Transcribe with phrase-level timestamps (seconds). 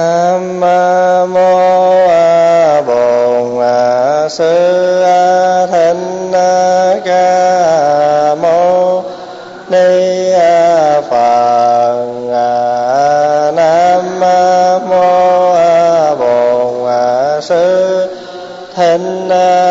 [0.00, 0.60] nam
[1.32, 3.60] mô a bổn
[4.30, 5.04] sư
[5.72, 6.32] thích
[7.04, 9.04] ca mâu
[9.70, 10.32] ni
[11.10, 12.04] phật
[13.56, 14.20] nam
[14.88, 16.90] mô a bổn
[17.42, 18.08] sư
[18.76, 19.69] thích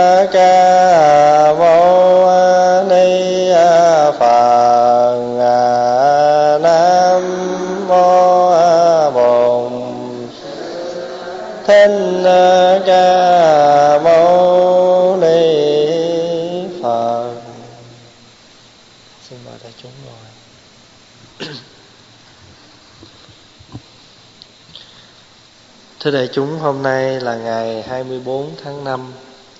[26.09, 29.13] Thưa đại chúng, hôm nay là ngày 24 tháng 5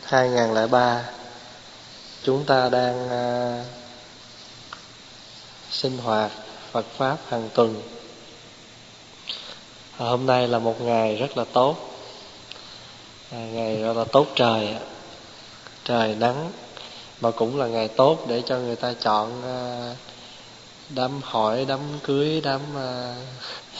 [0.03, 1.03] 2003.
[2.23, 3.65] Chúng ta đang uh,
[5.71, 6.31] sinh hoạt
[6.71, 7.81] Phật pháp hàng tuần.
[9.97, 11.77] À, hôm nay là một ngày rất là tốt.
[13.31, 14.75] À, ngày rất là tốt trời.
[15.83, 16.51] Trời nắng
[17.21, 19.97] mà cũng là ngày tốt để cho người ta chọn uh,
[20.89, 23.15] đám hỏi, đám cưới, đám Uh,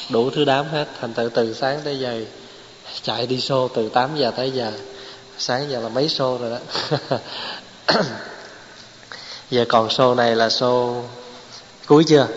[0.09, 0.88] đủ thứ đám hết.
[1.00, 2.25] Thành tự từ sáng tới giờ
[3.10, 4.72] chạy đi xô từ 8 giờ tới giờ.
[5.38, 7.18] Sáng giờ là mấy xô rồi đó.
[9.52, 11.02] Giờ còn xô này là xô
[11.88, 12.28] cuối chưa?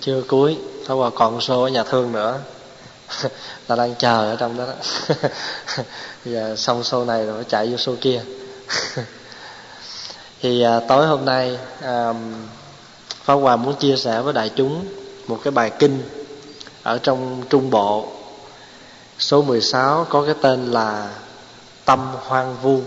[0.00, 0.56] Chưa cuối.
[0.86, 2.40] Thôi mà còn xô ở nhà thương nữa.
[3.68, 4.74] Là đang chờ ở trong đó, đó.
[6.24, 8.22] giờ xong xô này rồi phải chạy vô xô kia.
[10.42, 12.12] Thì à, tối hôm nay à,
[13.24, 14.84] Pháp Hòa muốn chia sẻ với đại chúng
[15.26, 16.02] một cái bài kinh
[16.82, 18.13] ở trong Trung Bộ.
[19.18, 21.14] Số 16 có cái tên là
[21.84, 22.80] Tâm hoang vu.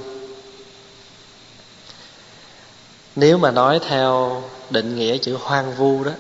[3.16, 6.12] Nếu mà nói theo định nghĩa chữ hoang vu đó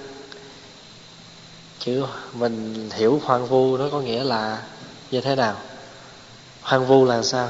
[1.79, 4.61] Chữ mình hiểu hoang vu nó có nghĩa là
[5.11, 5.55] như thế nào?
[6.61, 7.49] Hoang vu là sao?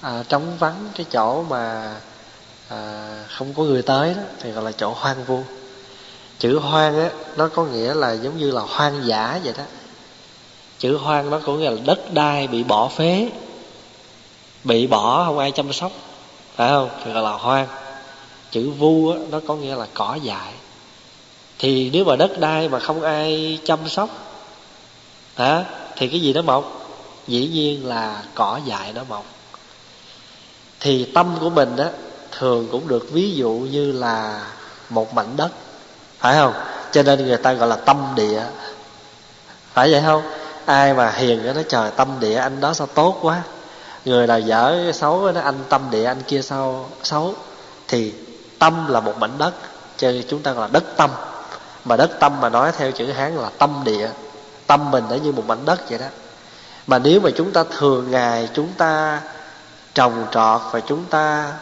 [0.00, 1.94] À, Trống vắng cái chỗ mà
[2.68, 5.42] à, không có người tới đó Thì gọi là chỗ hoang vu.
[6.38, 9.64] Chữ hoang á Nó có nghĩa là giống như là hoang dã vậy đó
[10.80, 13.28] chữ hoang nó cũng nghĩa là đất đai bị bỏ phế.
[14.64, 15.92] Bị bỏ không ai chăm sóc
[16.56, 16.90] phải không?
[17.04, 17.66] Thì gọi là hoang.
[18.50, 20.52] Chữ vu á, nó có nghĩa là cỏ dại.
[21.58, 24.08] Thì nếu mà đất đai mà không ai chăm sóc
[25.36, 25.64] hả?
[25.96, 26.86] Thì cái gì nó mọc?
[27.26, 29.24] Dĩ nhiên là cỏ dại nó mọc.
[30.80, 31.90] Thì tâm của mình á
[32.32, 34.46] thường cũng được ví dụ như là
[34.90, 35.50] một mảnh đất
[36.18, 36.54] phải không?
[36.92, 38.42] Cho nên người ta gọi là tâm địa.
[39.72, 40.22] Phải vậy không?
[40.66, 43.42] Ai mà hiền cái nó trời, tâm địa anh đó sao tốt quá.
[44.04, 47.34] Người nào dở xấu nó anh tâm địa anh kia sao xấu.
[47.88, 48.14] Thì
[48.58, 49.54] tâm là một mảnh đất,
[49.96, 51.10] cho nên chúng ta gọi là đất tâm.
[51.84, 54.08] Mà đất tâm mà nói theo chữ hán là tâm địa.
[54.66, 56.06] Tâm mình nó như một mảnh đất vậy đó.
[56.86, 59.20] Mà nếu mà chúng ta thường ngày chúng ta
[59.94, 61.52] trồng trọt và chúng ta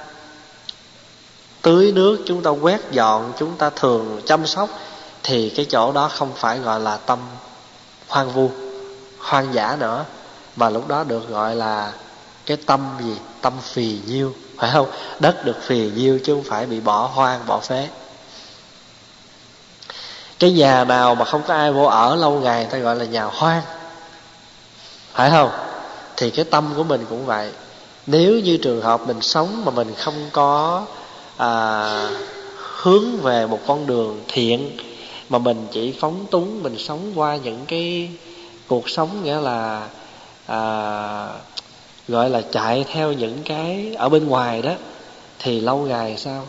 [1.62, 4.69] tưới nước, chúng ta quét dọn, chúng ta thường chăm sóc,
[5.22, 7.19] thì cái chỗ đó không phải gọi là tâm
[8.09, 8.50] hoang vu
[9.19, 10.05] hoang dã nữa.
[10.56, 11.93] Mà lúc đó được gọi là
[12.47, 13.17] cái tâm gì?
[13.41, 14.34] Tâm phì nhiêu.
[14.56, 14.87] Phải không?
[15.21, 17.89] Đất được phì nhiêu chứ không phải bị bỏ hoang bỏ phế.
[20.39, 23.25] Cái nhà nào mà không có ai vô ở lâu ngày ta gọi là nhà
[23.25, 23.62] hoang.
[25.12, 25.51] Phải không?
[26.17, 27.53] Thì cái tâm của mình cũng vậy.
[28.07, 30.84] Nếu như trường hợp mình sống mà mình không có
[31.37, 32.11] à,
[32.77, 34.77] hướng về một con đường thiện
[35.28, 38.11] mà mình chỉ phóng túng mình sống qua những cái
[38.69, 39.89] cuộc sống nghĩa là
[40.47, 41.29] à,
[42.09, 44.73] gọi là chạy theo những cái ở bên ngoài đó
[45.39, 46.47] thì lâu ngày sao?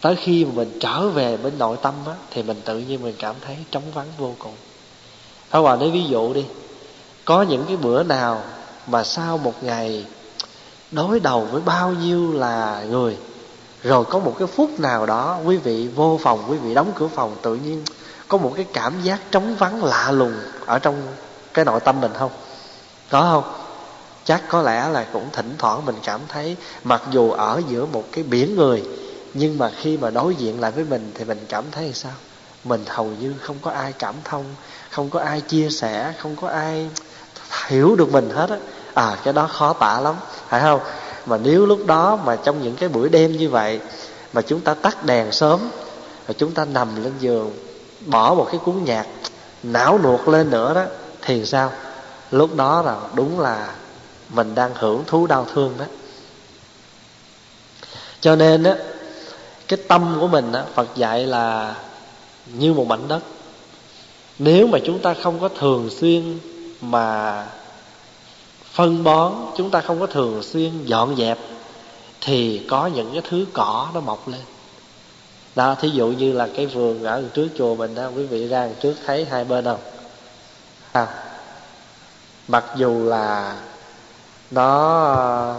[0.00, 3.14] Tới khi mà mình trở về bên nội tâm á thì mình tự nhiên mình
[3.18, 4.54] cảm thấy trống vắng vô cùng.
[5.50, 6.44] Thôi Hòa nói ví dụ đi.
[7.24, 8.42] Có những cái bữa nào
[8.86, 10.06] Mà sau một ngày
[10.90, 13.16] Đối đầu với bao nhiêu là người
[13.82, 17.08] Rồi có một cái phút nào đó Quý vị vô phòng Quý vị đóng cửa
[17.08, 17.84] phòng Tự nhiên
[18.28, 20.34] có một cái cảm giác trống vắng lạ lùng
[20.66, 20.94] Ở trong
[21.54, 22.30] cái nội tâm mình không?
[23.10, 23.54] Có không?
[24.24, 28.04] Chắc có lẽ là cũng thỉnh thoảng mình cảm thấy mặc dù ở giữa một
[28.12, 28.82] cái biển người,
[29.34, 32.12] nhưng mà khi mà đối diện lại với mình thì mình cảm thấy sao?
[32.64, 34.44] Mình hầu như không có ai cảm thông,
[34.90, 36.88] không có ai chia sẻ, không có ai
[37.66, 38.56] hiểu được mình hết á.
[38.94, 40.14] À cái đó khó tả lắm,
[40.48, 40.80] phải không?
[41.26, 43.80] Mà nếu lúc đó mà trong những cái buổi đêm như vậy,
[44.32, 45.60] mà chúng ta tắt đèn sớm
[46.26, 47.52] và chúng ta nằm lên giường,
[48.06, 49.06] bỏ một cái cuốn nhạc,
[49.62, 50.84] não nuột lên nữa đó
[51.22, 51.72] thì sao?
[52.30, 53.74] Lúc đó là đúng là
[54.28, 55.84] mình đang hưởng thú đau thương đó.
[58.20, 58.76] Cho nên á,
[59.68, 61.74] cái tâm của mình á, phật dạy là
[62.46, 63.22] như một mảnh đất.
[64.38, 66.38] Nếu mà chúng ta không có thường xuyên
[66.80, 67.46] mà
[68.72, 71.38] phân bón, chúng ta không có thường xuyên dọn dẹp,
[72.20, 74.40] thì có những cái thứ cỏ nó mọc lên.
[75.54, 78.68] Đó, thí dụ như là cái vườn ở trước chùa mình đó, quý vị ra
[78.82, 79.80] trước thấy hai bên không?
[80.92, 81.06] À,
[82.48, 83.56] mặc dù là
[84.50, 85.54] nó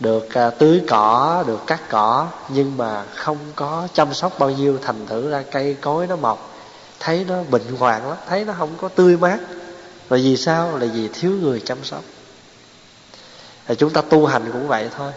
[0.00, 4.78] được à, tưới cỏ được cắt cỏ nhưng mà không có chăm sóc bao nhiêu
[4.82, 6.50] thành thử ra cây cối nó mọc
[7.00, 9.38] thấy nó bệnh hoạn lắm thấy nó không có tươi mát.
[10.10, 10.78] Là vì sao?
[10.78, 12.02] Là vì thiếu người chăm sóc.
[13.66, 15.12] Thì chúng ta tu hành cũng vậy thôi.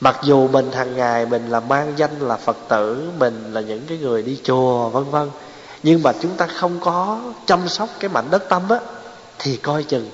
[0.00, 3.86] Mặc dù mình hàng ngày mình là mang danh là phật tử mình là những
[3.88, 5.30] cái người đi chùa vân vân
[5.82, 8.80] nhưng mà chúng ta không có chăm sóc cái mảnh đất tâm á,
[9.38, 10.10] thì coi chừng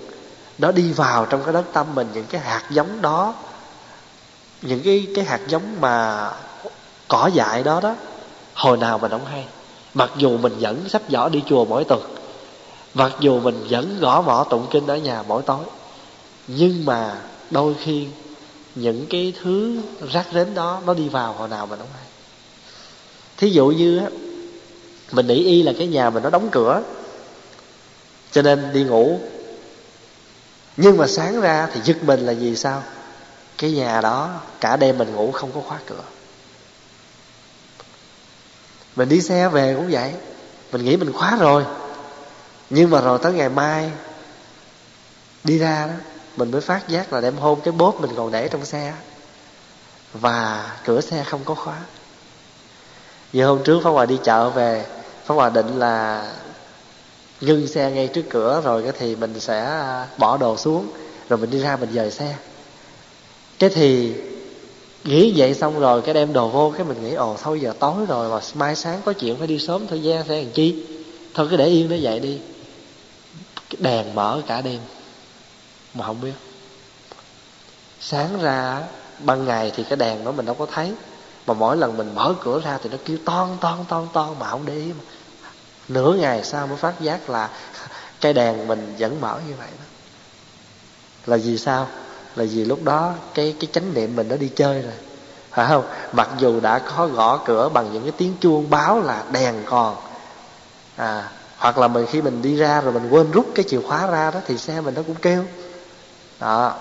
[0.58, 3.34] nó đi vào trong cái đất tâm mình, những cái hạt giống đó,
[4.62, 6.30] những cái cái hạt giống mà
[7.08, 7.94] cỏ dại đó đó,
[8.54, 9.46] hồi nào mình không hay.
[9.94, 12.16] Mặc dù mình vẫn sách vỏ đi chùa mỗi tuần,
[12.94, 15.64] mặc dù mình vẫn gõ mỏ tụng kinh ở nhà mỗi tối,
[16.46, 17.14] nhưng mà
[17.50, 18.08] đôi khi
[18.74, 19.80] những cái thứ
[20.12, 22.04] rác rến đó nó đi vào hồi nào mình không hay.
[23.36, 24.06] Thí dụ như á
[25.12, 26.82] mình nghĩ y là cái nhà mình nó đóng cửa.
[28.32, 29.20] Cho nên đi ngủ.
[30.76, 32.82] Nhưng mà sáng ra thì giật mình là gì sao?
[33.58, 36.03] Cái nhà đó, cả đêm mình ngủ không có khóa cửa.
[38.97, 40.12] Mình đi xe về cũng vậy.
[40.73, 41.64] Mình nghĩ mình khóa rồi.
[42.70, 43.91] Nhưng mà rồi tới ngày mai,
[45.44, 45.93] đi ra đó,
[46.37, 48.94] mình mới phát giác là đêm hôm cái bốt mình còn để trong xe.
[50.12, 51.76] Và cửa xe không có khóa.
[53.32, 54.85] Như hôm trước phá Hòa đi chợ về
[55.26, 56.26] Pháp Hòa định là
[57.40, 60.88] ngưng xe ngay trước cửa rồi cái thì mình sẽ à, bỏ đồ xuống,
[61.28, 62.37] rồi mình đi ra mình dời xe.
[63.58, 64.14] Cái thì
[65.05, 68.06] nghĩ vậy xong rồi cái đem đồ vô, cái mình nghĩ, ồ, thôi giờ tối
[68.08, 70.87] rồi mà mai sáng có chuyện phải đi sớm thời gian sẽ làm chi?
[71.34, 72.38] Thôi cứ để yên nó vậy đi.
[73.70, 74.81] Cái đèn mở cả đêm
[75.94, 76.32] mà không biết.
[78.00, 78.82] Sáng ra,
[79.19, 80.93] ban ngày thì cái đèn đó mình đâu có thấy,
[81.46, 84.50] mà mỗi lần mình mở cửa ra thì nó kêu ton ton ton ton mà
[84.50, 85.05] không để ý mà
[85.88, 87.50] nửa ngày sau mới phát giác là
[88.20, 89.84] cái đèn mình vẫn mở như vậy đó.
[91.26, 91.88] Là vì sao?
[92.36, 94.94] Là vì lúc đó cái cái chánh niệm mình đã đi chơi rồi.
[95.50, 95.84] Phải không?
[96.12, 99.96] Mặc dù đã có gõ cửa bằng những cái tiếng chuông báo là đèn còn.
[100.96, 104.06] À hoặc là mình khi mình đi ra rồi mình quên rút cái chìa khóa
[104.06, 105.44] ra đó thì xe mình nó cũng kêu.
[106.40, 106.74] Đó.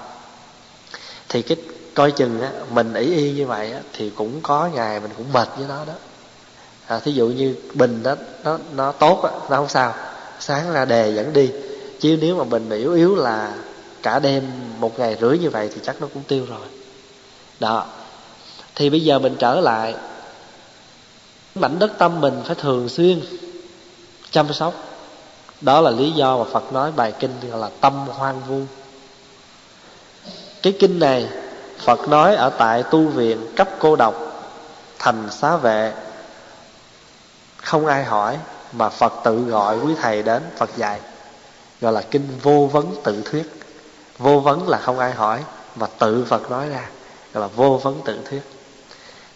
[1.29, 1.57] Thì cái,
[1.93, 5.33] coi chừng á, mình ý y như vậy á, thì cũng có ngày mình cũng
[5.33, 5.93] mệt với nó đó
[6.87, 9.93] à, thí dụ như bình đó nó nó tốt á nó không sao.
[10.39, 11.51] Sáng ra đề vẫn đi.
[11.99, 13.53] Chứ nếu mà bình mà yếu yếu là
[14.03, 14.43] cả đêm
[14.79, 16.67] một ngày rưỡi như vậy thì chắc nó cũng tiêu rồi.
[17.59, 17.85] Đó.
[18.75, 19.95] Thì bây giờ mình trở lại.
[21.55, 23.21] Mảnh đất tâm mình phải thường xuyên
[24.31, 24.73] chăm sóc.
[25.61, 28.61] Đó là lý do mà phật nói bài kinh gọi là tâm hoang vu.
[30.61, 31.27] Cái kinh này
[31.79, 34.15] phật nói ở tại tu viện cấp cô độc
[34.99, 35.93] thành xá vệ
[37.65, 38.37] không ai hỏi,
[38.71, 40.99] mà phật tự gọi quý thầy đến, phật dạy,
[41.81, 43.61] gọi là kinh vô vấn tự thuyết.
[44.17, 45.43] Vô vấn là không ai hỏi,
[45.75, 46.89] mà tự phật nói ra,
[47.33, 48.41] gọi là vô vấn tự thuyết.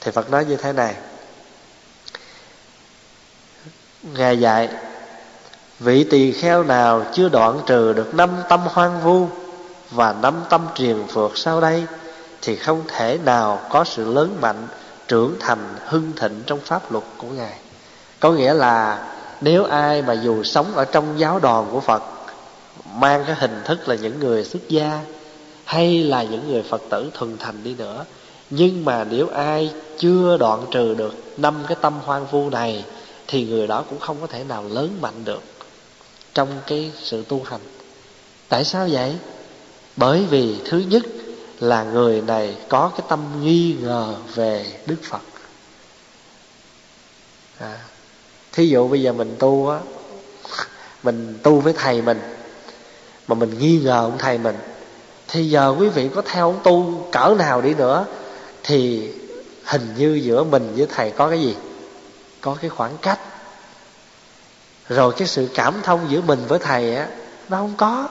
[0.02, 0.96] Thì phật nói như thế này.
[4.04, 4.70] Ngài dạy,
[5.80, 9.28] vị tỳ kheo nào chưa đoạn trừ được năm tâm hoang vu
[9.92, 11.86] và năm tâm triền phượt sau đây,
[12.42, 14.68] thì không thể nào có sự lớn mạnh
[15.07, 17.59] trưởng thành, hưng thịnh trong pháp luật của ngài
[18.19, 19.06] có nghĩa là
[19.42, 22.04] nếu ai mà dù sống ở trong giáo đoàn của phật
[22.94, 25.02] mang cái hình thức là những người xuất gia
[25.66, 28.06] hay là những người phật tử thuần thành đi nữa
[28.49, 32.85] nhưng mà nếu ai chưa đoạn trừ được năm cái tâm hoang vu này
[33.28, 35.42] thì người đó cũng không có thể nào lớn mạnh được
[36.33, 37.61] trong cái sự tu hành.
[38.49, 39.16] Tại sao vậy?
[39.95, 41.04] Bởi vì thứ nhất
[41.59, 45.21] là người này có cái tâm nghi ngờ về đức phật.
[47.57, 47.78] À,
[48.59, 49.80] thí dụ bây giờ mình tu á
[51.04, 52.19] mình tu với thầy mình
[53.28, 54.57] mà mình nghi ngờ ông thầy mình
[55.28, 58.06] thì giờ quý vị có theo ông tu cỡ nào đi nữa
[58.63, 59.11] thì
[59.63, 61.56] hình như giữa mình với thầy có cái gì?
[62.42, 63.19] Có cái khoảng cách.
[64.89, 67.07] Rồi cái sự cảm thông giữa mình với thầy á
[67.49, 68.07] nó không có.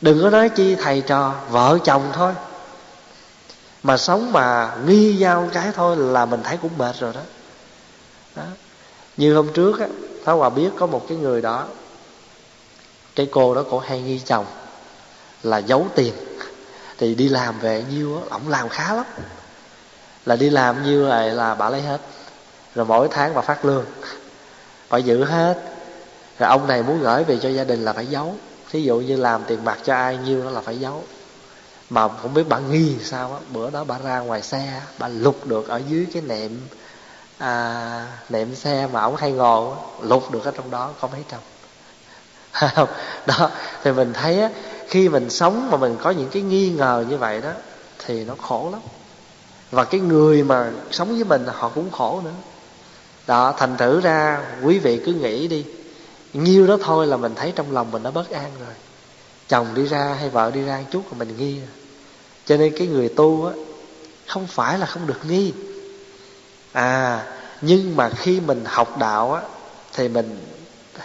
[0.00, 2.32] Đừng có nói chi thầy trò vợ chồng thôi.
[3.82, 7.20] Mà sống mà nghi nhau cái thôi là mình thấy cũng mệt rồi đó,
[8.36, 8.44] đó
[9.16, 9.86] như hôm trước á
[10.24, 11.66] Pháp Hòa biết có một cái người đó,
[13.14, 14.46] Cái cô đó cổ hay nghi chồng
[15.42, 16.14] Là giấu tiền.
[16.98, 19.06] Thì đi làm về nhiêu á, Ổng làm khá lắm.
[20.26, 22.00] Là đi làm nhiêu lại là bà lấy hết.
[22.74, 23.84] Rồi mỗi tháng bà phát lương.
[24.90, 25.58] Bà giữ hết.
[26.38, 28.34] Rồi ông này muốn gửi về cho gia đình là phải giấu.
[28.70, 31.04] Thí dụ như làm tiền mặt cho ai, nhiêu đó là phải giấu.
[31.90, 35.46] Mà không biết bà nghi sao á, bữa đó bà ra ngoài xe, bà lục
[35.46, 36.60] được ở dưới cái nệm
[37.38, 41.40] à, nệm xe mà ổng hay ngồi lục được ở trong đó có mấy trăm
[43.26, 43.50] đó
[43.82, 44.50] thì mình thấy á,
[44.88, 47.50] khi mình sống mà mình có những cái nghi ngờ như vậy đó
[47.98, 48.80] thì nó khổ lắm.
[49.70, 52.30] Và cái người mà sống với mình họ cũng khổ nữa.
[53.26, 55.64] Đó thành thử ra quý vị cứ nghĩ đi
[56.32, 58.74] nhiêu đó thôi là mình thấy trong lòng mình nó bất an rồi.
[59.48, 61.58] Chồng đi ra hay vợ đi ra chút là mình nghi.
[61.58, 61.68] Rồi.
[62.46, 63.52] cho nên cái người tu á
[64.26, 65.52] không phải là không được nghi
[66.76, 67.26] à
[67.60, 69.42] nhưng mà khi mình học đạo á,
[69.94, 70.38] thì mình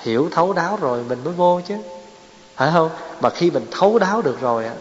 [0.01, 1.75] hiểu thấu đáo rồi, mình mới vô chứ.
[2.55, 2.89] Phải không?
[3.21, 4.73] Mà khi mình thấu đáo được rồi á,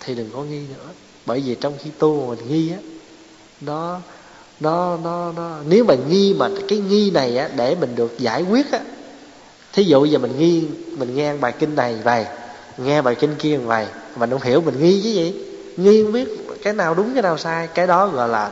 [0.00, 0.88] thì đừng có nghi nữa.
[1.26, 2.78] Bởi vì trong khi tu mà mình nghi á,
[3.60, 4.00] nó
[4.60, 8.42] nó nó nó, nếu mà nghi mà cái nghi này á, để mình được giải
[8.42, 8.80] quyết á,
[9.72, 12.26] thí dụ giờ mình nghi, mình nghe bài kinh này vậy
[12.78, 15.44] nghe bài kinh kia vậy mình không hiểu mình nghi chứ gì.
[15.76, 16.28] Nghi không biết
[16.62, 18.50] cái nào đúng, cái nào sai, cái đó gọi là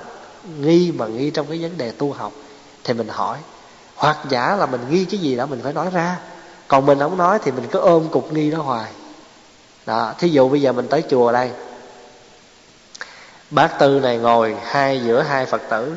[0.60, 2.32] nghi mà nghi trong cái vấn đề tu học,
[2.84, 3.38] thì mình hỏi.
[3.94, 6.18] Hoặc giả là mình nghi cái gì đó mình phải nói ra.
[6.68, 8.90] Còn mình không nói thì mình cứ ôm cục nghi đó hoài.
[9.86, 11.50] Đó, thí dụ bây giờ mình tới chùa đây.
[13.50, 15.96] Bác tư này ngồi hai giữa hai phật tử,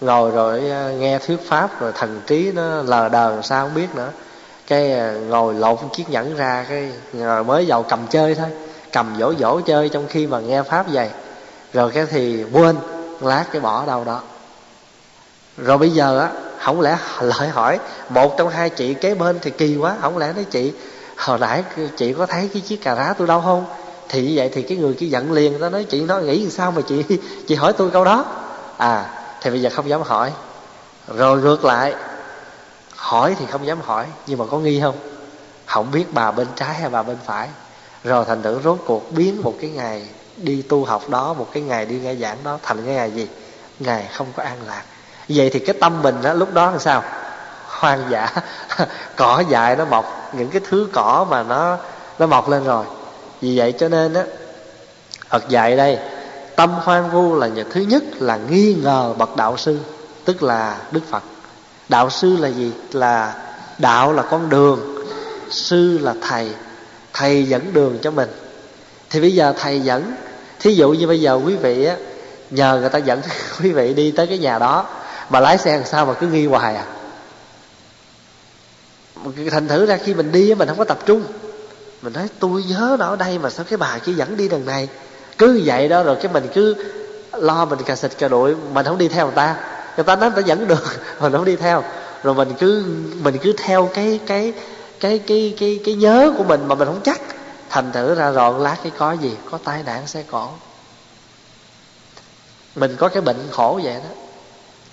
[0.00, 3.94] ngồi rồi ờ, nghe thuyết pháp rồi thần trí nó lờ đờ sao không biết
[3.94, 4.10] nữa.
[4.66, 8.48] Cái ờ, ngồi lột chiếc nhẫn ra cái, rồi mới vào cầm chơi thôi.
[8.92, 11.10] Cầm dỗ dỗ chơi trong khi mà nghe pháp vậy.
[11.72, 12.76] Rồi cái thì quên
[13.26, 14.20] lát cái bỏ đâu đó.
[15.56, 19.50] Rồi bây giờ á, không lẽ lại hỏi, một trong hai chị kế bên thì
[19.50, 20.72] kỳ quá, không lẽ nói chị,
[21.16, 21.64] hồi nãy
[21.96, 23.64] chị có thấy cái chiếc cà rá tôi đâu không?
[24.08, 26.70] Thì như vậy thì cái người kia giận liền, nó nói, chị nó nghĩ sao
[26.70, 27.04] mà chị
[27.48, 28.24] chị hỏi tôi câu đó.
[28.76, 29.10] À
[29.40, 30.32] thì bây giờ không dám hỏi.
[31.16, 31.94] Rồi ngược lại,
[32.96, 34.96] hỏi thì không dám hỏi, nhưng mà có nghi không?
[35.66, 37.48] Không biết bà bên trái hay bà bên phải.
[38.04, 41.62] Rồi thành thử rốt cuộc biến một cái ngày đi tu học đó, một cái
[41.62, 43.28] ngày đi nghe giảng đó, thành cái ngày gì?
[43.78, 44.82] Ngày không có an lạc.
[45.28, 47.02] Vậy thì cái tâm mình đó lúc đó làm sao?
[47.66, 48.28] Hoang dã.
[49.16, 51.78] Cỏ dại nó mọc, những cái thứ cỏ mà nó
[52.18, 52.84] nó mọc lên rồi.
[53.40, 54.22] Vì vậy cho nên á,
[55.28, 55.98] Phật dạy đây,
[56.56, 59.78] tâm hoang vu là thứ nhất là nghi ngờ bậc đạo sư,
[60.24, 61.22] tức là đức phật.
[61.88, 62.72] Đạo sư là gì?
[62.92, 63.34] Là
[63.78, 65.06] đạo là con đường,
[65.50, 66.54] sư là thầy.
[67.12, 68.28] Thầy dẫn đường cho mình
[69.12, 70.14] thì bây giờ thầy dẫn.
[70.60, 71.96] Thí dụ như bây giờ quý vị á,
[72.50, 73.20] nhờ người ta dẫn
[73.62, 74.86] quý vị đi tới cái nhà đó,
[75.30, 76.84] mà lái xe làm sao mà cứ nghi hoài à?
[79.50, 81.24] Thành thử ra khi mình đi mình không có tập trung.
[82.02, 84.66] Mình nói, tôi nhớ nó ở đây mà sao cái bà kia dẫn đi đằng
[84.66, 84.88] này?
[85.38, 86.74] Cứ vậy đó, rồi cái mình cứ
[87.32, 89.56] lo mình cà xịt cà đuổi mình không đi theo người ta.
[89.96, 90.84] Người ta nói người ta dẫn được,
[91.20, 91.84] mình không đi theo.
[92.22, 92.84] Rồi mình cứ
[93.22, 94.52] mình cứ theo cái cái
[95.00, 97.20] cái cái cái cái nhớ của mình mà mình không chắc
[97.72, 100.48] thành thử ra rọn lát cái có gì có tai nạn xe cộ
[102.74, 104.14] mình có cái bệnh khổ vậy đó.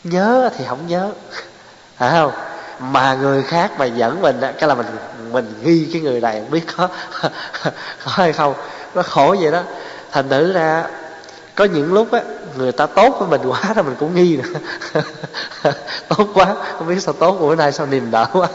[0.03, 1.11] Nhớ thì không nhớ.
[1.97, 2.31] Phải không?
[2.79, 4.85] Mà người khác mà dẫn mình cái là mình
[5.31, 6.89] mình ghi cái người này không biết có
[8.05, 8.53] có hay không.
[8.95, 9.61] Nó khổ vậy đó.
[10.11, 10.85] Thành thử ra
[11.55, 12.21] có những lúc á
[12.57, 14.59] người ta tốt với mình quá là mình cũng nghi nữa.
[16.07, 18.47] Tốt quá không biết sao tốt bữa nay sao niềm nở quá.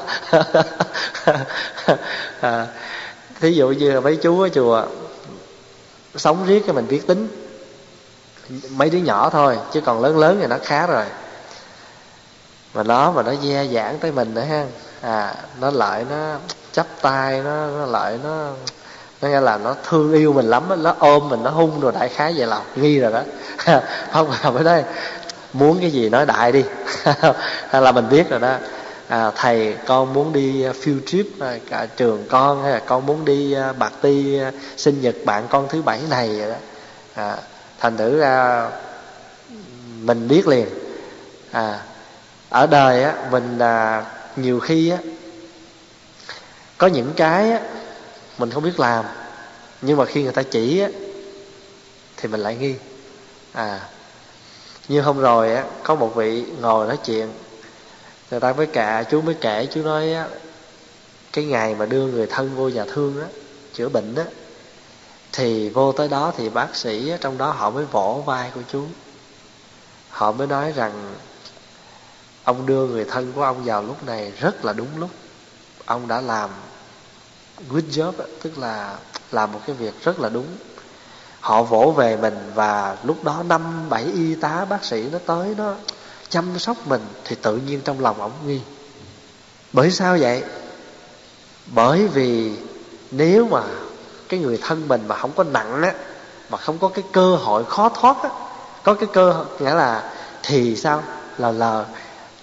[2.40, 2.66] À,
[3.44, 4.82] thí dụ như là mấy chú ở chùa,
[6.16, 7.28] sống riết cái mình biết tính.
[8.70, 11.04] Mấy đứa nhỏ thôi, chứ còn lớn lớn thì nó khá rồi.
[12.74, 14.66] Mà nó mà nó dè dãn tới mình nữa ha
[15.00, 16.36] à nó lợi nó
[16.72, 18.50] chấp tay, nó nó lợi nó
[19.22, 22.08] nó nghe là nó thương yêu mình lắm nó ôm mình, nó hung rồi đại
[22.08, 23.22] khái vậy là nghi rồi đó.
[24.12, 24.84] Không mà mới đây
[25.52, 26.64] muốn cái gì nói đại đi.
[27.68, 28.56] Hay là mình biết rồi đó
[29.08, 33.06] à, thầy con muốn đi à, field trip à, cả trường con hay là con
[33.06, 36.56] muốn đi à, bạc ti à, sinh nhật bạn con thứ bảy này vậy đó.
[37.14, 37.36] À,
[37.78, 38.68] thành thử ra
[40.00, 40.68] mình biết liền.
[41.50, 41.80] À
[42.48, 44.04] ở đời á mình là
[44.36, 44.98] nhiều khi á
[46.78, 47.60] có những cái á
[48.38, 49.04] mình không biết làm
[49.82, 50.88] nhưng mà khi người ta chỉ á
[52.16, 52.74] thì mình lại nghi.
[53.52, 53.80] À
[54.88, 57.28] như hôm rồi á có một vị ngồi nói chuyện
[58.30, 60.28] người ta mới kể chú mới kể, chú nói á,
[61.32, 63.26] cái ngày mà đưa người thân vô nhà thương á,
[63.72, 64.24] chữa bệnh á,
[65.32, 68.84] thì vô tới đó thì bác sĩ trong đó họ mới vỗ vai của chú.
[70.08, 71.14] Họ mới nói rằng,
[72.44, 75.10] ông đưa người thân của ông vào lúc này rất là đúng lúc.
[75.84, 76.50] Ông đã làm
[77.68, 78.12] good job
[78.42, 78.96] tức là
[79.32, 80.46] làm một cái việc rất là đúng.
[81.40, 85.54] Họ vỗ về mình và lúc đó năm bảy y tá bác sĩ nó tới
[85.56, 85.74] nó
[86.28, 88.60] chăm sóc mình thì tự nhiên trong lòng ổng nghi.
[89.72, 90.42] Bởi sao vậy?
[91.66, 92.52] Bởi vì
[93.10, 93.62] nếu mà
[94.28, 95.92] cái người thân mình mà không có nặng á,
[96.50, 98.30] mà không có cái cơ hội khó thoát á,
[98.82, 100.12] có cái cơ, nghĩa là
[100.42, 101.02] thì sao?
[101.38, 101.84] Là là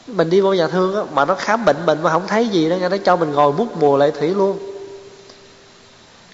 [0.07, 2.69] mình đi vô nhà thương á, mà nó khám bệnh mình mà không thấy gì
[2.69, 4.59] đó, nghe nó cho mình ngồi bút mùa lại thủy luôn.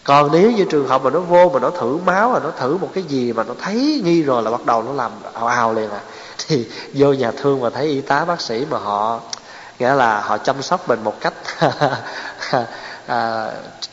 [0.04, 2.78] Còn nếu như trường hợp mà nó vô mà nó thử máu, mà nó thử
[2.78, 5.74] một cái gì mà nó thấy nghi rồi là bắt đầu nó làm ào ào
[5.74, 6.02] liền à.
[6.48, 9.22] thì vô nhà thương mà thấy y tá bác sĩ mà họ
[9.80, 11.34] nghĩa là họ chăm sóc mình một cách
[13.08, 13.52] à,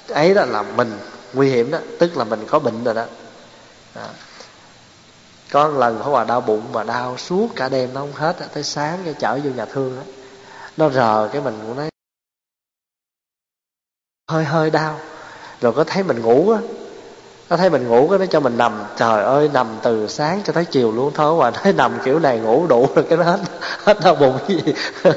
[0.09, 0.99] ấy đó là mình
[1.33, 3.05] nguy hiểm đó tức là mình có bệnh rồi đó
[3.95, 4.09] à.
[5.51, 8.37] có một lần Pháp Hòa đau bụng mà đau suốt cả đêm nó không hết
[8.55, 10.03] tới sáng cái chở vô nhà thương đó
[10.77, 11.89] nó rờ cái mình cũng nói
[14.31, 15.01] hơi hơi đau
[15.61, 16.59] rồi có thấy mình ngủ á
[17.51, 18.85] nó thấy mình ngủ cái nó cho mình nằm.
[18.97, 21.13] Trời ơi nằm từ sáng cho tới chiều luôn.
[21.15, 23.39] Thôi và thấy nằm kiểu này ngủ đủ rồi cái nó hết
[23.85, 24.61] hết đau bụng gì.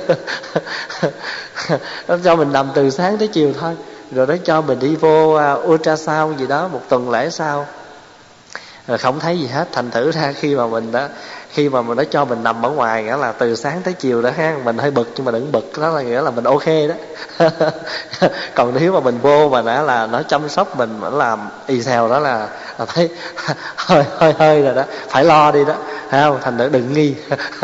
[2.07, 3.75] Nó cho mình nằm từ sáng tới chiều thôi.
[4.11, 7.65] Rồi nó cho mình đi vô uh, ultrasound gì đó một tuần lễ sau.
[8.87, 9.67] Rồi không thấy gì hết.
[9.71, 11.09] Thành thử ra khi mà mình đã
[11.57, 14.21] khi mà mình đã cho mình nằm ở ngoài nghĩa là từ sáng tới chiều
[14.21, 16.65] đó ha mình hơi bực nhưng mà đừng bực đó là nghĩa là mình ok
[16.65, 16.95] đó.
[18.55, 21.81] Còn nếu mà mình vô mà đã là nó chăm sóc mình nó làm y
[21.81, 22.49] xèo đó là,
[22.79, 23.09] là thấy
[23.75, 25.75] hơi hơi hơi rồi đó phải lo đi đó
[26.09, 26.39] ha không?
[26.41, 27.13] Thành thử đừng nghi.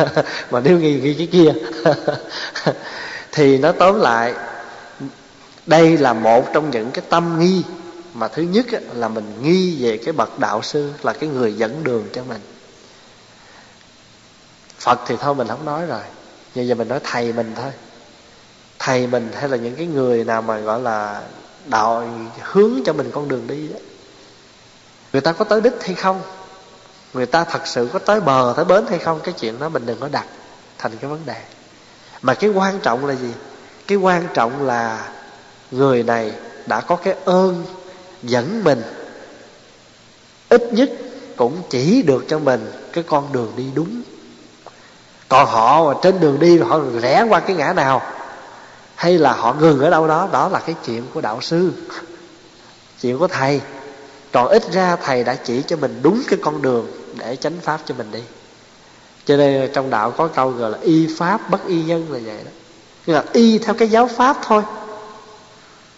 [0.51, 1.53] Mà nếu nghi nghi cái kia.
[3.31, 4.33] Thì nó tóm lại
[5.65, 7.63] đây là một trong những cái tâm nghi
[8.13, 11.83] mà thứ nhất là mình nghi về cái bậc đạo sư là cái người dẫn
[11.83, 12.39] đường cho mình
[14.83, 16.01] phật thì thôi, mình không nói rồi.
[16.55, 17.71] Nhưng giờ mình nói thầy mình thôi.
[18.79, 21.21] Thầy mình hay là những cái người nào mà gọi là
[21.65, 22.07] đạo
[22.41, 23.79] hướng cho mình con đường đi đó.
[25.13, 26.21] Người ta có tới đích hay không?
[27.13, 29.19] Người ta thật sự có tới bờ, tới bến hay không?
[29.23, 30.25] Cái chuyện đó mình đừng có đặt
[30.77, 31.41] thành cái vấn đề.
[32.21, 33.31] Mà cái quan trọng là gì?
[33.87, 35.11] Cái quan trọng là
[35.71, 36.31] người này
[36.65, 37.65] đã có cái ơn
[38.23, 38.81] dẫn mình.
[40.49, 40.91] Ít nhất
[41.35, 44.01] cũng chỉ được cho mình cái con đường đi đúng
[45.33, 48.01] còn họ trên đường đi họ rẽ qua cái ngã nào?
[48.95, 50.29] Hay là họ ngừng ở đâu đó?
[50.31, 51.71] Đó là cái chuyện của đạo sư,
[53.01, 53.61] chuyện của thầy.
[54.31, 57.81] Còn ít ra thầy đã chỉ cho mình đúng cái con đường để chánh pháp
[57.85, 58.19] cho mình đi.
[59.25, 62.37] Cho nên trong đạo có câu gọi là y pháp bất y nhân là vậy
[62.45, 62.51] đó.
[63.05, 64.63] Tức là y theo cái giáo pháp thôi.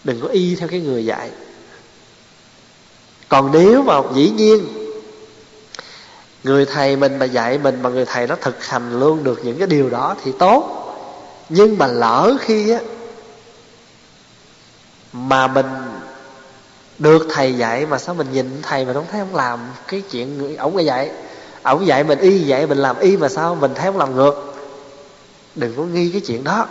[0.04, 1.30] Đừng có y theo cái người dạy.
[3.28, 4.66] Còn nếu mà dĩ nhiên
[6.46, 9.58] người thầy mình mà dạy mình mà người thầy nó thực hành luôn được những
[9.58, 10.82] cái điều đó thì tốt.
[11.48, 12.78] Nhưng mà lỡ khi á,
[15.12, 15.66] mà mình
[16.98, 20.38] được thầy dạy mà sao mình nhìn thầy mà không thấy ông làm cái chuyện
[20.38, 21.10] người ổng dạy
[21.62, 24.54] ổng dạy mình y dạy mình làm y mà sao mình thấy ông làm ngược?
[25.54, 26.66] Đừng có nghi cái chuyện đó.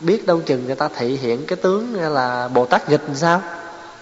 [0.00, 3.42] Biết đâu chừng người ta thị hiện cái tướng là bồ tát nghịch làm sao?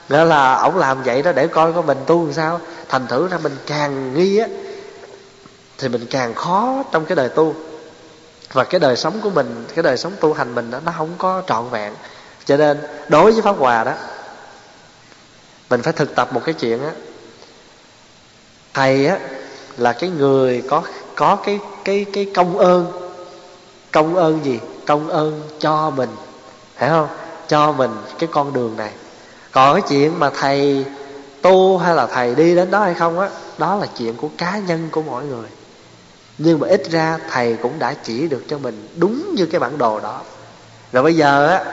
[0.09, 2.61] Nghĩa là ổng làm vậy đó để coi có mình tu làm sao?
[2.88, 4.46] Thành thử ra mình càng nghi á
[5.80, 7.54] thì mình càng khó trong cái đời tu.
[8.52, 11.10] Và cái đời sống của mình, cái đời sống tu hành mình đó, nó không
[11.18, 11.92] có trọn vẹn.
[12.44, 13.92] Cho nên, đối với pháp hòa đó,
[15.70, 16.90] mình phải thực tập một cái chuyện á.
[18.74, 19.18] Thầy á,
[19.76, 20.82] là cái người có
[21.14, 22.86] có cái cái cái công ơn.
[23.92, 24.60] Công ơn gì?
[24.86, 26.10] Công ơn cho mình.
[26.76, 27.08] Phải không?
[27.48, 28.92] Cho mình cái con đường này.
[29.52, 30.84] Còn cái chuyện mà thầy
[31.42, 34.58] tu hay là thầy đi đến đó hay không á, đó là chuyện của cá
[34.58, 35.48] nhân của mỗi người
[36.42, 39.79] nhưng mà ít ra thầy cũng đã chỉ được cho mình đúng như cái bản
[39.79, 40.20] đồ đó.
[40.92, 41.64] Rồi bây giờ á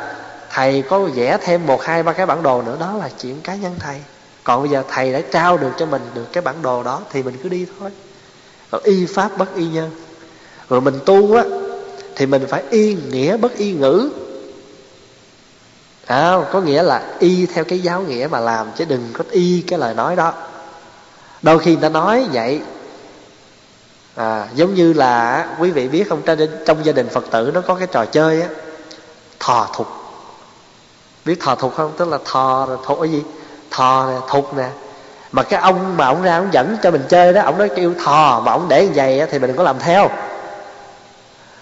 [0.52, 3.56] thầy có vẽ thêm một hai ba cái bản đồ nữa đó là chuyện cá
[3.56, 3.98] nhân thầy.
[4.44, 7.24] Còn bây giờ thầy đã trao được cho mình được cái bản đồ đó thì
[7.24, 7.90] mình cứ đi thôi.
[8.72, 9.90] Rồi y pháp bất y nhân.
[10.70, 11.44] Rồi mình tu á
[12.16, 14.10] thì mình phải y nghĩa bất y ngữ.
[16.06, 19.64] À, có nghĩa là y theo cái giáo nghĩa mà làm chứ đừng có y
[19.68, 20.34] cái lời nói đó.
[21.42, 22.62] Đôi khi người ta nói vậy
[24.18, 27.62] à, giống như là quý vị biết không trong, trong gia đình phật tử nó
[27.62, 28.48] có cái trò chơi á
[29.40, 29.88] thò thục.
[31.26, 31.92] Biết thò thục không?
[31.98, 33.24] Tức là thò rồi thục cái gì?
[33.72, 34.70] Thò nè thục nè.
[35.32, 37.94] Mà cái ông mà ông ra ông dẫn cho mình chơi đó ông nói kêu
[38.04, 40.10] thò mà ông để giày á thì mình có làm theo.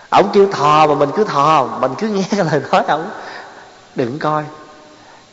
[0.09, 3.09] Ông kêu thò mà mình cứ thò mình cứ nghe cái lời nói ông.
[3.95, 4.43] Đừng coi.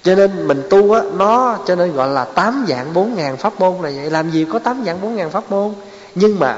[0.03, 3.61] Cho nên mình tu á nó cho nên gọi là tám dạng bốn ngàn pháp
[3.61, 4.11] môn là vậy.
[4.11, 5.75] Làm gì có tám dạng bốn ngàn pháp môn?
[6.15, 6.57] Nhưng mà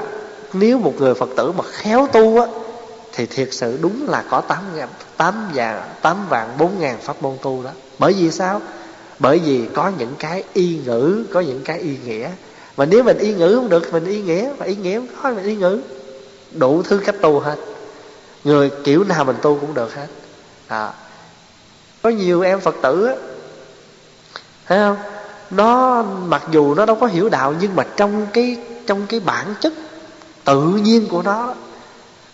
[0.53, 2.47] nếu một người phật tử mà khéo tu á,
[3.13, 7.23] thì thiệt sự đúng là có tám ngàn, tám vàng, tám vạn bốn ngàn pháp
[7.23, 7.69] môn tu đó.
[7.99, 8.61] Bởi vì sao?
[9.19, 12.29] Bởi vì có những cái y ngữ, có những cái y nghĩa.
[12.77, 15.31] Mà nếu mình y ngữ không được, mình y nghĩa, mà y nghĩa không có
[15.31, 15.81] mình y ngữ.
[16.51, 17.55] Đủ thứ cách tu hết.
[18.43, 20.07] Người kiểu nào mình tu cũng được hết.
[20.67, 20.93] À.
[22.01, 23.15] có nhiều em phật tử á,
[24.67, 24.97] thấy không?
[25.49, 29.55] Nó mặc dù nó đâu có hiểu đạo, nhưng mà trong cái trong cái bản
[29.61, 29.73] chất
[30.45, 31.53] tự nhiên của nó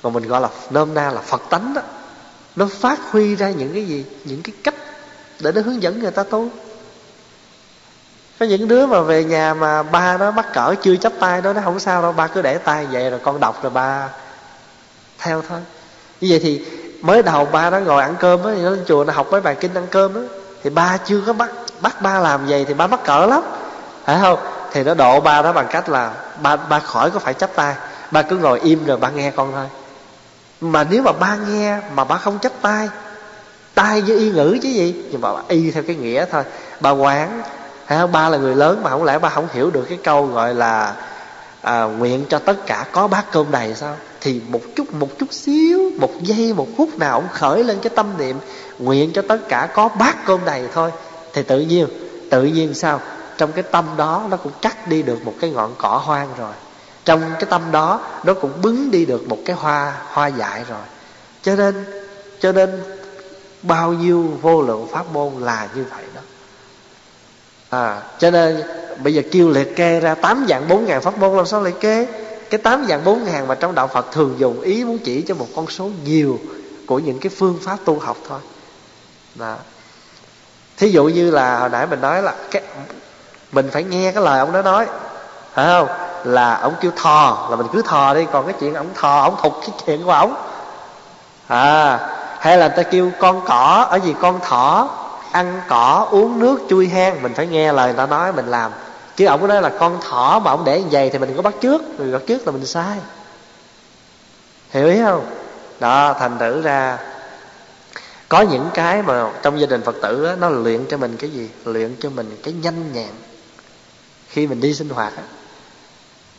[0.01, 1.81] còn mình gọi là, nôm na là phật tánh đó.
[2.55, 4.75] Nó phát huy ra những cái gì, những cái cách
[5.39, 6.49] để nó hướng dẫn người ta tu.
[8.39, 11.53] Có những đứa mà về nhà mà ba nó bắt cỡ chưa chấp tay đó,
[11.53, 14.09] nó không sao đâu, ba cứ để tay vậy rồi con đọc rồi ba
[15.19, 15.59] theo thôi.
[16.21, 16.65] Như vậy thì
[17.01, 19.41] mới đầu ba nó ngồi ăn cơm á, thì nó lên chùa nó học mấy
[19.41, 20.21] bài kinh ăn cơm á,
[20.63, 23.43] thì ba chưa có bắt bắt ba làm vậy thì ba mắc cỡ lắm.
[24.05, 24.39] Phải không?
[24.71, 27.75] Thì nó độ ba đó bằng cách là ba ba khỏi có phải chấp tay
[28.11, 29.65] ba cứ ngồi im rồi ba nghe con thôi.
[30.61, 32.89] Mà nếu mà ba nghe mà ba không chấp tay
[33.75, 35.03] tay với y ngữ chứ gì?
[35.11, 36.43] Nhưng mà ba y theo cái nghĩa thôi.
[36.79, 37.41] Ba quán
[37.85, 40.25] hay không ba là người lớn mà không lẽ ba không hiểu được cái câu
[40.25, 40.95] gọi là
[41.61, 43.95] à, nguyện cho tất cả có bát cơm đầy sao?
[44.21, 47.91] Thì một chút một chút xíu một giây một phút nào ông khởi lên cái
[47.95, 48.39] tâm niệm
[48.79, 50.91] nguyện cho tất cả có bát cơm đầy thôi.
[51.33, 51.87] Thì tự nhiên
[52.29, 52.99] tự nhiên sao?
[53.37, 56.53] Trong cái tâm đó nó cũng cắt đi được một cái ngọn cỏ hoang rồi
[57.05, 60.85] trong cái tâm đó, nó cũng bứng đi được một cái hoa hoa dại rồi.
[61.41, 61.85] Cho nên
[62.39, 62.83] cho nên
[63.61, 66.21] bao nhiêu vô lượng pháp môn là như vậy đó.
[67.69, 68.63] À cho nên
[69.03, 71.79] bây giờ kêu liệt kê ra tám dạng bốn ngàn pháp môn, làm sao liệt
[71.79, 72.07] kê?
[72.49, 75.35] Cái tám dạng bốn ngàn mà trong đạo phật thường dùng ý muốn chỉ cho
[75.35, 76.39] một con số nhiều
[76.85, 78.39] của những cái phương pháp tu học thôi.
[79.35, 79.55] Đó.
[80.77, 82.61] Thí dụ như là hồi nãy mình nói là cái,
[83.51, 84.85] mình phải nghe cái lời ông đó nói
[85.53, 85.87] phải không?
[86.23, 89.35] Là ông kêu thò là mình cứ thò đi còn cái chuyện ông thò ông
[89.41, 90.35] thục cái chuyện của ông.
[91.47, 91.99] À
[92.39, 94.89] hay là ta kêu con cỏ ở gì con thỏ
[95.31, 98.71] ăn cỏ uống nước chui hang mình phải nghe lời ta nói mình làm.
[99.15, 101.41] Chứ ông có nói là con thỏ mà ông để như vậy thì mình có
[101.41, 102.97] bắt trước rồi bắt trước là mình sai.
[104.69, 105.25] Hiểu ý không?
[105.79, 106.97] Đó thành thử ra
[108.29, 111.29] có những cái mà trong gia đình phật tử đó, nó luyện cho mình cái
[111.29, 111.49] gì?
[111.65, 113.11] Luyện cho mình cái nhanh nhẹn.
[114.27, 115.23] Khi mình đi sinh hoạt đó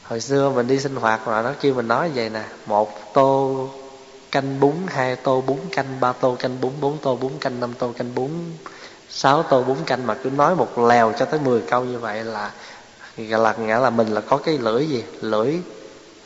[0.03, 3.69] hồi xưa mình đi sinh hoạt mà nó kêu mình nói vậy nè, một tô
[4.31, 7.73] canh bún, hai tô bún canh, ba tô canh bún, bốn tô bún canh, năm
[7.79, 8.31] tô canh bún,
[9.09, 12.25] sáu tô bún canh mà cứ nói một lèo cho tới 10 câu như vậy
[12.25, 12.51] là
[13.17, 15.05] là, nghĩa là mình là có cái lưỡi gì?
[15.21, 15.57] Lưỡi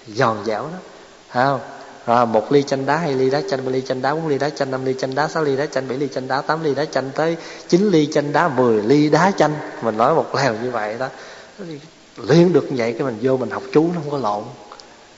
[0.06, 0.78] giòn dẻo đó,
[1.28, 1.60] phải không?
[2.06, 4.38] Rồi một ly chanh đá, hai ly đá chanh, ba ly chanh đá, bốn ly
[4.38, 6.64] đá chanh, năm ly chanh đá, sáu ly đá chanh, bảy ly chanh đá, tám
[6.64, 7.36] ly đá chanh tới
[7.68, 9.52] chín ly chanh đá, mười ly đá chanh.
[9.82, 11.08] Mình nói một lèo như vậy đó
[12.16, 14.42] luyện được như vậy cái mình vô mình học chú nó không có lộn.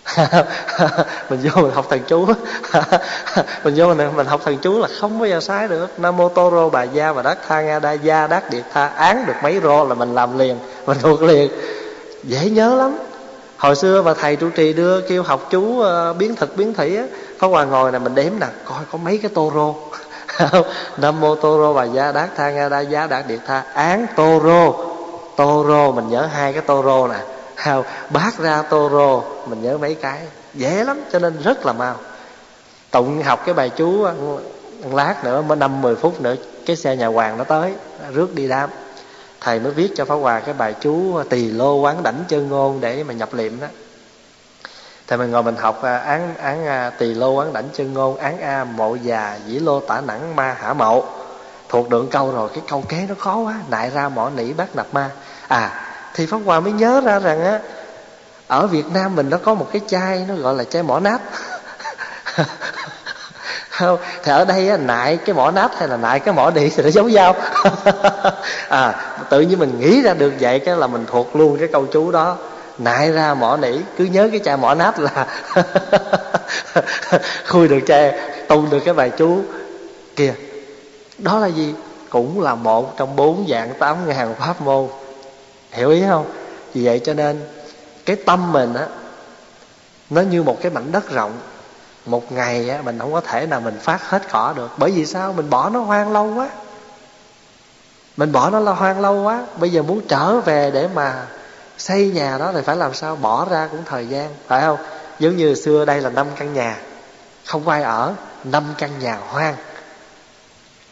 [1.30, 2.26] Mình vô mình học thần chú.
[3.64, 6.00] Mình vô mình, mình học thần chú là không bao giờ sai được.
[6.00, 8.86] Nam mô tô rô bà gia và đắc tha nga đa gia đắc điệt tha.
[8.86, 11.50] Án được mấy rô là mình làm liền mình thuộc liền.
[12.24, 12.98] Dễ nhớ lắm.
[13.56, 16.96] Hồi xưa mà thầy trụ trì đưa kêu học chú uh, biến thực biến thủy
[16.96, 17.04] á
[17.38, 19.74] có hòa ngồi này mình đếm nè coi có mấy cái tô rô.
[20.96, 23.62] Nam mô tô rô bà gia đát tha nga đa gia đắc điệt tha.
[23.74, 24.87] Án tô rô
[25.38, 27.20] tô rô mình nhớ hai cái tô rô nè
[28.10, 30.20] bát ra tô rô mình nhớ mấy cái.
[30.54, 31.94] Dễ lắm, cho nên rất là mau.
[32.90, 34.12] Tụng học cái bài chú à,
[34.92, 36.34] lát nữa, mới năm mười phút nữa,
[36.66, 37.72] cái xe nhà hoàng nó tới,
[38.12, 38.70] rước đi đám.
[39.40, 42.48] Thầy mới viết cho pháp hòa cái bài chú à, tỳ lô quán đảnh chân
[42.48, 43.66] ngôn để mà nhập liệm đó.
[45.06, 48.40] Thầy mình ngồi mình học à, án án tỳ lô quán đảnh chân ngôn, án
[48.40, 51.04] a mộ già dĩ lô tả nẵng ma hả mộ.
[51.68, 53.54] Thuộc đường câu rồi, cái câu kế nó khó quá.
[53.70, 55.10] Nại ra mỏ nỉ bác nạp ma
[55.48, 55.70] à
[56.14, 57.58] thì pháp hòa mới nhớ ra rằng á
[58.46, 61.20] ở việt nam mình nó có một cái chai nó gọi là chai mỏ nát
[63.78, 66.70] không thì ở đây á, nại cái mỏ nát hay là nại cái mỏ đi
[66.76, 67.34] thì nó giống nhau.
[68.68, 68.94] À
[69.28, 72.10] tự nhiên mình nghĩ ra được vậy cái là mình thuộc luôn cái câu chú
[72.10, 72.36] đó.
[72.78, 75.26] Nại ra mỏ nỉ cứ nhớ cái chai mỏ nát là
[77.46, 79.40] khui được chai tung được cái bài chú.
[80.16, 80.34] Kìa
[81.18, 81.74] đó là gì?
[82.10, 84.88] Cũng là một trong bốn dạng tám ngàn pháp môn
[85.70, 86.32] hiểu ý không?
[86.74, 87.44] Vì vậy cho nên
[88.04, 88.86] cái tâm mình á,
[90.10, 91.38] nó như một cái mảnh đất rộng.
[92.06, 94.70] Một ngày á, mình không có thể nào mình phát hết cỏ được.
[94.76, 95.32] Bởi vì sao?
[95.32, 96.48] Mình bỏ nó hoang lâu quá.
[98.16, 99.42] Mình bỏ nó là hoang lâu quá.
[99.56, 101.26] Bây giờ muốn trở về để mà
[101.78, 103.16] xây nhà đó thì phải làm sao?
[103.16, 104.78] Bỏ ra cũng thời gian, phải không?
[105.18, 106.76] Giống như xưa đây là năm căn nhà.
[107.46, 108.14] Không có ai ở.
[108.44, 109.54] Năm căn nhà hoang.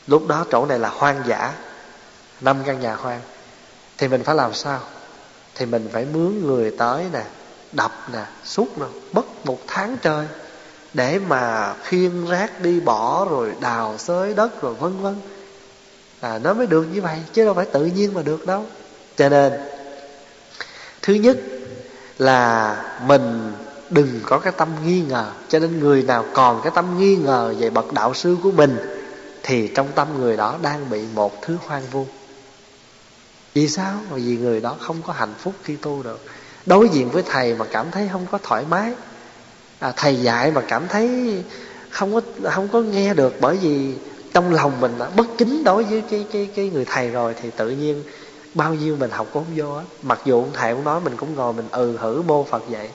[0.07, 1.53] Lúc đó chỗ này là hoang dã.
[2.41, 3.21] Năm căn nhà hoang
[3.99, 4.81] thì mình phải làm sao?
[5.55, 7.23] Thì mình phải mướn người tới nè
[7.73, 10.27] đập nè suốt nè mất một tháng trời
[10.95, 15.15] để mà khiêng rác đi bỏ rồi đào xới đất rồi vân vân.
[16.21, 18.67] À, nó mới được như vậy chứ đâu phải tự nhiên mà được đâu.
[19.17, 19.53] Cho nên
[21.03, 21.37] thứ nhất
[22.19, 23.53] là mình
[23.91, 25.31] đừng có cái tâm nghi ngờ.
[25.49, 28.77] Cho nên người nào còn cái tâm nghi ngờ về bậc đạo sư của mình
[29.43, 32.07] thì trong tâm người đó đang bị một thứ hoang vu
[33.57, 34.01] vì sao?
[34.11, 36.21] Vì người đó không có hạnh phúc khi tu được.
[36.67, 38.93] Đối diện với thầy mà cảm thấy không có thoải mái.
[39.79, 41.37] À, thầy dạy mà cảm thấy
[41.91, 43.95] không có không có nghe được bởi vì
[44.35, 47.51] trong lòng mình đã bất kính đối với cái cái cái người thầy rồi thì
[47.51, 48.03] tự nhiên
[48.55, 51.17] bao nhiêu mình học cũng không vô á mặc dù ông thầy cũng nói mình
[51.17, 52.89] cũng ngồi mình ừ hử mô phật vậy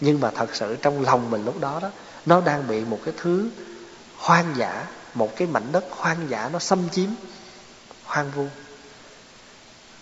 [0.00, 1.90] nhưng mà thật sự trong lòng mình lúc đó đó
[2.26, 3.48] nó đang bị một cái thứ
[4.16, 7.08] hoang dã một cái mảnh đất hoang dã nó xâm chiếm
[8.04, 8.46] hoang vu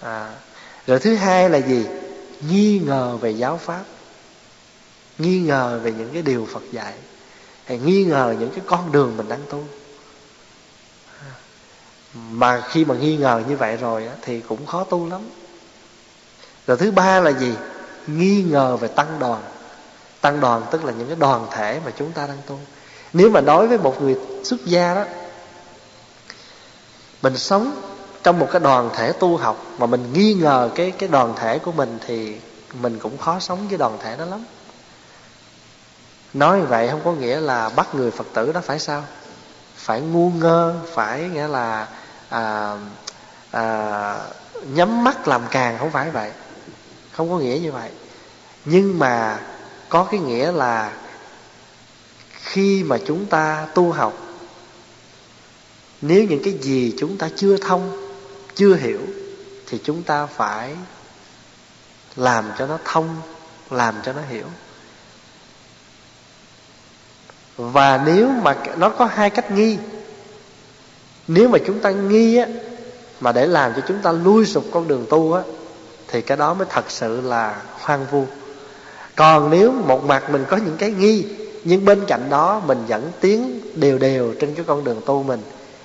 [0.05, 0.31] à,
[0.87, 1.87] rồi thứ hai là gì?
[2.51, 3.83] Nghi ngờ về giáo pháp.
[5.19, 6.95] Nghi ngờ về những cái điều phật dạy.
[7.65, 9.65] Hay nghi ngờ những cái con đường mình đang tu.
[12.15, 15.21] Mà khi mà nghi ngờ như vậy rồi thì cũng khó tu lắm.
[16.67, 17.55] Rồi thứ ba là gì?
[18.07, 19.43] Nghi ngờ về tăng đoàn.
[20.21, 22.59] Tăng đoàn tức là những cái đoàn thể mà chúng ta đang tu.
[23.13, 25.05] Nếu mà nói với một người xuất gia đó
[27.23, 27.94] mình sống
[28.25, 31.59] trong một cái đoàn thể tu học mà mình nghi ngờ cái cái đoàn thể
[31.59, 32.37] của mình thì
[32.81, 34.45] mình cũng khó sống với đoàn thể đó lắm.
[36.35, 39.05] Nói vậy không có nghĩa là bắt người phật tử đó phải sao?
[39.77, 41.89] Phải ngu ngơ phải nghĩa là
[42.29, 42.77] à,
[43.51, 44.19] à,
[44.75, 46.31] nhắm mắt làm càng không phải vậy.
[47.13, 47.91] Không có nghĩa như vậy.
[48.65, 49.41] Nhưng mà
[49.89, 50.93] có cái nghĩa là
[52.33, 54.13] khi mà chúng ta tu học
[56.01, 58.04] nếu những cái gì chúng ta chưa thông
[58.55, 59.01] chưa hiểu
[59.67, 60.77] thì chúng ta phải
[62.17, 63.17] làm cho nó thông,
[63.71, 64.47] làm cho nó hiểu.
[67.57, 69.79] Và nếu mà nó có hai cách nghi,
[71.29, 72.47] nếu mà chúng ta nghi á,
[73.21, 75.43] mà để làm cho chúng ta lui sụp con đường tu á,
[76.09, 78.27] thì cái đó mới thật sự là hoang vu.
[79.17, 81.27] Còn nếu một mặt mình có những cái nghi,
[81.65, 85.41] nhưng bên cạnh đó mình vẫn tiến đều đều trên cái con đường tu mình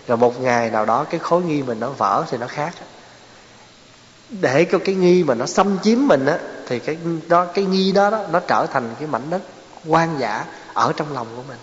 [0.09, 2.73] rồi một ngày nào đó cái khối nghi mình nó vỡ thì nó khác.
[4.29, 7.91] Để cho cái nghi mà nó xâm chiếm mình á thì cái đó cái nghi
[7.91, 9.41] đó, đó nó trở thành cái mảnh đất
[9.85, 11.57] quan giả ở trong lòng của mình.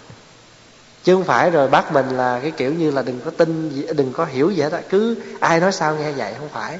[1.04, 3.86] Chứ không phải rồi bắt mình là cái kiểu như là đừng có tin gì,
[3.96, 4.80] đừng có hiểu gì hết á.
[4.88, 6.78] Cứ ai nói sao nghe vậy không phải.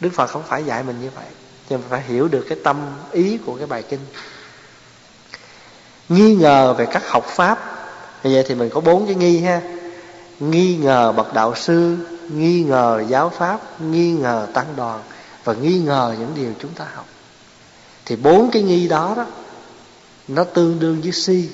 [0.00, 1.26] Đức phật không phải dạy mình như vậy.
[1.68, 2.76] Nhưng phải hiểu được cái tâm
[3.12, 4.00] ý của cái bài kinh.
[6.08, 7.58] Nghi ngờ về các học pháp.
[8.22, 9.60] Như vậy thì mình có bốn cái nghi ha
[10.40, 11.96] nghi ngờ bậc đạo sư,
[12.30, 15.00] nghi ngờ giáo pháp, nghi ngờ tăng đoàn
[15.44, 17.06] và nghi ngờ những điều chúng ta học.
[18.04, 19.26] Thì bốn cái nghi đó đó,
[20.28, 21.48] nó tương đương với si.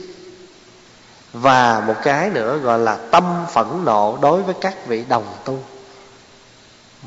[1.33, 5.59] Và một cái nữa gọi là tâm phẫn nộ đối với các vị đồng tu.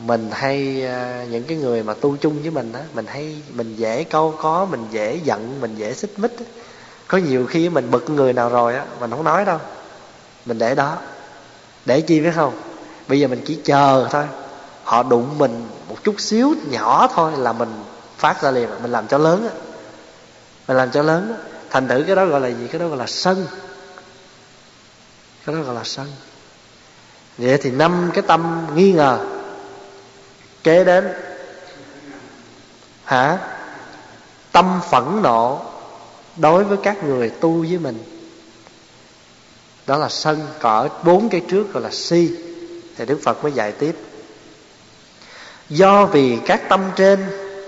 [0.06, 3.76] Mình hay à, những cái người mà tu chung với mình á, mình hay, mình
[3.76, 6.36] dễ câu có, mình dễ giận, mình dễ xích mích
[7.08, 9.60] có nhiều khi mình bực người nào rồi á, mình không nói đâu.
[10.46, 10.98] Mình để đó
[11.86, 12.54] để chi biết không?
[13.08, 14.26] Bây giờ mình chỉ chờ thôi.
[14.84, 17.84] Họ đụng mình một chút xíu nhỏ thôi là mình
[18.18, 19.56] phát ra liền, mình làm cho lớn á.
[20.68, 21.38] Mình làm cho lớn á.
[21.70, 22.68] Thành thử cái đó gọi là gì?
[22.72, 23.48] Cái đó gọi là sân.
[25.46, 26.08] Cái đó gọi là sân.
[27.38, 29.26] Vậy thì năm cái tâm nghi ngờ,
[30.64, 31.14] kế đến,
[33.04, 33.38] hả?
[34.52, 35.62] Tâm phẫn nộ
[36.36, 38.13] đối với các người tu với mình
[39.88, 42.30] đó là sân cỡ bốn cái trước gọi là si.
[42.98, 43.96] Thì đức phật mới dạy tiếp.
[45.70, 47.20] Do vì các tâm trên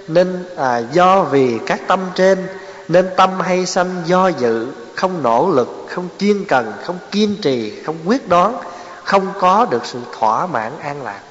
[0.08, 2.48] nên à, do vì các tâm trên
[2.88, 7.84] nên tâm hay sanh do dự không nỗ lực không chuyên cần không kiên trì
[7.84, 8.58] không quyết đoán
[9.04, 11.22] không có được sự thỏa mãn an lạc.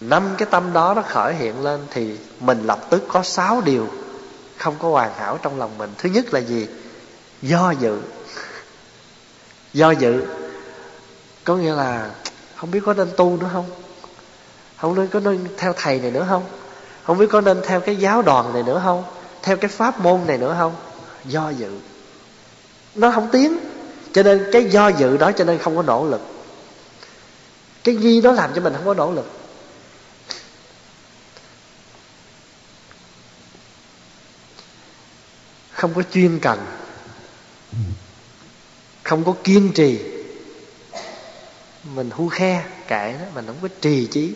[0.00, 3.88] Năm cái tâm đó nó khởi hiện lên thì mình lập tức có sáu điều
[4.56, 5.90] không có hoàn hảo trong lòng mình.
[5.98, 6.66] Thứ nhất là gì?
[7.42, 7.98] Do dự
[9.76, 10.24] do dự.
[11.44, 12.10] Có nghĩa là
[12.56, 13.70] không biết có nên tu nữa không?
[14.76, 16.44] Không nên có nên theo thầy này nữa không?
[17.02, 19.04] Không biết có nên theo cái giáo đoàn này nữa không?
[19.42, 20.76] Theo cái pháp môn này nữa không?
[21.24, 21.78] Do dự.
[22.94, 23.58] Nó không tiến.
[24.12, 26.20] Cho nên cái do dự đó cho nên không có nỗ lực.
[27.84, 29.30] Cái nghi đó làm cho mình không có nỗ lực.
[35.72, 36.58] Không có chuyên cần
[39.06, 40.00] không có kiên trì.
[41.84, 44.34] Mình hu khe, kệ đó mình không có trì trí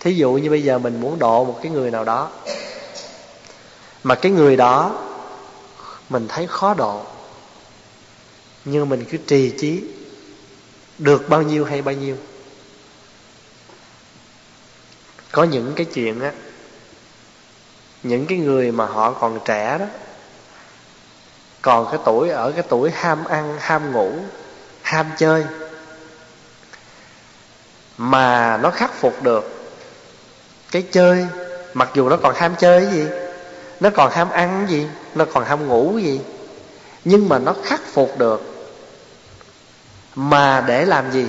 [0.00, 2.30] thí dụ như bây giờ mình muốn độ một cái người nào đó,
[4.02, 5.04] mà cái người đó
[6.08, 7.04] mình thấy khó độ,
[8.64, 9.84] nhưng mình cứ trì trí
[10.98, 12.16] được bao nhiêu hay bao nhiêu.
[15.32, 16.32] Có những cái chuyện á
[18.08, 19.86] những cái người mà họ còn trẻ đó,
[21.62, 24.12] còn cái tuổi, ở cái tuổi ham ăn, ham ngủ,
[24.82, 25.44] ham chơi,
[27.98, 29.68] mà nó khắc phục được
[30.72, 31.26] cái chơi,
[31.74, 33.04] mặc dù nó còn ham chơi gì,
[33.80, 36.20] nó còn ham ăn gì, nó còn ham ngủ gì,
[37.04, 38.52] nhưng mà nó khắc phục được.
[40.14, 41.26] Mà để làm gì?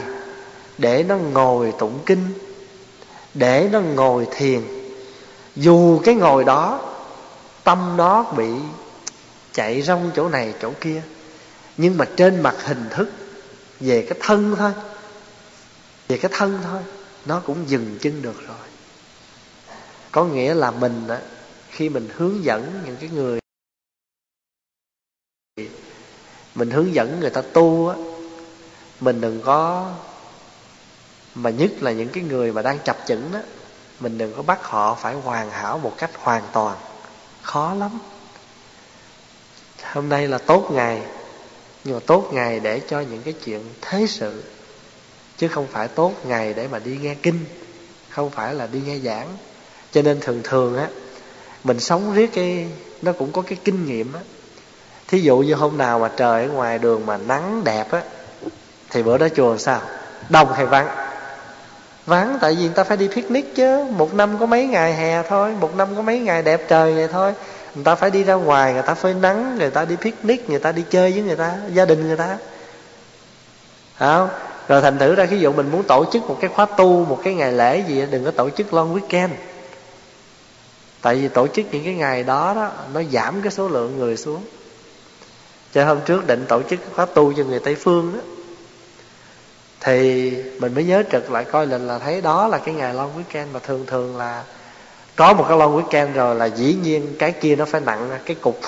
[0.77, 2.33] Để nó ngồi tụng kinh,
[3.33, 4.76] để nó ngồi thiền
[5.59, 6.93] dù cái ngồi đó,
[7.63, 8.49] tâm nó bị
[9.53, 11.01] chạy rong chỗ này, chỗ kia.
[11.77, 13.09] Nhưng mà trên mặt hình thức
[13.79, 14.71] về cái thân thôi,
[16.07, 16.81] về cái thân thôi,
[17.25, 18.67] nó cũng dừng chân được rồi.
[20.11, 21.19] Có nghĩa là mình á,
[21.69, 23.39] khi mình hướng dẫn những cái người,
[26.55, 27.95] mình hướng dẫn người ta tu á,
[28.99, 29.93] mình đừng có,
[31.35, 33.39] mà nhất là những cái người mà đang chập chững đó
[33.99, 36.77] mình đừng có bắt họ phải hoàn hảo một cách hoàn toàn.
[37.41, 37.99] Khó lắm.
[39.83, 41.01] Hôm nay là tốt ngày.
[41.83, 44.43] Nhưng mà tốt ngày để cho những cái chuyện thế sự.
[45.37, 47.45] Chứ không phải tốt ngày để mà đi nghe kinh.
[48.09, 49.37] Không phải là đi nghe giảng.
[49.91, 50.87] Cho nên thường thường á,
[51.63, 52.67] mình sống riết cái,
[53.01, 54.19] nó cũng có cái kinh nghiệm á.
[55.07, 58.01] Thí dụ như hôm nào mà trời ở ngoài đường mà nắng đẹp á,
[58.89, 59.81] thì bữa đó chùa sao?
[60.29, 60.87] Đông hay vắng?
[62.07, 63.83] Vắng, tại vì người ta phải đi picnic chứ.
[63.83, 67.07] Một năm có mấy ngày hè thôi, một năm có mấy ngày đẹp trời vậy
[67.07, 67.33] thôi.
[67.75, 70.59] Người ta phải đi ra ngoài, người ta phơi nắng, người ta đi picnic, người
[70.59, 72.37] ta đi chơi với người ta, gia đình người ta.
[73.97, 74.29] Không?
[74.67, 77.19] Rồi thành thử ra ví dụ mình muốn tổ chức một cái khóa tu, một
[77.23, 79.29] cái ngày lễ gì đừng có tổ chức long weekend.
[81.01, 84.17] Tại vì tổ chức những cái ngày đó đó, nó giảm cái số lượng người
[84.17, 84.41] xuống.
[85.73, 88.36] Cho hôm trước định tổ chức khóa tu cho người tây phương đó
[89.81, 93.11] thì mình mới nhớ trực lại coi lịch là thấy đó là cái ngày long
[93.17, 94.43] weekend mà thường thường là
[95.15, 98.35] có một cái long weekend rồi là dĩ nhiên cái kia nó phải nặng cái
[98.41, 98.59] cục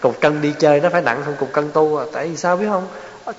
[0.00, 1.96] cục cân đi chơi nó phải nặng hơn cục cân tu.
[1.96, 2.04] À.
[2.12, 2.86] tại vì sao biết không?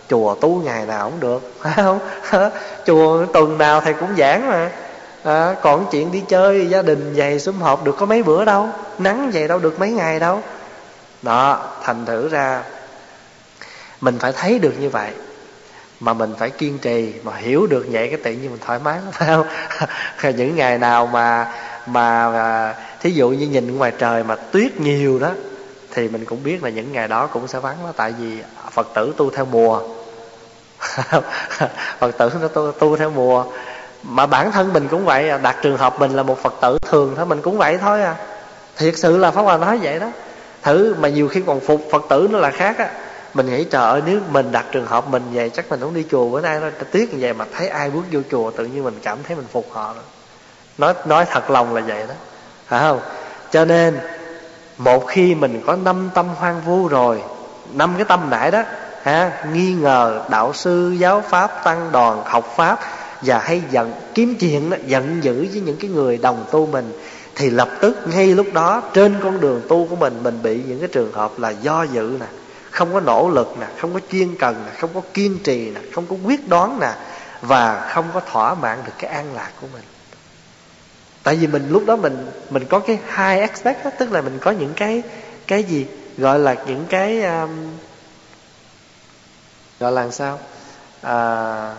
[0.09, 1.99] Chùa tu ngày nào cũng được phải không?
[2.85, 4.71] Chùa tuần nào thầy cũng giảng mà.
[5.23, 8.69] À, còn chuyện đi chơi gia đình vậy sum họp được có mấy bữa đâu
[8.97, 10.41] nắng vậy đâu được mấy ngày đâu.
[11.21, 12.63] Đó thành thử ra
[14.01, 15.11] mình phải thấy được như vậy
[15.99, 18.99] mà mình phải kiên trì mà hiểu được vậy cái tự nhiên mình thoải mái
[19.11, 19.47] phải không?
[20.35, 21.47] Những ngày nào mà
[21.87, 25.31] mà, mà thí dụ như nhìn ngoài trời mà tuyết nhiều đó
[25.91, 28.37] thì mình cũng biết là những ngày đó cũng sẽ vắng đó tại vì
[28.71, 29.81] phật tử tu theo mùa.
[31.99, 33.45] Phật tử nó tu, tu theo mùa.
[34.03, 36.77] Mà bản thân mình cũng vậy à, đặt trường hợp mình là một phật tử
[36.81, 38.15] thường thôi mình cũng vậy thôi à.
[38.77, 40.07] Thiệt sự là pháp hòa nói vậy đó.
[40.63, 42.89] Thử mà nhiều khi còn phục phật tử nó là khác á
[43.33, 46.05] mình nghĩ trời ơi nếu mình đặt trường hợp mình về chắc mình không đi
[46.11, 48.83] chùa bữa nay nó tiếc như vậy mà thấy ai bước vô chùa tự nhiên
[48.83, 50.03] mình cảm thấy mình phục họ rồi.
[50.77, 52.13] Nói nói thật lòng là vậy đó
[52.67, 52.99] phải không?
[53.51, 53.99] Cho nên
[54.77, 57.21] một khi mình có năm tâm hoang vu rồi
[57.73, 58.63] năm cái tâm nãy đó
[59.03, 62.79] ha nghi ngờ đạo sư giáo pháp tăng đoàn học pháp
[63.21, 66.99] và hay giận kiếm chuyện đó, giận dữ với những cái người đồng tu mình
[67.35, 70.79] thì lập tức ngay lúc đó trên con đường tu của mình mình bị những
[70.79, 72.25] cái trường hợp là do dự nè
[72.77, 75.81] không có nỗ lực nè không có chuyên cần nè không có kiên trì nè
[75.93, 76.91] không có quyết đoán nè
[77.41, 79.83] và không có thỏa mãn được cái an lạc của mình.
[81.23, 84.39] Tại vì mình lúc đó mình mình có cái hai aspect đó, tức là mình
[84.41, 85.03] có những cái
[85.47, 85.85] cái gì
[86.17, 87.49] gọi là những cái um,
[89.79, 90.39] gọi là sao?
[91.01, 91.73] À,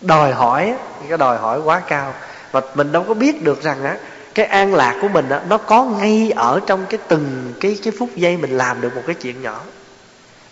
[0.00, 0.74] đòi hỏi
[1.08, 2.14] cái đòi hỏi quá cao.
[2.52, 3.96] Và mình đâu có biết được rằng á
[4.34, 7.92] cái an lạc của mình á nó có ngay ở trong cái từng cái cái
[7.98, 9.60] phút giây mình làm được một cái chuyện nhỏ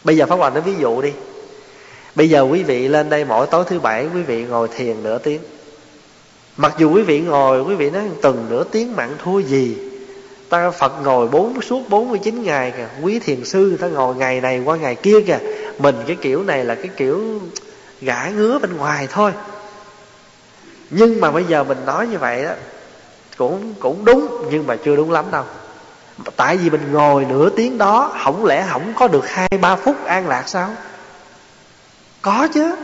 [0.05, 1.13] bây giờ pháp hòa nói ví dụ đi.
[2.15, 5.19] Bây giờ quý vị lên đây mỗi tối thứ bảy, quý vị ngồi thiền nửa
[5.19, 5.41] tiếng.
[6.57, 9.77] Mặc dù quý vị ngồi, quý vị nói từng nửa tiếng mặn thua gì.
[10.49, 12.89] Ta phật ngồi bốn suốt 49 ngày kìa.
[13.03, 15.39] Quý thiền sư ta ngồi ngày này qua ngày kia kìa.
[15.79, 17.41] Mình cái kiểu này là cái kiểu
[18.01, 19.33] gã ngứa bên ngoài thôi.
[20.91, 22.53] Nhưng mà bây giờ mình nói như vậy đó,
[23.37, 25.45] cũng cũng đúng, nhưng mà chưa đúng lắm đâu
[26.37, 30.05] tại vì mình ngồi nửa tiếng đó, không lẽ không có được hai, ba phút
[30.07, 30.71] an lạc sao?
[32.23, 32.77] Có chứ.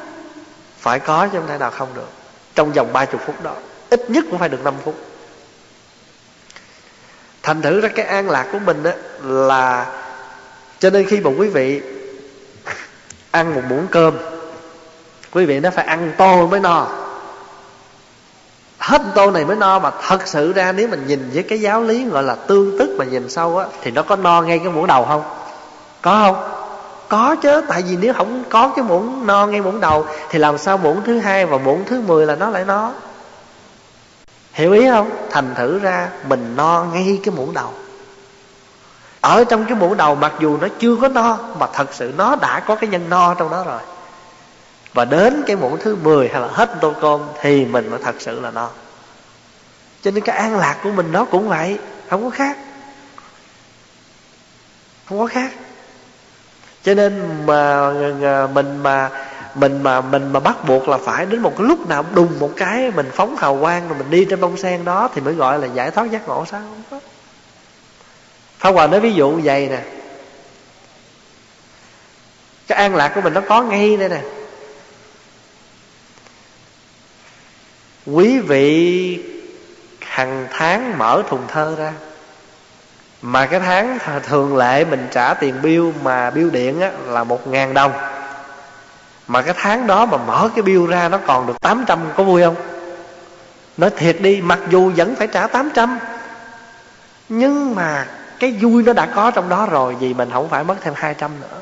[0.78, 2.09] Phải có chứ, không thể nào không được.
[2.55, 3.55] Trong vòng ba chục phút đó,
[3.91, 4.95] ít nhất cũng phải được năm phút.
[7.43, 8.91] Thành thử ra cái an lạc của mình đó
[9.22, 9.87] là
[10.78, 11.83] cho nên khi mà quý vị
[13.31, 14.18] ăn một muỗng cơm,
[15.31, 16.99] quý vị nó phải ăn to mới no
[18.91, 19.78] hết tô này mới no.
[19.78, 22.91] Mà thật sự ra nếu mình nhìn với cái giáo lý gọi là tương tức
[22.99, 25.22] mà nhìn sâu á, thì nó có no ngay cái muỗng đầu không?
[26.03, 26.57] Có không?
[27.09, 30.59] Có chứ, tại vì nếu không có cái muỗng no ngay muỗng đầu, thì làm
[30.59, 32.93] sao muỗng thứ hai và muỗng thứ mười là nó lại no?
[34.53, 35.11] Hiểu ý không?
[35.30, 37.68] Thành thử ra mình no ngay cái muỗng đầu.
[39.20, 42.36] Ở trong cái muỗng đầu mặc dù nó chưa có no, mà thật sự nó
[42.36, 43.80] đã có cái nhân no trong đó rồi.
[44.95, 48.14] Và đến cái muỗng thứ 10 hay là hết tô cơm, thì mình mới thật
[48.18, 48.68] sự là no
[50.03, 51.78] cho nên cái an lạc của mình nó cũng vậy,
[52.09, 52.59] không có khác.
[55.09, 55.53] Không có khác.
[56.82, 57.90] Cho nên mà
[58.46, 59.11] mình mà
[59.55, 62.53] mình mà mình mà bắt buộc là phải đến một cái lúc nào đùng một
[62.57, 65.59] cái mình phóng hào quang rồi mình đi trên bông sen đó thì mới gọi
[65.59, 66.46] là giải thoát giác ngộ.
[66.51, 67.01] Sao không có?
[68.59, 69.82] Pháp Hòa nói ví dụ vậy nè.
[72.66, 74.22] Cái an lạc của mình nó có ngay đây nè.
[78.07, 79.39] Quý vị
[80.11, 81.93] hàng tháng mở thùng thơ ra.
[83.23, 87.47] Mà cái tháng thường lệ mình trả tiền bill mà bill điện á, là một
[87.47, 87.93] ngàn đồng.
[89.27, 92.43] Mà cái tháng đó mà mở cái bill ra nó còn được 800 có vui
[92.43, 92.55] không?
[93.77, 95.99] Nói thiệt đi mặc dù vẫn phải trả 800
[97.29, 98.07] Nhưng mà
[98.39, 101.31] cái vui nó đã có trong đó rồi vì mình không phải mất thêm 200
[101.41, 101.59] nữa.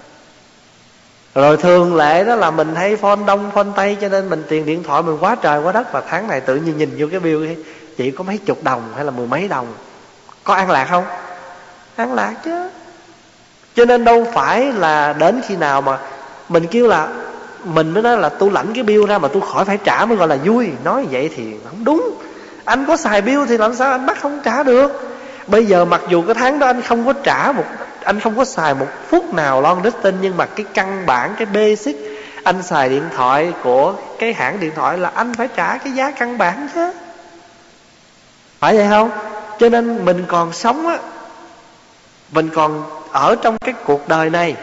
[1.35, 4.67] Rồi thường lệ đó là mình hay phone đông phone tây cho nên mình tiền
[4.67, 7.21] điện thoại mình quá trời quá đất và tháng này tự nhiên nhìn vô cái
[7.21, 7.55] bill
[7.99, 9.67] chỉ có mấy chục đồng hay là mười mấy đồng?
[10.45, 11.05] Có an lạc không?
[11.97, 12.71] An lạc chứ.
[13.75, 15.99] Cho nên đâu phải là đến khi nào mà
[16.49, 17.09] mình kêu là,
[17.65, 20.17] mình mới nói là tôi lãnh cái bill ra mà tôi khỏi phải trả mới
[20.17, 20.71] gọi là vui.
[20.85, 22.15] Nói vậy thì không đúng.
[22.65, 25.19] Anh có xài bill thì làm sao anh bắt không trả được?
[25.47, 27.65] Bây giờ mặc dù cái tháng đó anh không có trả một,
[28.05, 31.35] anh không có xài một phút nào lon đích tin nhưng mà cái căn bản,
[31.39, 31.97] cái basic,
[32.43, 36.11] anh xài điện thoại của cái hãng điện thoại là anh phải trả cái giá
[36.11, 36.93] căn bản chứ
[38.59, 39.11] phải vậy không?
[39.59, 40.99] Cho nên mình còn sống á,
[42.31, 44.57] mình còn ở trong cái cuộc đời này,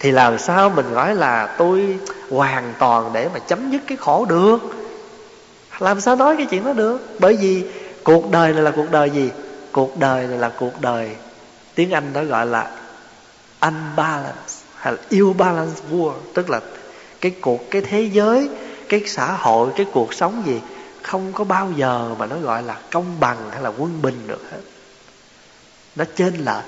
[0.00, 1.98] thì làm sao mình nói là tôi
[2.30, 4.58] hoàn toàn để mà chấm dứt cái khổ được?
[5.78, 7.16] Làm sao nói cái chuyện đó được?
[7.18, 7.64] Bởi vì
[8.04, 9.30] cuộc đời này là cuộc đời gì?
[9.72, 11.10] Cuộc đời này là cuộc đời,
[11.74, 12.70] tiếng anh nó gọi là
[13.60, 16.60] unbalance hay là ill balance world, tức là
[17.20, 18.48] cái cuộc, cái thế giới,
[18.88, 20.60] cái xã hội, cái cuộc sống gì?
[21.04, 24.50] Không có bao giờ mà nó gọi là công bằng hay là quân bình được
[24.52, 24.60] hết.
[25.96, 26.64] Nó trên lệch.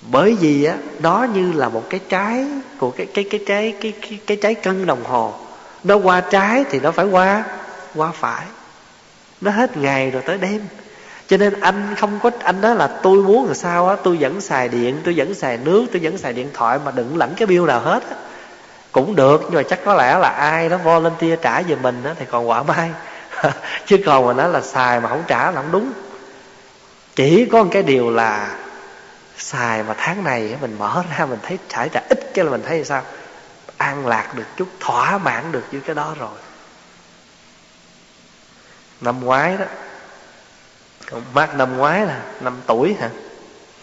[0.00, 2.46] Bởi vì á nó như là một cái trái
[2.78, 5.34] của cái cái cái trái cái cái, cái trái cân đồng hồ.
[5.84, 7.44] Nó qua trái thì nó phải qua
[7.94, 8.44] qua phải.
[9.40, 10.60] Nó hết ngày rồi tới đêm.
[11.28, 14.40] Cho nên anh không có anh nói là tôi muốn làm sao á tôi vẫn
[14.40, 17.46] xài điện tôi vẫn xài nước tôi vẫn xài điện thoại mà đừng lẫn cái
[17.46, 18.16] bill nào hết á.
[18.92, 22.14] Cũng được nhưng mà chắc có lẽ là ai đó volunteer trả về mình á
[22.18, 22.90] thì còn quả mai.
[23.86, 25.92] chứ còn mà nói là xài mà không trả là không đúng.
[27.16, 28.56] Chỉ có một cái điều là
[29.36, 32.62] xài mà tháng này mình mở ra, mình thấy trải trả ít, cái là mình
[32.66, 33.02] thấy sao?
[33.76, 36.38] An lạc được chút, thỏa mãn được với cái đó rồi.
[39.00, 39.64] Năm ngoái đó
[41.34, 43.10] mát năm ngoái là năm tuổi hả?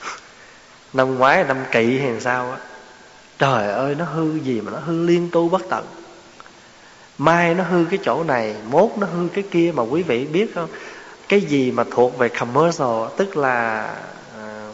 [0.94, 2.58] Năm ngoái năm kỵ hay sao á?
[3.40, 5.86] Trời ơi, nó hư gì mà nó hư liên tu bất tận
[7.18, 10.52] mai nó hư cái chỗ này mốt nó hư cái kia mà quý vị biết
[10.56, 10.70] không?
[11.30, 13.88] Cái gì mà thuộc về commercial tức là
[14.38, 14.70] à,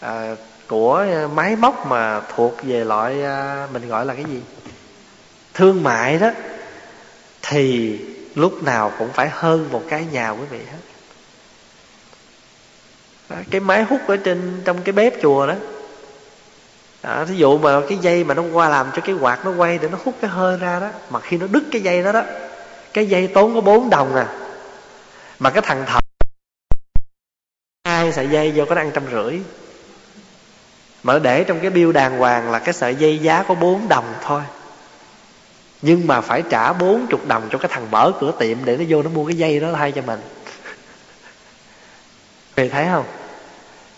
[0.00, 0.36] à,
[0.68, 4.42] của máy móc mà thuộc về loại à, mình gọi là cái gì?
[5.54, 6.30] Thương mại đó
[7.42, 7.98] thì
[8.34, 10.78] lúc nào cũng phải hơn một cái nhà quý vị hết.
[13.50, 15.54] Cái máy hút ở trên trong cái bếp chùa đó
[17.02, 19.78] đó, thí dụ mà cái dây mà nó qua làm cho cái quạt nó quay
[19.78, 22.22] để nó hút cái hơi ra đó mà khi nó đứt cái dây đó đó
[22.92, 24.26] cái dây tốn có bốn đồng à.
[25.38, 25.98] Mà cái thằng thợ
[27.84, 29.40] hai sợi dây vô có ăn trăm rưỡi.
[31.02, 34.14] Mà để trong cái bill đàng hoàng là cái sợi dây giá có bốn đồng
[34.22, 34.42] thôi.
[35.82, 38.84] Nhưng mà phải trả bốn chục đồng cho cái thằng mở cửa tiệm để nó
[38.88, 40.20] vô nó mua cái dây đó thay cho mình.
[42.56, 43.04] Thì thấy không?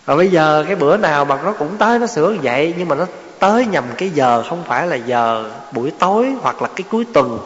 [0.05, 2.95] Và bây giờ cái bữa nào mà nó cũng tới nó sửa vậy, nhưng mà
[2.95, 3.05] nó
[3.39, 7.39] tới nhầm cái giờ, không phải là giờ buổi tối hoặc là cái cuối tuần,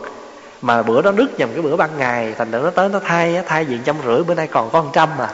[0.61, 3.43] mà bữa đó đứt nhầm cái bữa ban ngày, thành ra nó tới nó thay
[3.47, 5.29] thay diện trăm rưỡi, bữa nay còn có một trăm mà.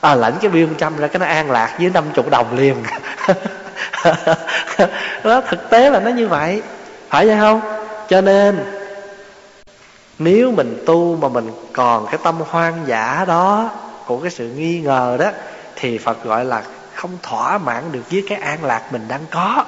[0.00, 2.76] À lãnh cái bill trăm ra, cái nó an lạc với năm chục đồng liền.
[5.24, 6.62] Đó, thực tế là nó như vậy.
[7.08, 7.60] Phải vậy không?
[8.08, 8.64] Cho nên,
[10.18, 13.70] nếu mình tu mà mình còn cái tâm hoang dã đó,
[14.06, 15.30] của cái sự nghi ngờ đó
[15.80, 16.62] thì phật gọi là
[16.94, 19.64] không thỏa mãn được với cái an lạc mình đang có.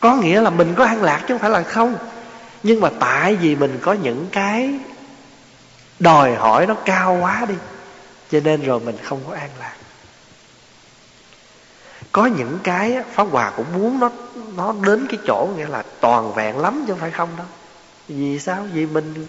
[0.00, 1.96] Có nghĩa là mình có an lạc chứ không phải là không.
[2.62, 4.74] Nhưng mà tại vì mình có những cái
[5.98, 7.54] đòi hỏi nó cao quá đi,
[8.30, 9.74] cho nên rồi mình không có an lạc.
[12.12, 14.10] Có những cái pháp hòa cũng muốn nó
[14.56, 17.46] nó đến cái chỗ nghĩa là toàn vẹn lắm chứ không phải không đâu.
[18.08, 18.66] Vì sao?
[18.72, 19.26] Vì mình,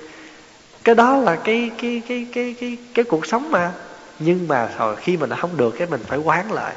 [0.84, 3.72] cái đó là cái cái cái cái cái cái cuộc sống mà
[4.20, 6.74] nhưng mà rồi khi mà nó không được cái mình phải quán lại.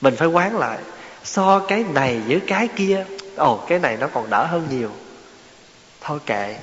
[0.00, 0.78] Mình phải quán lại.
[1.24, 3.04] So cái này với cái kia
[3.36, 4.90] ồ cái này nó còn đỡ hơn nhiều.
[6.00, 6.56] Thôi kệ.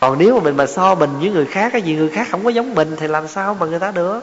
[0.00, 2.44] Còn nếu mà mình mà so mình với người khác cái gì người khác không
[2.44, 4.20] có giống mình thì làm sao mà người ta được?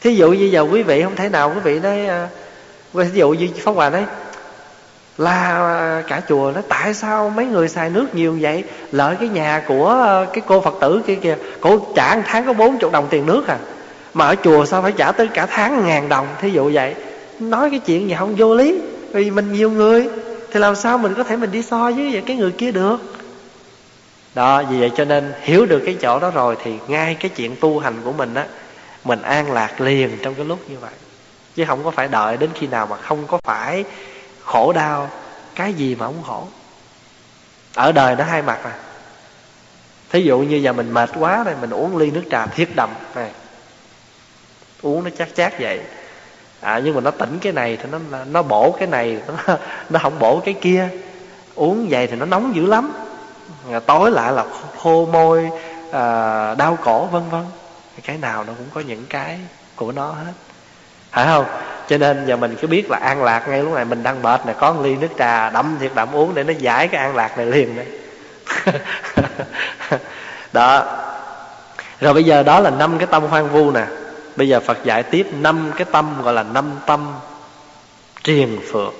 [0.00, 2.28] Thí dụ như giờ quý vị không thể nào quý vị nói à,
[2.92, 4.06] ví dụ như pháp hòa nói
[5.18, 8.64] là cả chùa nó tại sao mấy người xài nước nhiều vậy?
[8.92, 11.36] Lợi cái nhà của ờ, cái cô phật tử kia kìa.
[11.60, 13.58] Cô trả một tháng có bốn chục đồng tiền nước à.
[14.14, 16.94] Mà ở chùa sao phải trả tới cả tháng ngàn đồng, thí dụ vậy.
[17.40, 18.80] Nói cái chuyện gì không vô lý,
[19.12, 20.08] vì mình nhiều người.
[20.52, 22.96] Thì làm sao mình có thể mình đi so với cái người kia được?
[24.34, 27.56] Đó, vì vậy cho nên hiểu được cái chỗ đó rồi thì ngay cái chuyện
[27.60, 28.44] tu hành của mình á,
[29.04, 30.90] mình an lạc liền trong cái lúc như vậy.
[31.56, 33.84] Chứ không có phải đợi đến khi nào mà không có phải
[34.44, 35.10] khổ đau
[35.54, 36.46] cái gì mà không khổ?
[37.74, 38.72] Ở đời nó hai mặt à.
[40.10, 42.90] Thí dụ như giờ mình mệt quá này mình uống ly nước trà thiết đậm
[43.14, 43.30] này.
[44.82, 45.80] Uống nó chát chát vậy.
[46.60, 49.56] À nhưng mà nó tỉnh cái này thì nó nó bổ cái này nó
[49.90, 50.88] nó không bổ cái kia.
[51.54, 52.92] Uống vậy thì nó nóng dữ lắm.
[53.72, 54.44] À, tối lại là
[54.78, 55.50] khô môi
[55.92, 57.44] à, đau cổ vân vân.
[58.02, 59.40] Cái nào nó cũng có những cái
[59.76, 60.32] của nó hết
[61.14, 61.44] phải không?
[61.88, 63.84] Cho nên giờ mình cứ biết là an lạc ngay lúc này.
[63.84, 66.52] Mình đang mệt này có một ly nước trà đậm thiệt đậm uống để nó
[66.58, 67.86] giải cái an lạc này liền đấy
[70.52, 71.00] đó.
[72.00, 73.86] Rồi bây giờ đó là năm cái tâm hoang vu nè.
[74.36, 77.14] Bây giờ phật dạy tiếp năm cái tâm, gọi là năm tâm
[78.22, 78.94] triền phượng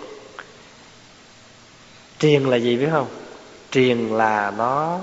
[2.18, 3.08] triền là gì biết không?
[3.70, 4.98] Triền là nó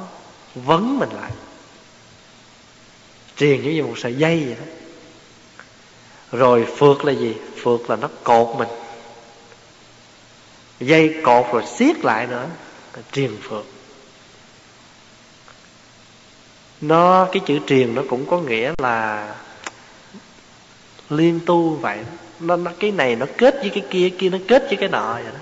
[0.55, 1.31] vấn mình lại.
[3.37, 4.80] Triền giống như một sợi dây vậy đó
[6.31, 7.35] rồi phượt là gì?
[7.63, 8.67] Phượt là nó cột mình.
[10.79, 12.47] Dây cột rồi siết lại nữa
[13.11, 13.65] triền phượt
[16.81, 19.27] nó cái chữ triền nó cũng có nghĩa là
[21.09, 22.03] liên tu vậy đó.
[22.39, 25.13] nó, nó cái này nó kết với cái kia kia nó kết với cái nọ
[25.13, 25.39] vậy đó.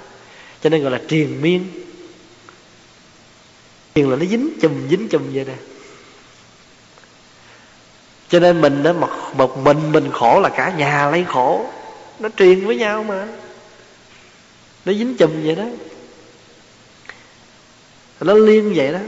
[0.61, 1.67] Cho nên gọi là triền miên.
[3.95, 5.55] Triền là nó dính chùm dính chùm vậy nè
[8.29, 11.65] cho nên mình đó một, một mình mình khổ là cả nhà lấy khổ.
[12.19, 13.27] Nó truyền với nhau mà.
[14.85, 15.63] Nó dính chùm vậy đó.
[18.21, 18.99] Nó liên vậy đó.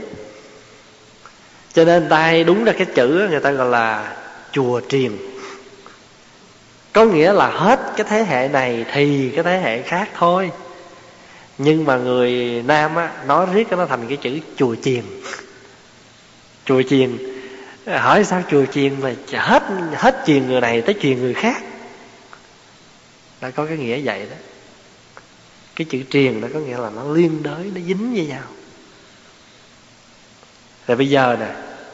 [1.72, 4.16] Cho nên tay đúng ra cái chữ người ta gọi là
[4.52, 5.18] chùa triền.
[6.92, 10.50] Có nghĩa là hết cái thế hệ này thì cái thế hệ khác thôi.
[11.58, 15.02] Nhưng mà người nam á nói riết nó thành cái chữ chùa chiền
[16.64, 17.31] chùa chiền
[17.86, 19.62] hỏi sao chùa chiền mà hết
[19.94, 21.62] hết truyền người này tới truyền người khác?
[23.40, 24.36] Đã có cái nghĩa vậy đó.
[25.76, 28.42] Cái chữ triền nó có nghĩa là nó liên đới, nó dính với nhau.
[30.86, 31.46] Rồi bây giờ nè,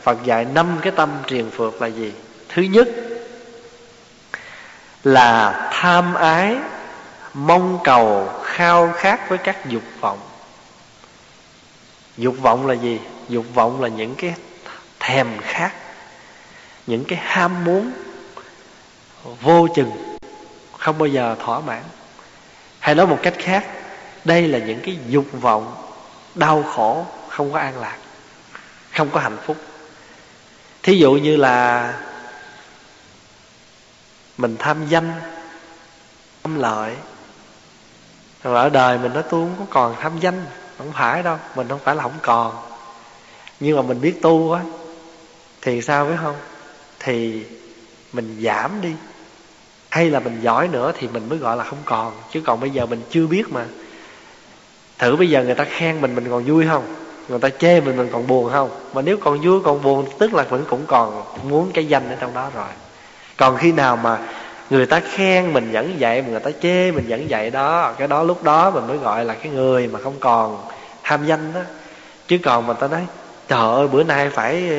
[0.02, 2.12] phật dạy năm cái tâm triền phược là gì?
[2.48, 2.88] Thứ nhất
[5.04, 6.56] là tham ái,
[7.34, 10.18] mong cầu, khao khát với các dục vọng.
[12.16, 13.00] Dục vọng là gì?
[13.28, 14.34] Dục vọng là những cái
[15.08, 15.72] thèm khát,
[16.86, 17.92] những cái ham muốn
[19.40, 20.18] vô chừng,
[20.78, 21.82] không bao giờ thỏa mãn.
[22.78, 23.66] Hay nói một cách khác,
[24.24, 25.76] đây là những cái dục vọng
[26.34, 27.96] đau khổ, không có an lạc,
[28.94, 29.56] không có hạnh phúc.
[30.82, 31.94] Thí dụ như là
[34.38, 35.12] mình tham danh,
[36.42, 36.96] tham lợi,
[38.42, 40.46] rồi ở đời mình nói tôi không có còn tham danh,
[40.78, 42.56] không phải đâu, mình không phải là không còn.
[43.60, 44.60] Nhưng mà mình biết tu á
[45.68, 46.36] thì sao biết không?
[47.00, 47.44] Thì
[48.12, 48.92] mình giảm đi.
[49.90, 52.12] Hay là mình giỏi nữa thì mình mới gọi là không còn.
[52.32, 53.64] Chứ còn bây giờ mình chưa biết mà.
[54.98, 56.82] Thử bây giờ người ta khen mình mình còn vui không?
[57.28, 58.70] Người ta chê mình mình còn buồn không?
[58.92, 62.16] Mà nếu còn vui, còn buồn, tức là vẫn cũng còn muốn cái danh ở
[62.20, 62.68] trong đó rồi.
[63.36, 64.18] Còn khi nào mà
[64.70, 68.08] người ta khen mình vẫn vậy, mà người ta chê mình vẫn vậy đó, cái
[68.08, 70.64] đó lúc đó mình mới gọi là cái người mà không còn
[71.02, 71.60] tham danh đó.
[72.28, 73.06] Chứ còn mà ta nói,
[73.48, 74.70] trời ơi, bữa nay phải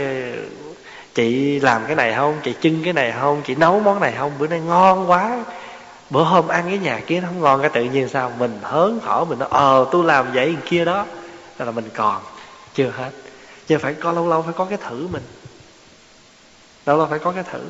[1.20, 2.39] chị làm cái này không?
[2.43, 3.41] Chị chưng cái này không?
[3.45, 4.32] Chị nấu món này không?
[4.39, 5.43] Bữa nay ngon quá.
[6.09, 8.32] Bữa hôm ăn cái nhà kia nó không ngon cái tự nhiên sao?
[8.39, 11.05] Mình hớn hở, mình nói ờ tôi làm vậy kia đó.
[11.57, 12.22] Là mình còn
[12.74, 13.11] chưa hết.
[13.67, 15.24] Chứ phải có, lâu lâu phải có cái thử mình.
[16.86, 17.61] Lâu lâu phải có cái thử.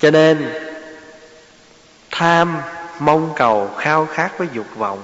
[0.00, 0.52] Cho nên,
[2.10, 2.56] tham,
[2.98, 5.02] mong cầu, khao khát với dục vọng.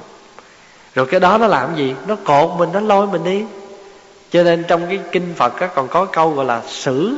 [0.94, 1.94] Rồi cái đó nó làm gì?
[2.06, 3.44] Nó cột mình, nó lôi mình đi
[4.34, 7.16] cho nên trong cái kinh phật á, còn có câu gọi là sử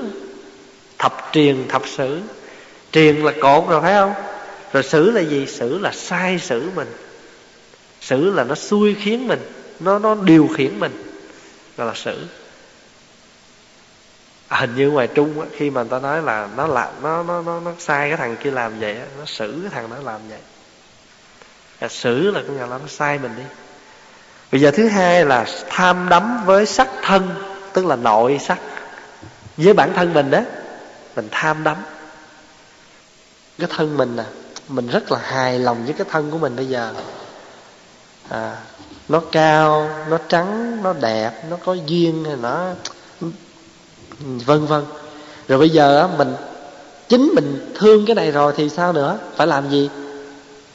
[0.99, 2.21] thập truyền thập sử
[2.93, 4.15] truyền là cột rồi phải không?
[4.73, 5.47] Rồi xử là gì?
[5.47, 6.89] Xử là sai xử mình.
[8.01, 9.41] Xử là nó xui khiến mình
[9.81, 10.93] nó nó điều khiển mình
[11.77, 12.27] gọi là xử.
[14.49, 17.23] À, hình như ngoài trung á, khi mà người ta nói là nó làm nó
[17.23, 19.97] nó nó nó sai cái thằng kia làm vậy á, nó xử cái thằng đó
[20.05, 20.41] làm vậy.
[21.79, 23.66] À, xử là có nghĩa là nó sai mình đi
[24.53, 27.31] bây giờ thứ hai là tham đắm với sắc thân
[27.73, 28.59] tức là nội sắc.
[29.57, 30.41] Với bản thân mình đó
[31.17, 31.77] mình tham đắm.
[33.59, 34.27] Cái thân mình nè à,
[34.69, 36.93] mình rất là hài lòng với cái thân của mình bây giờ.
[38.29, 38.57] À,
[39.09, 42.71] nó cao nó trắng nó đẹp nó có duyên hay nó
[44.21, 44.85] vân vân.
[45.49, 46.35] Rồi bây giờ mình
[47.09, 49.19] chính mình thương cái này rồi thì sao nữa?
[49.37, 49.91] Phải làm gì?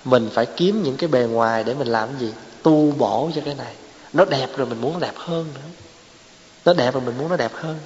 [0.06, 2.34] Mình phải kiếm những cái bề ngoài để mình làm cái gì?
[2.64, 3.74] Tu bổ cho cái này.
[4.14, 5.70] Nó đẹp rồi mình muốn nó đẹp hơn nữa.
[6.66, 7.80] Nó đẹp rồi mình muốn nó đẹp hơn.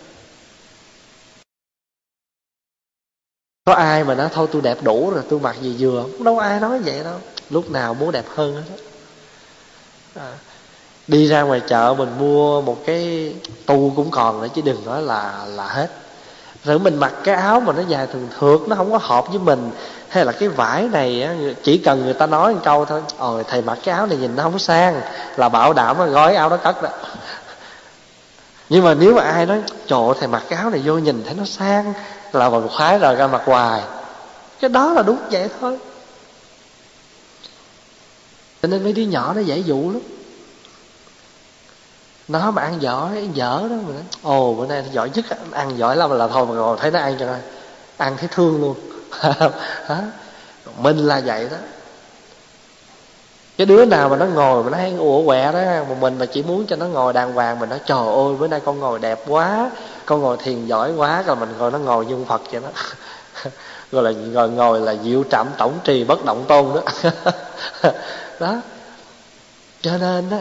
[3.66, 6.06] Có ai mà nói thôi tôi đẹp đủ rồi tôi mặc gì vừa?
[6.20, 7.20] Đâu ai nói vậy đâu.
[7.50, 8.78] Lúc nào muốn đẹp hơn hết
[10.16, 10.38] à,
[11.08, 13.34] đi ra ngoài chợ mình mua một cái
[13.66, 15.92] tu cũng còn nữa chứ đừng nói là là hết.
[16.64, 19.40] Rồi mình mặc cái áo mà nó dài thường thượt nó không có hợp với
[19.40, 19.72] mình
[20.16, 21.30] hay là cái vải này
[21.64, 24.36] chỉ cần người ta nói một câu thôi ôi thầy mặc cái áo này nhìn
[24.36, 25.02] nó không sang
[25.38, 26.90] là bảo đảm mà gói áo đó cất đó.
[28.70, 31.24] Nhưng mà nếu mà ai nói trời ơi, thầy mặc cái áo này vô nhìn
[31.26, 31.94] thấy nó sang
[32.32, 33.82] là mình khoái rồi ra mặc hoài.
[34.60, 35.78] Cái đó là đúng vậy thôi.
[38.62, 40.02] Cho nên mấy đứa nhỏ nó dễ dụ lắm.
[42.28, 45.78] Nó mà ăn giỏi ăn dở đó mà ồ bữa nay nó giỏi nhất ăn
[45.78, 47.34] giỏi lắm là thôi mà ngồi thấy nó ăn cho nó
[47.98, 48.95] ăn thấy thương luôn.
[50.78, 51.58] mình là vậy đó.
[53.58, 55.60] Cái đứa nào mà nó ngồi mà nó hay ủa quẹ đó,
[55.90, 58.48] mà mình mà chỉ muốn cho nó ngồi đàng hoàng, mình nói, trời ơi, bữa
[58.48, 59.70] nay con ngồi đẹp quá,
[60.06, 62.70] con ngồi thiền giỏi quá, rồi mình ngồi nó ngồi như phật vậy đó.
[63.92, 67.12] Gọi là ngồi ngồi là diệu trạm tổng trì bất động tôn đó.
[68.40, 68.62] Đó.
[69.82, 70.38] Cho nên đó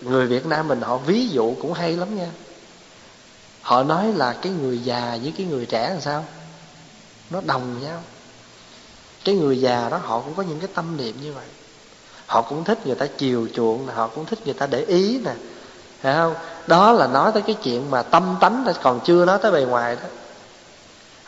[0.00, 2.28] người việt nam mình họ ví dụ cũng hay lắm nha.
[3.60, 6.24] Họ nói là cái người già với cái người trẻ làm sao?
[7.30, 8.00] Nó đồng nhau.
[9.24, 11.44] Cái người già đó, họ cũng có những cái tâm niệm như vậy.
[12.26, 15.32] Họ cũng thích người ta chiều chuộng họ cũng thích người ta để ý nè.
[16.00, 16.34] Phải không?
[16.66, 19.96] Đó là nói tới cái chuyện mà tâm tánh còn chưa nói tới bề ngoài
[19.96, 20.08] đó.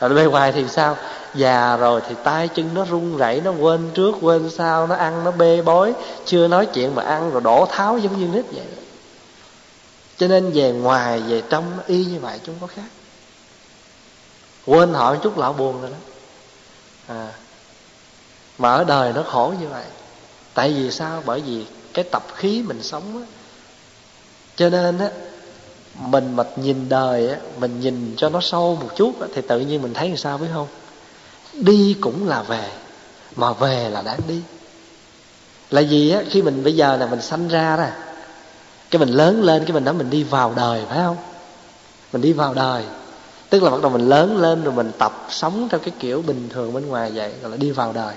[0.01, 0.97] Rồi bề ngoài thì sao?
[1.35, 5.25] Già rồi thì tay chân nó run rẩy, nó quên trước, quên sau, nó ăn,
[5.25, 5.93] nó bê bối.
[6.25, 8.65] Chưa nói chuyện mà ăn rồi đổ tháo giống như nít vậy
[10.21, 12.83] cho nên về ngoài, về trong, y như vậy chúng có khác
[14.67, 15.97] quên họ một chút lão buồn rồi đó.
[17.15, 17.33] À
[18.61, 19.85] mà ở đời nó khổ như vậy.
[20.55, 21.23] Tại vì sao?
[21.27, 23.27] Bởi vì cái tập khí mình sống á.
[24.57, 25.09] Cho nên á
[25.95, 29.61] mình mà nhìn đời á mình nhìn cho nó sâu một chút á, thì tự
[29.61, 30.67] nhiên mình thấy làm sao biết không?
[31.53, 32.71] Đi cũng là về
[33.37, 34.41] mà về là đáng đi.
[35.71, 37.93] Là gì á khi mình bây giờ là mình sanh ra ra
[38.91, 41.17] cái mình lớn lên cái mình đó mình đi vào đời phải không?
[42.13, 42.85] Mình đi vào đời
[43.51, 46.49] tức là bắt đầu mình lớn lên rồi mình tập sống theo cái kiểu bình
[46.53, 48.15] thường bên ngoài vậy, gọi là đi vào đời.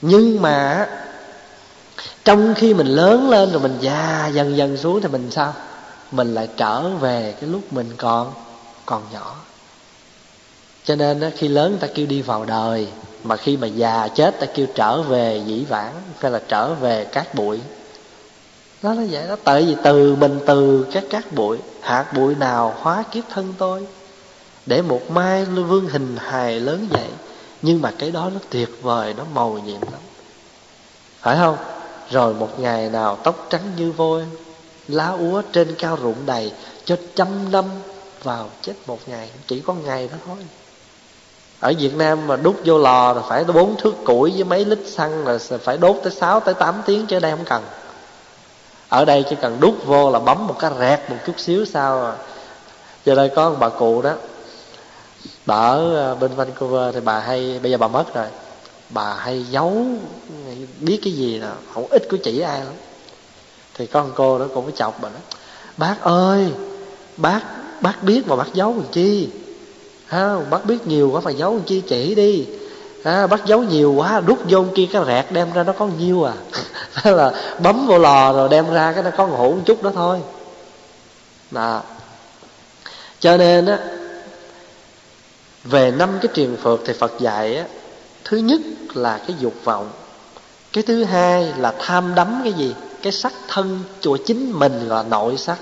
[0.00, 0.88] Nhưng mà
[2.24, 5.54] trong khi mình lớn lên rồi mình già dần dần xuống thì mình sao?
[6.12, 8.32] Mình lại trở về cái lúc mình còn
[8.86, 9.36] còn nhỏ.
[10.84, 12.88] Cho nên khi lớn người ta kêu đi vào đời,
[13.24, 17.04] mà khi mà già chết ta kêu trở về dĩ vãng, hay là trở về
[17.04, 17.60] cát bụi.
[18.82, 22.74] Đó là vậy đó, tại vì từ mình từ các cát bụi, hạt bụi nào
[22.78, 23.86] hóa kiếp thân tôi
[24.68, 27.08] để một mai vương hình hài lớn vậy.
[27.62, 30.00] Nhưng mà cái đó nó tuyệt vời, nó màu nhiệm lắm.
[31.20, 31.56] Phải không?
[32.10, 34.24] Rồi một ngày nào tóc trắng như vôi,
[34.88, 36.52] lá úa trên cao rụng đầy,
[36.84, 37.64] cho trăm năm
[38.22, 39.30] vào chết một ngày.
[39.46, 40.36] Chỉ có ngày đó thôi.
[41.60, 44.78] Ở Việt Nam mà đút vô lò là phải bốn thước củi với mấy lít
[44.86, 47.62] xăng là phải đốt tới 6 tới 8 tiếng chứ đây không cần.
[48.88, 52.04] Ở đây chỉ cần đút vô là bấm một cái rẹt một chút xíu sao
[52.06, 52.12] à.
[53.04, 54.12] giờ đây có một bà cụ đó
[55.48, 58.26] bà ở ờ, bên Vancouver thì bà hay, bây giờ bà mất rồi.
[58.90, 59.82] Bà hay giấu,
[60.80, 62.74] biết cái gì là không ít của chỉ ai lắm.
[63.74, 65.20] Thì con cô đó cũng có chọc bà nói,
[65.76, 66.52] bác ơi,
[67.16, 67.40] bác
[67.80, 69.28] bác biết mà bác giấu làm chi?
[70.06, 72.46] Ha, bác biết nhiều quá mà giấu làm chi chỉ đi.
[73.04, 76.24] Ha, bác giấu nhiều quá, đút vô kia cái rẹt đem ra nó có nhiêu
[76.24, 76.34] à?
[76.94, 77.32] Thế là
[77.62, 80.20] bấm vô lò rồi đem ra cái nó có ngủ một chút đó thôi.
[81.50, 81.82] Đó
[83.20, 83.78] cho nên á
[85.64, 87.64] về năm cái truyền phật thì phật dạy á,
[88.24, 88.60] thứ nhất
[88.94, 89.90] là cái dục vọng,
[90.72, 92.74] cái thứ hai là tham đắm cái gì?
[93.02, 95.58] Cái sắc thân của chính mình gọi là nội sắc.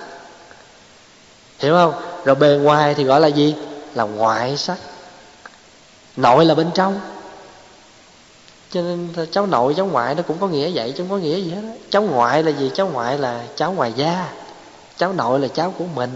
[1.59, 1.95] Hiểu không?
[2.25, 3.55] Rồi bề ngoài thì gọi là gì?
[3.95, 4.79] Là ngoại sắc.
[6.17, 7.01] Nội là bên trong.
[8.71, 11.41] Cho nên cháu nội, cháu ngoại nó cũng có nghĩa vậy, chứ không có nghĩa
[11.41, 12.71] gì hết cháu ngoại là gì?
[12.75, 14.33] Cháu ngoại là cháu ngoài da.
[14.97, 16.11] Cháu nội là cháu của mình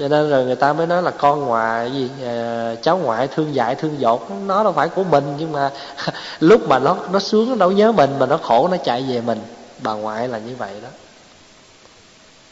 [0.00, 3.54] cho nên rồi người ta mới nói là con ngoại gì ờ, cháu ngoại thương
[3.54, 4.30] dại, thương dột.
[4.46, 5.70] Nó đâu phải của mình, nhưng mà
[6.40, 9.20] lúc mà nó nó sướng, nó đâu nhớ mình, mà nó khổ, nó chạy về
[9.20, 9.40] mình.
[9.78, 10.88] Bà ngoại là như vậy đó.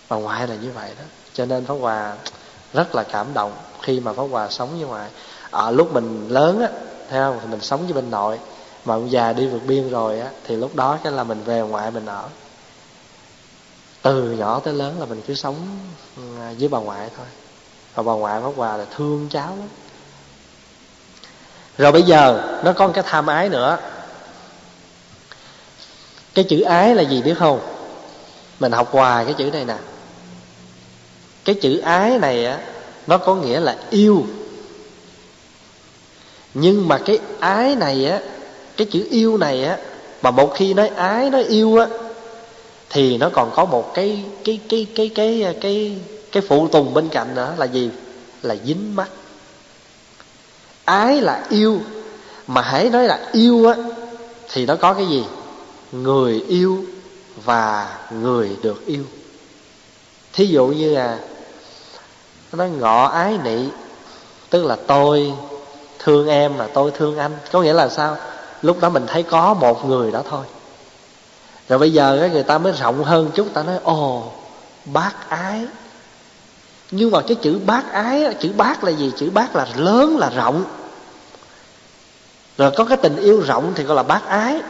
[0.08, 1.04] Bà ngoại là như vậy đó.
[1.32, 2.14] Cho nên pháp hòa
[2.72, 5.10] rất là cảm động khi mà pháp hòa sống với ngoại.
[5.50, 6.68] Ở lúc mình lớn á,
[7.10, 7.38] thấy không?
[7.42, 8.38] Thì mình sống với bên nội.
[8.84, 11.60] Mà ông già đi vượt biên rồi á, thì lúc đó cái là mình về
[11.60, 12.24] ngoại, mình ở.
[14.02, 15.54] Từ nhỏ tới lớn là mình cứ sống
[16.16, 16.22] ừ,
[16.58, 17.26] với bà ngoại thôi
[17.94, 19.68] và bà ngoại pháp hòa là thương cháu lắm.
[21.78, 23.78] Rồi bây giờ nó có một cái tham ái nữa.
[26.34, 27.60] Cái chữ ái là gì biết không?
[28.60, 29.76] Mình học hoài cái chữ này nè.
[31.44, 32.58] Cái chữ ái này á,
[33.06, 34.26] nó có nghĩa là yêu.
[36.54, 38.20] Nhưng mà cái ái này á,
[38.76, 39.78] cái chữ yêu này á,
[40.22, 41.86] mà một khi nói ái, nói yêu á,
[42.90, 45.98] thì nó còn có một cái cái cái cái cái cái cái
[46.32, 47.90] cái phụ tùng bên cạnh nữa là gì?
[48.42, 49.08] Là dính mắt.
[50.84, 51.80] Ái là yêu.
[52.46, 53.74] Mà hãy nói là yêu á,
[54.52, 55.24] thì nó có cái gì?
[55.92, 56.84] Người yêu
[57.44, 59.04] và người được yêu.
[60.32, 61.18] Thí dụ như là
[62.52, 63.68] nó ngọ ái nị,
[64.50, 65.32] tức là tôi
[65.98, 67.32] thương em là tôi thương anh.
[67.52, 68.16] Có nghĩa là sao?
[68.62, 70.44] Lúc đó mình thấy có một người đó thôi.
[71.68, 74.32] Rồi bây giờ người ta mới rộng hơn chút, ta nói, ồ,
[74.84, 75.66] bác ái
[76.90, 79.12] nhưng mà cái chữ bác ái chữ bác là gì?
[79.16, 80.64] Chữ bác là lớn, là rộng.
[82.58, 84.60] Rồi có cái tình yêu rộng thì gọi là bác ái.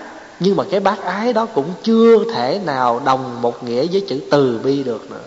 [0.40, 4.20] Nhưng mà cái bác ái đó cũng chưa thể nào đồng một nghĩa với chữ
[4.30, 5.24] từ bi được nữa.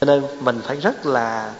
[0.00, 1.52] Cho nên mình phải rất là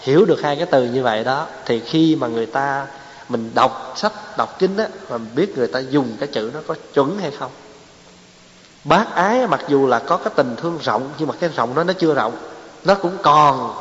[0.00, 1.46] hiểu được hai cái từ như vậy đó.
[1.64, 2.86] Thì khi mà người ta,
[3.28, 6.60] mình đọc sách, đọc kinh á, mà mình biết người ta dùng cái chữ nó
[6.66, 7.50] có chuẩn hay không.
[8.84, 11.84] Bác ái mặc dù là có cái tình thương rộng, nhưng mà cái rộng đó
[11.84, 12.36] nó chưa rộng
[12.86, 13.74] nó cũng còn.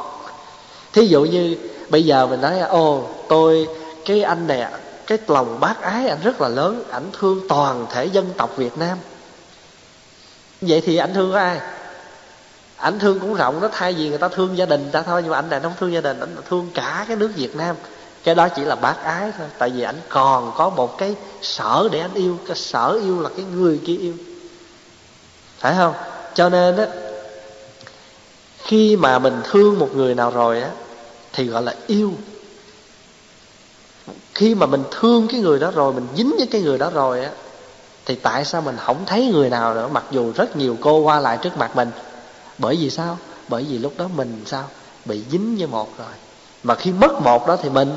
[0.94, 1.58] Thí dụ như
[1.90, 3.68] bây giờ mình nói, ô, tôi,
[4.06, 4.66] cái anh này
[5.08, 8.78] cái lòng bác ái anh rất là lớn, ảnh thương toàn thể dân tộc việt
[8.78, 8.98] nam.
[10.62, 11.60] Vậy thì ảnh thương ai?
[12.78, 15.32] Ảnh thương cũng rộng nó thay vì người ta thương gia đình ta thôi, nhưng
[15.32, 17.76] mà anh này không thương gia đình, ảnh thương cả cái nước việt nam.
[18.24, 21.90] Cái đó chỉ là bác ái thôi, tại vì ảnh còn có một cái sở
[21.92, 24.14] để anh yêu, cái sở yêu là cái người kia yêu.
[25.60, 25.94] Phải không?
[26.34, 26.86] Cho nên á
[28.66, 30.70] khi mà mình thương một người nào rồi á,
[31.34, 32.14] thì gọi là yêu.
[34.34, 37.24] Khi mà mình thương cái người đó rồi, mình dính với cái người đó rồi
[37.24, 37.32] á,
[38.06, 39.90] thì tại sao mình không thấy người nào nữa?
[39.92, 41.92] Mặc dù rất nhiều cô qua lại trước mặt mình.
[42.58, 43.18] Bởi vì sao?
[43.48, 44.64] Bởi vì lúc đó mình sao?
[45.06, 46.14] Bị dính với một rồi.
[46.64, 47.92] Mà khi mất một đó thì mình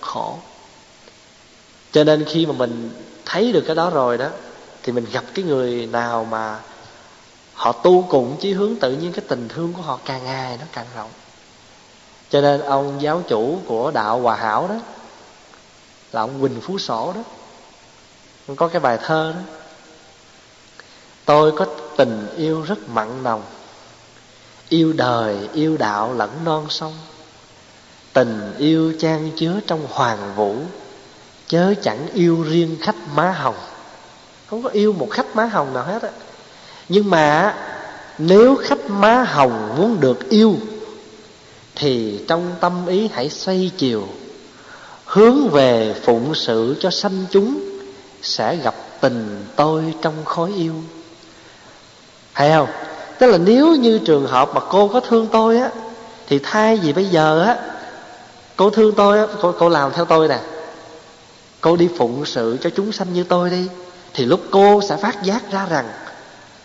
[0.00, 0.38] khổ.
[1.92, 2.90] Cho nên khi mà mình
[3.24, 4.28] thấy được cái đó rồi đó,
[4.82, 6.60] thì mình gặp cái người nào mà
[7.54, 10.66] họ tu cùng chí hướng tự nhiên, cái tình thương của họ càng ngày nó
[10.72, 11.10] càng rộng.
[12.30, 14.76] Cho nên ông giáo chủ của đạo hòa hảo đó,
[16.12, 17.20] là ông quỳnh phú sổ đó
[18.56, 19.40] có cái bài thơ đó.
[21.24, 23.42] Tôi có tình yêu rất mặn nồng,
[24.68, 26.94] yêu đời, yêu đạo lẫn non sông.
[28.12, 30.56] Tình yêu chan chứa trong hoàng vũ,
[31.46, 33.56] chớ chẳng yêu riêng khách má hồng.
[34.46, 36.10] Không có yêu một khách má hồng nào hết á
[36.88, 37.54] nhưng mà
[38.18, 40.56] nếu khách má hồng muốn được yêu
[41.74, 44.08] thì trong tâm ý hãy xoay chiều
[45.04, 47.60] hướng về phụng sự cho sanh chúng
[48.22, 50.74] sẽ gặp tình tôi trong khối yêu.
[52.32, 52.68] Hay không?
[53.18, 55.70] Tức là nếu như trường hợp mà cô có thương tôi á
[56.26, 57.56] thì thay vì bây giờ á
[58.56, 60.38] cô thương tôi á cô, cô làm theo tôi nè.
[61.60, 63.66] Cô đi phụng sự cho chúng sanh như tôi đi
[64.14, 65.88] thì lúc cô sẽ phát giác ra rằng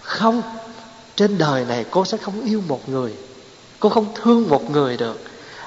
[0.10, 0.42] không,
[1.16, 3.14] trên đời này cô sẽ không yêu một người.
[3.80, 5.20] Cô không thương một người được.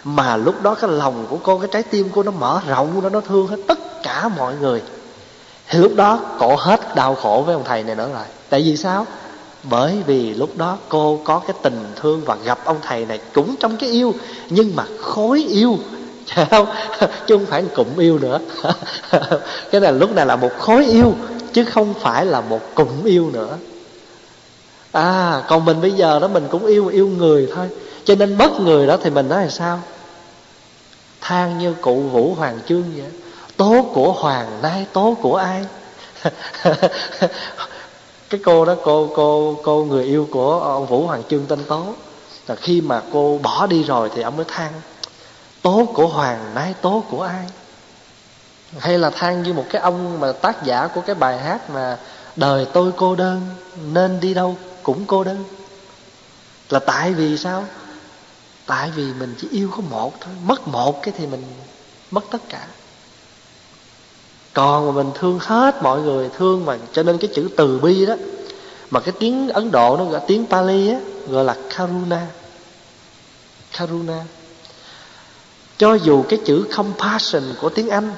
[0.05, 3.09] Mà lúc đó cái lòng của cô, cái trái tim cô nó mở rộng, nó
[3.09, 4.83] nó thương hết tất cả mọi người.
[5.69, 8.25] Thì lúc đó cổ hết đau khổ với ông thầy này nữa rồi.
[8.51, 9.07] Tại vì sao?
[9.63, 13.55] Bởi vì lúc đó cô có cái tình thương và gặp ông thầy này cũng
[13.61, 14.15] trong cái yêu.
[14.51, 15.79] Nhưng mà khối yêu
[16.51, 16.67] không?
[17.27, 18.39] Chứ không phải cụm yêu nữa.
[19.71, 21.15] Cái này lúc này là một khối yêu,
[21.53, 23.57] chứ không phải là một cụm yêu nữa
[24.93, 27.69] à còn mình bây giờ đó mình cũng yêu yêu người thôi.
[28.05, 29.81] Cho nên mất người đó thì mình nói là sao?
[31.21, 33.11] Than như cụ vũ hoàng chương vậy.
[33.57, 35.65] Tố của hoàng nay tố của ai?
[38.31, 41.87] Cái cô đó, cô cô cô người yêu của ông vũ hoàng chương tên tố.
[42.47, 44.73] Là khi mà cô bỏ đi rồi thì ông mới than,
[45.63, 47.45] tố của hoàng nay tố của ai?
[48.79, 51.99] Hay là than như một cái ông mà tác giả của cái bài hát mà
[52.37, 53.41] đời tôi cô đơn,
[53.93, 54.57] nên đi đâu?
[54.83, 55.45] Cũng cô đơn.
[56.69, 57.65] Là tại vì sao?
[58.67, 60.35] Tại vì mình chỉ yêu có một thôi.
[60.45, 61.45] Mất một cái thì mình
[62.11, 62.67] mất tất cả.
[64.55, 68.07] Còn mà mình thương hết mọi người, thương mà cho nên cái chữ từ bi
[68.07, 68.15] đó,
[68.91, 72.27] mà cái tiếng ấn độ nó gọi tiếng pali á, gọi là karuna.
[73.73, 74.25] Karuna.
[75.79, 78.13] Cho dù cái chữ compassion của tiếng anh,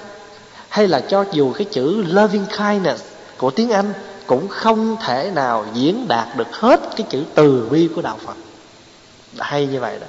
[0.69, 3.05] hay là cho dù cái chữ loving kindness
[3.39, 3.93] của tiếng anh
[4.27, 8.35] cũng không thể nào diễn đạt được hết cái chữ từ bi của đạo phật.
[9.39, 10.07] Hay như vậy đó.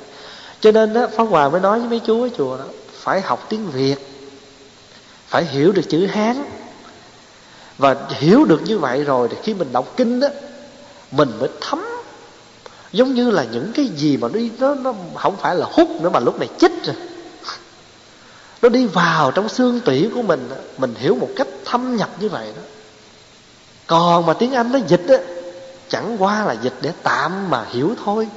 [0.59, 2.63] Cho nên đó, pháp hòa mới nói với mấy chú ở chùa đó,
[2.93, 3.95] phải học tiếng việt,
[5.27, 6.45] phải hiểu được chữ hán.
[7.77, 10.27] Và hiểu được như vậy rồi thì khi mình đọc kinh đó,
[11.11, 11.85] mình mới thấm.
[12.91, 14.27] Giống như là những cái gì mà
[14.59, 16.95] nó nó không phải là hút nữa mà lúc này chích rồi.
[18.61, 22.29] Nó đi vào trong xương tủy của mình mình hiểu một cách thâm nhập như
[22.29, 22.61] vậy đó
[23.87, 25.17] còn mà tiếng anh nó dịch á,
[25.89, 28.27] chẳng qua là dịch để tạm mà hiểu thôi.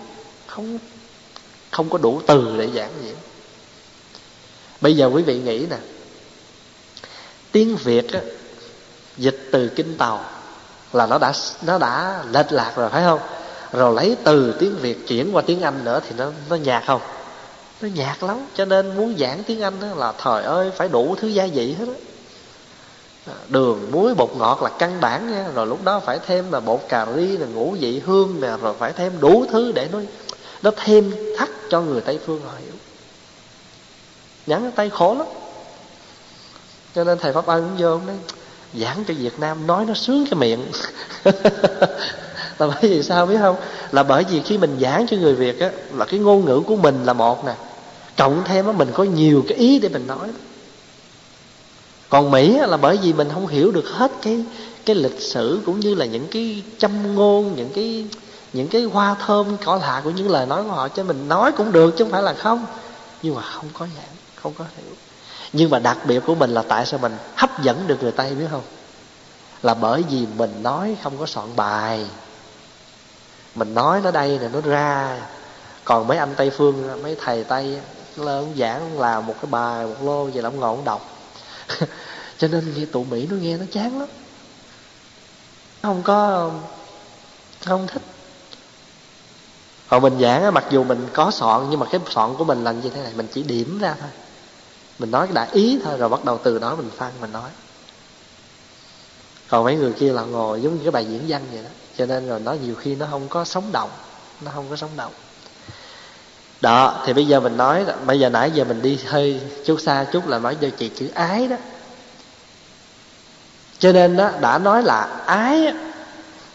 [0.46, 0.78] Không
[1.70, 3.12] không có đủ từ để giảng gì.
[4.80, 5.76] Bây giờ quý vị nghĩ nè,
[7.52, 8.20] tiếng việt á,
[9.16, 10.24] dịch từ kinh tàu
[10.92, 11.32] là nó đã
[11.62, 13.20] nó đã lệch lạc rồi, phải không?
[13.72, 17.00] Rồi lấy từ tiếng việt chuyển qua tiếng anh nữa thì nó nó nhạt không?
[17.80, 21.28] Nó nhạt lắm, cho nên muốn giảng tiếng anh là thời ơi, phải đủ thứ
[21.28, 22.07] gia vị hết á
[23.48, 25.44] đường muối bột ngọt là căn bản nha.
[25.54, 28.74] Rồi lúc đó phải thêm là bột cà ri, là ngũ vị hương nè, rồi
[28.78, 30.00] phải thêm đủ thứ để nó
[30.62, 32.74] nó thêm thắt cho người tây phương họ hiểu.
[34.46, 35.26] Nhắn tay khổ lắm.
[36.94, 38.16] Cho nên thầy pháp ân cũng vô đấy
[38.74, 40.66] giảng cho việt nam nói nó sướng cái miệng.
[42.58, 43.56] Là bởi vì sao biết không?
[43.92, 46.76] Là bởi vì khi mình giảng cho người việt á, là cái ngôn ngữ của
[46.76, 47.54] mình là một nè.
[48.16, 50.28] Cộng thêm á, mình có nhiều cái ý để mình nói
[52.08, 54.44] còn mỹ là bởi vì mình không hiểu được hết cái
[54.86, 58.06] cái lịch sử cũng như là những cái châm ngôn, những cái
[58.52, 61.52] những cái hoa thơm cỏ lạ của những lời nói của họ cho mình nói
[61.52, 62.66] cũng được chứ không phải là không.
[63.22, 64.94] Nhưng mà không có giảng không có hiểu.
[65.52, 68.34] Nhưng mà đặc biệt của mình là tại sao mình hấp dẫn được người tây
[68.34, 68.62] biết không?
[69.62, 72.06] Là bởi vì mình nói không có soạn bài.
[73.54, 75.20] Mình nói nó đây nè nó ra.
[75.84, 77.80] Còn mấy anh tây phương, mấy thầy tây
[78.16, 81.17] lớn giảng làm một cái bài, một lô về là ông ngồi ông đọc.
[82.38, 84.08] cho nên nghe tụ mỹ nó nghe nó chán lắm.
[85.82, 86.50] Không có,
[87.66, 88.02] không thích.
[89.88, 92.64] Còn mình giảng á, mặc dù mình có soạn, nhưng mà cái soạn của mình
[92.64, 94.10] là như thế này, mình chỉ điểm ra thôi.
[94.98, 97.50] Mình nói cái đại ý thôi, rồi bắt đầu từ đó mình phân mình nói.
[99.48, 101.70] Còn mấy người kia là ngồi giống như cái bài diễn văn vậy đó.
[101.96, 103.90] Cho nên rồi nó nhiều khi nó không có sống động,
[104.40, 105.12] nó không có sống động
[106.60, 110.06] đó thì bây giờ mình nói bây giờ nãy giờ mình đi hơi chút xa
[110.12, 111.56] chút là nói cho chị chữ ái đó.
[113.78, 115.72] Cho nên đó đã nói là ái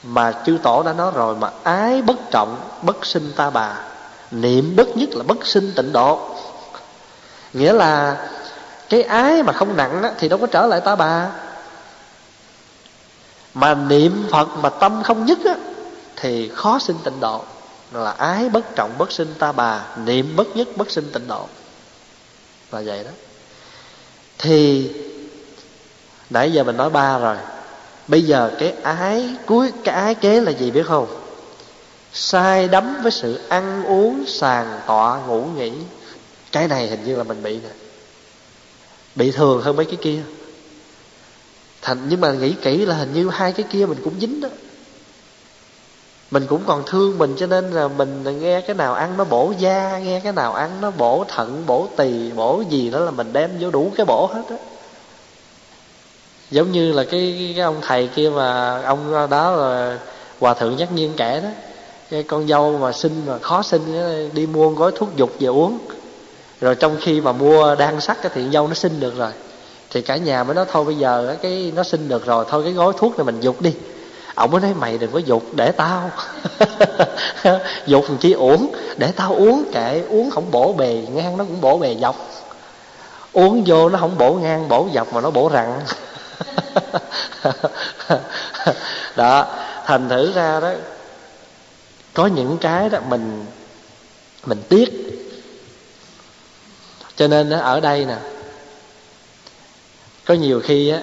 [0.04, 3.76] mà chư tổ đã nói rồi mà ái bất trọng bất sinh ta bà.
[4.32, 6.30] Niệm bất nhất là bất sinh tịnh độ.
[7.54, 8.18] Nghĩa là
[8.89, 11.30] cái ái mà không nặng đó, thì đâu có trở lại ta bà.
[13.54, 15.56] Mà niệm phật mà tâm không nhất á,
[16.16, 17.41] thì khó sinh tịnh độ
[17.93, 21.47] là ái bất trọng bất sinh ta bà, niệm bất nhất bất sinh tịnh độ.
[22.71, 23.11] Là vậy đó.
[24.37, 24.91] Thì
[26.29, 27.37] nãy giờ mình nói ba rồi.
[28.07, 31.07] Bây giờ cái ái, cuối cái ái kế là gì biết không?
[32.13, 35.71] Sai đắm với sự ăn uống, sàn tọa, ngủ nghỉ.
[36.51, 37.69] Cái này hình như là mình bị nè.
[39.15, 40.21] Bị thường hơn mấy cái kia.
[41.81, 44.49] Thành nhưng mà nghĩ kỹ là hình như hai cái kia mình cũng dính đó
[46.34, 49.53] mình cũng còn thương mình cho nên là mình nghe cái nào ăn nó bổ
[49.57, 53.34] da nghe cái nào ăn nó bổ thận bổ tỳ bổ gì đó là mình
[53.34, 54.55] đem vô đủ cái bổ hết á.
[56.51, 59.97] Giống như là cái, cái ông thầy kia mà ông đó là
[60.39, 61.49] hòa thượng nhắc nhiên kể đó
[62.09, 63.81] cái con dâu mà sinh mà khó sinh
[64.34, 65.79] đi mua gói thuốc dục về uống.
[66.61, 69.31] Rồi trong khi mà mua đang sắc thì dâu nó sinh được rồi.
[69.89, 72.73] Thì cả nhà mới nói thôi bây giờ cái nó sinh được rồi thôi cái
[72.73, 73.73] gói thuốc này mình dục đi
[74.36, 76.11] ông mới nói, mày đừng có dục, để tao.
[77.86, 81.77] Dục chi uống để tao uống kệ, uống không bổ bề, ngang nó cũng bổ
[81.77, 82.15] bề dọc.
[83.34, 85.79] Uống vô nó không bổ ngang, bổ dọc mà nó bổ rặn
[89.15, 89.45] đó,
[89.86, 90.71] thành thử ra đó,
[92.13, 93.45] có những cái đó mình
[94.45, 94.89] mình tiếc.
[97.15, 98.17] Cho nên ở đây nè,
[100.25, 100.99] có nhiều khi á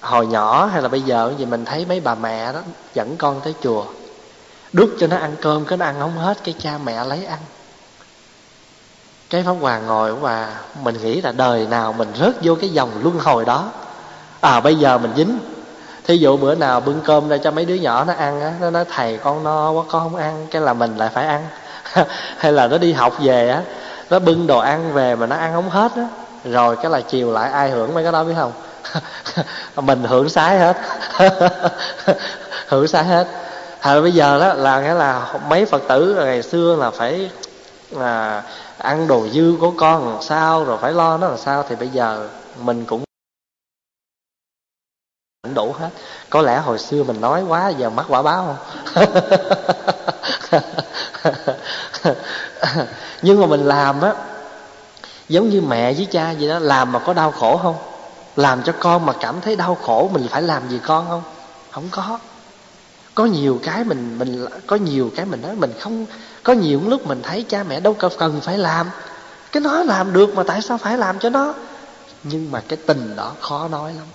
[0.00, 2.60] hồi nhỏ hay là bây giờ gì mình thấy mấy bà mẹ đó
[2.94, 3.84] dẫn con tới chùa,
[4.72, 7.38] đút cho nó ăn cơm, cái nó ăn không hết, cái cha mẹ lấy ăn.
[9.30, 12.90] Cái pháp hòa ngồi và mình nghĩ là đời nào mình rớt vô cái dòng
[13.02, 13.72] luân hồi đó.
[14.40, 15.38] À bây giờ mình dính.
[16.04, 18.70] Thí dụ bữa nào bưng cơm ra cho mấy đứa nhỏ nó ăn á, nó
[18.70, 21.46] nói, thầy con no quá, con không ăn, cái là mình lại phải ăn.
[22.38, 23.62] Hay là nó đi học về á,
[24.10, 26.08] nó bưng đồ ăn về mà nó ăn không hết á,
[26.44, 28.52] rồi cái là chiều lại ai hưởng mấy cái đó biết không?
[29.76, 30.76] mình hưởng sái hết.
[32.68, 33.26] Hưởng sái hết.
[33.80, 37.30] À, bây giờ đó là nghĩa là mấy phật tử ngày xưa là phải
[37.90, 38.42] là
[38.78, 41.88] ăn đồ dư của con làm sao rồi phải lo nó làm sao thì bây
[41.88, 42.28] giờ
[42.62, 43.04] mình cũng
[45.54, 45.90] đủ hết.
[46.30, 48.56] Có lẽ hồi xưa mình nói quá giờ mắc quả báo không?
[53.22, 54.12] Nhưng mà mình làm á
[55.28, 57.76] giống như mẹ với cha vậy đó làm mà có đau khổ không?
[58.38, 61.22] Làm cho con mà cảm thấy đau khổ, mình phải làm gì con không?
[61.70, 62.18] Không có.
[63.14, 66.06] Có nhiều cái mình mình, có nhiều cái mình nói mình không,
[66.42, 68.90] có nhiều lúc mình thấy cha mẹ đâu cần phải làm.
[69.52, 71.54] Cái nó làm được mà tại sao phải làm cho nó?
[72.22, 74.06] Nhưng mà cái tình đó khó nói lắm.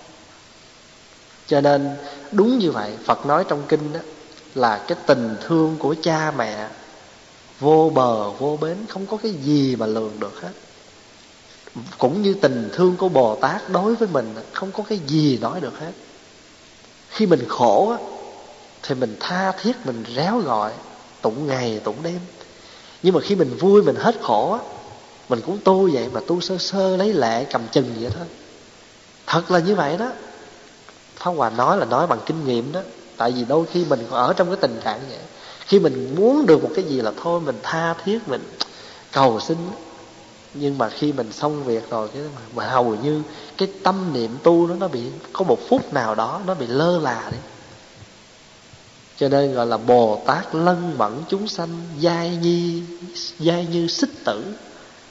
[1.47, 1.95] Cho nên
[2.31, 3.99] đúng như vậy, phật nói trong kinh đó,
[4.55, 6.67] là cái tình thương của cha mẹ
[7.59, 10.51] vô bờ vô bến, không có cái gì mà lường được hết
[11.97, 15.61] cũng như tình thương của bồ tát đối với mình, không có cái gì nói
[15.61, 15.91] được hết.
[17.09, 17.95] Khi mình khổ
[18.83, 20.71] thì mình tha thiết, mình réo gọi,
[21.21, 22.19] tụng ngày, tụng đêm.
[23.03, 24.59] Nhưng mà khi mình vui, mình hết khổ
[25.29, 28.27] mình cũng tu vậy mà tu sơ sơ, lấy lệ, cầm chừng vậy thôi.
[29.27, 30.11] Thật là như vậy đó.
[31.15, 32.81] Pháp Hòa nói là nói bằng kinh nghiệm đó.
[33.17, 35.19] Tại vì đôi khi mình còn ở trong cái tình trạng vậy.
[35.65, 38.41] Khi mình muốn được một cái gì là thôi, Mình tha thiết, mình
[39.11, 39.57] cầu xin
[40.53, 42.23] nhưng mà khi mình xong việc rồi, cái
[42.55, 43.21] Mà hầu như
[43.57, 45.01] cái tâm niệm tu nó Nó bị,
[45.33, 47.37] có một phút nào đó Nó bị lơ là đi.
[49.17, 52.83] Cho nên gọi là Bồ Tát lân mẫn chúng sanh, Giai nhi,
[53.39, 54.43] Giai như xích tử.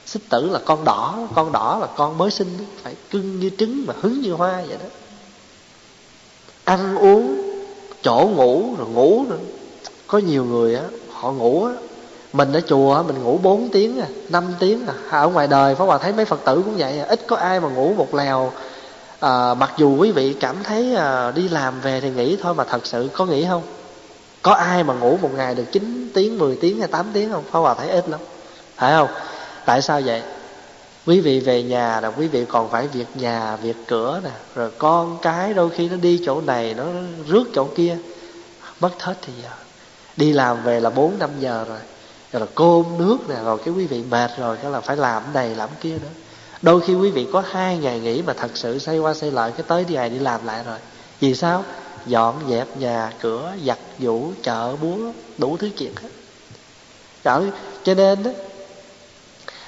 [0.07, 3.84] Xích tử là con đỏ Con đỏ là con mới sinh, Phải cưng như trứng
[3.86, 4.86] mà hứng như hoa vậy đó.
[6.64, 7.43] Ăn uống,
[8.03, 9.38] chỗ ngủ, rồi ngủ nữa.
[10.07, 11.72] Có nhiều người á, họ ngủ á
[12.33, 14.95] mình ở chùa mình ngủ 4 tiếng à, 5 tiếng à.
[15.11, 17.61] À, ở ngoài đời Pháp Hòa thấy mấy Phật tử cũng vậy ít có ai
[17.61, 18.53] mà ngủ một lèo.
[19.20, 22.64] À, mặc dù quý vị cảm thấy à, đi làm về thì nghỉ thôi mà
[22.64, 23.62] thật sự có nghỉ không?
[24.43, 27.45] Có ai mà ngủ một ngày được 9 tiếng 10 tiếng hay 8 tiếng không?
[27.51, 28.20] Pháp Hòa thấy ít lắm.
[28.76, 29.09] Phải không?
[29.64, 30.22] Tại sao vậy?
[31.07, 34.30] Quý vị về nhà là quý vị còn phải việc nhà việc cửa nè.
[34.55, 36.85] Rồi con cái đôi khi nó đi chỗ này nó
[37.28, 37.97] rước chỗ kia.
[38.80, 39.51] Mất hết thì giờ.
[40.16, 41.78] Đi làm về là bốn năm giờ rồi
[42.33, 45.22] rồi là cơm nước nè rồi cái quý vị mệt rồi cái là phải làm
[45.33, 46.11] này làm kia nữa
[46.62, 49.53] đôi khi quý vị có hai ngày nghỉ mà thật sự xây qua xây lại
[49.57, 50.78] cái tới ngày đi làm lại rồi.
[51.20, 51.64] Vì sao?
[52.07, 54.97] Dọn dẹp nhà cửa giặt giũ chợ búa
[55.39, 56.09] đủ thứ chuyện hết.
[57.24, 57.43] Đó,
[57.85, 58.30] cho nên đó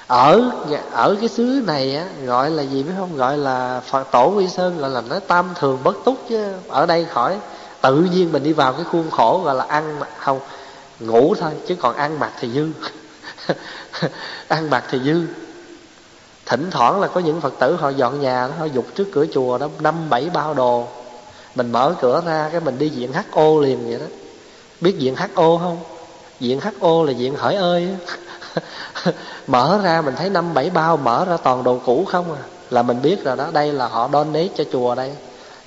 [0.07, 0.51] ở
[0.91, 3.17] ở cái xứ này á gọi là gì biết không?
[3.17, 6.85] Gọi là phật tổ quy sơn gọi là nó tam thường bất túc chứ ở
[6.85, 7.37] đây khỏi.
[7.81, 10.39] Tự nhiên mình đi vào cái khuôn khổ gọi là ăn không
[10.99, 12.67] ngủ thôi, chứ còn ăn mặc thì dư.
[14.47, 15.21] Ăn mặc thì dư.
[16.45, 19.57] Thỉnh thoảng là có những phật tử họ dọn nhà, họ dục trước cửa chùa
[19.57, 20.87] đó, năm, bảy bao đồ.
[21.55, 24.05] Mình mở cửa ra, cái mình đi diện ho liền vậy đó.
[24.81, 25.77] Biết diện ho không?
[26.39, 27.87] Diện ho là diện hỏi ơi
[29.47, 32.41] mở ra, mình thấy năm, bảy bao mở ra toàn đồ cũ không à.
[32.69, 35.11] Là mình biết rồi đó, đây là họ donate cho chùa đây.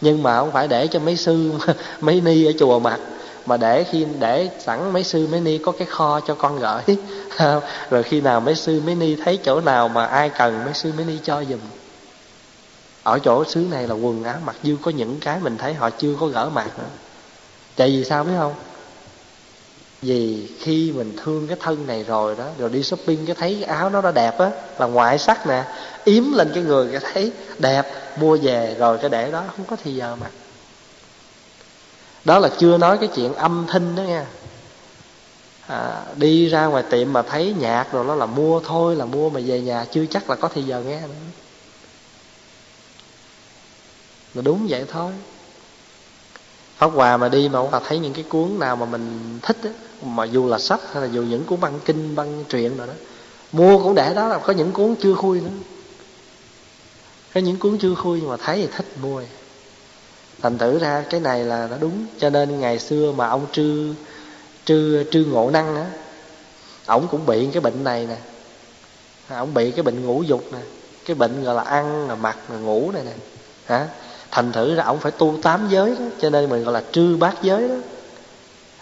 [0.01, 1.53] Nhưng mà không phải để cho mấy sư,
[2.01, 3.01] mấy ni ở chùa mặc
[3.49, 6.97] mà để khi để sẵn mấy sư mấy ni có cái kho cho con gửi.
[7.91, 10.93] Rồi khi nào mấy sư mấy ni thấy chỗ nào mà ai cần, mấy sư
[10.97, 11.59] mấy ni cho giùm.
[13.03, 15.91] Ở chỗ xứ này là quần áo mặc dư có những cái mình thấy họ
[15.91, 16.89] chưa có gỡ mặc nữa.
[17.77, 18.55] Tại vì sao biết không?
[20.03, 23.77] Vì khi mình thương cái thân này rồi đó, rồi đi shopping cái thấy cái
[23.77, 25.65] áo nó đã đẹp á, là ngoại sắc nè,
[26.05, 27.87] yếm lên cái người cái thấy đẹp,
[28.21, 30.31] mua về rồi cái để đó, không có thì giờ mặc
[32.29, 34.27] đó là chưa nói cái chuyện âm thanh đó nha.
[35.67, 39.31] À, đi ra ngoài tiệm mà thấy nhạc rồi nó là mua thôi là mua
[39.31, 41.15] mà về nhà chưa chắc là có thì giờ nghe nữa.
[44.35, 45.13] Mà đúng vậy thôi.
[46.77, 49.71] Pháp hòa mà đi mà Hòa thấy những cái cuốn nào mà mình thích á
[50.03, 52.93] mà dù là sách hay là dù những cuốn băng kinh băng truyện rồi đó
[53.53, 55.51] mua cũng để đó là có những cuốn chưa khui nữa.
[57.35, 59.23] Có những cuốn chưa khui nhưng mà thấy thì thích mua
[60.43, 62.07] thành thử ra cái này là nó đúng.
[62.19, 63.95] Cho nên ngày xưa mà ông trư
[64.65, 65.87] trư trư ngộ năng á
[66.87, 68.17] ổng cũng bị cái bệnh này nè.
[69.37, 70.59] Ổng bị cái bệnh ngủ dục nè.
[71.05, 73.13] Cái bệnh gọi là ăn là mặc là ngủ này nè.
[73.67, 73.89] Hả?
[74.31, 77.17] Thành thử ra ổng phải tu tám giới đó cho nên mình gọi là trư
[77.17, 77.75] bát giới đó.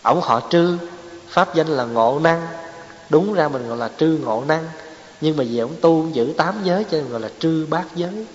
[0.02, 0.78] Ổng họ trư
[1.28, 2.46] pháp danh là ngộ năng.
[3.10, 4.64] Đúng ra mình gọi là trư ngộ năng
[5.20, 8.26] nhưng mà vì ông tu giữ tám giới cho nên gọi là trư bát giới.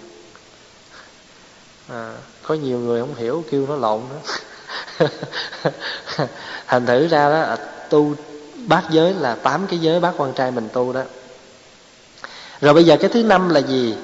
[1.88, 5.08] À, có nhiều người không hiểu kêu nó lộn đó.
[6.68, 7.58] Thành thử ra đó à,
[7.90, 8.16] tu
[8.68, 11.02] bát giới là tám cái giới bát quan trai mình tu đó.
[12.62, 13.96] Rồi bây giờ cái thứ năm là gì?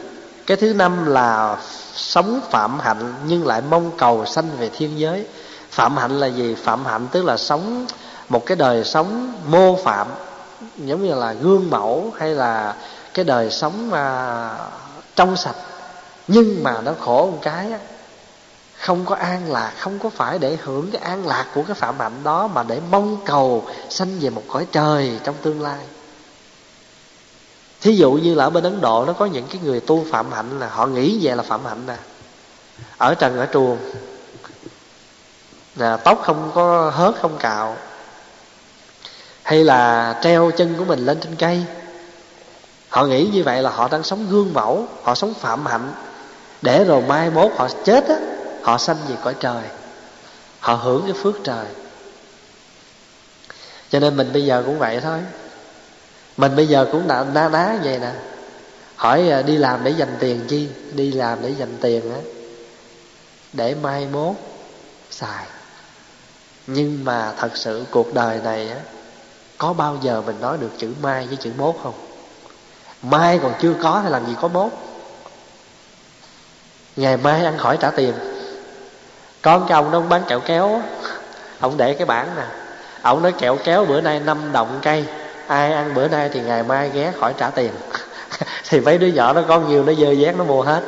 [0.48, 1.58] Cái thứ năm là
[1.96, 5.26] sống phạm hạnh nhưng lại mong cầu sanh về thiên giới.
[5.70, 6.56] Phạm hạnh là gì?
[6.56, 7.86] Phạm hạnh tức là sống
[8.30, 10.08] một cái đời sống mô phạm
[10.78, 12.76] giống như là gương mẫu hay là
[13.14, 14.50] cái đời sống mà
[15.16, 15.56] trong sạch.
[16.28, 17.72] Nhưng mà nó khổ một cái
[18.80, 22.00] không có an lạc, không có phải để hưởng cái an lạc của cái phạm
[22.00, 25.80] hạnh đó, mà để mong cầu sanh về một cõi trời trong tương lai.
[27.82, 30.32] Thí dụ như là ở bên ấn độ, nó có những cái người tu phạm
[30.32, 31.96] hạnh là họ nghĩ về là phạm hạnh nè.
[32.98, 33.78] Ở trần, ở truồng.
[35.76, 37.76] Là tóc không có hớt, không cạo.
[39.44, 41.64] Hay là treo chân của mình lên trên cây.
[42.90, 45.94] Họ nghĩ như vậy là họ đang sống gương mẫu, họ sống phạm hạnh.
[46.62, 48.16] Để rồi mai mốt họ chết á
[48.68, 49.64] họ sanh về cõi trời.
[50.60, 51.66] Họ hưởng cái phước trời.
[53.90, 55.20] Cho nên mình bây giờ cũng vậy thôi.
[56.38, 58.12] Mình bây giờ cũng đã ná ná vậy nè.
[58.96, 60.68] Hỏi à, đi làm để dành tiền chi?
[60.92, 62.20] Đi làm để dành tiền á.
[63.54, 64.36] Để mai mốt
[65.10, 65.46] xài.
[66.68, 68.80] Nhưng mà thật sự cuộc đời này á,
[69.58, 71.94] có bao giờ mình nói được chữ mai với chữ mốt không?
[73.02, 74.72] Mai còn chưa có thì làm gì có mốt?
[76.96, 78.14] Ngày mai ăn khỏi trả tiền
[79.42, 80.82] con cái ông nó bán kẹo kéo.
[81.60, 82.44] Ông để cái bảng nè.
[83.02, 85.06] Ông nói kẹo kéo bữa nay năm đồng cây.
[85.48, 87.72] Ai ăn bữa nay thì ngày mai ghé khỏi trả tiền.
[88.70, 90.84] Thì mấy đứa nhỏ nó có nhiều, nó dơ dét nó mua hết.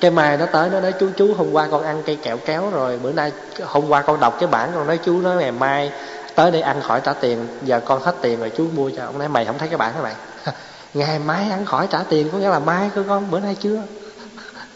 [0.00, 2.70] Cái mai nó tới, nó nói, chú chú, hôm qua con ăn cây kẹo kéo
[2.70, 2.98] rồi.
[2.98, 3.32] Bữa nay
[3.64, 5.92] hôm qua con đọc cái bản con nói, chú nói ngày mai
[6.34, 7.46] tới đây ăn khỏi trả tiền.
[7.62, 9.04] Giờ con hết tiền rồi, chú mua cho.
[9.04, 10.14] Ông nói, mày không thấy cái bản hả mày?
[10.94, 13.82] Ngày mai ăn khỏi trả tiền, có nghĩa là mai cơ con, bữa nay chưa?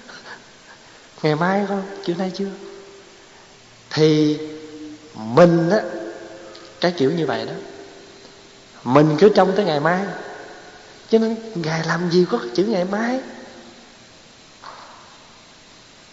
[1.23, 2.49] Ngày mai con, chưa nay chưa
[3.95, 4.39] thì
[5.15, 5.81] mình á,
[6.81, 7.53] cái kiểu như vậy đó,
[8.85, 10.05] mình cứ trông tới ngày mai.
[11.11, 13.21] Cho nên ngày làm gì có chữ ngày mai?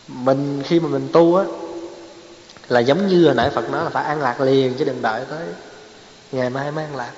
[0.07, 1.43] Mình khi mà mình tu á,
[2.67, 5.23] là giống như hồi nãy Phật nói là phải an lạc liền, chứ đừng đợi
[5.29, 5.47] tới
[6.32, 7.11] ngày mai mới an lạc.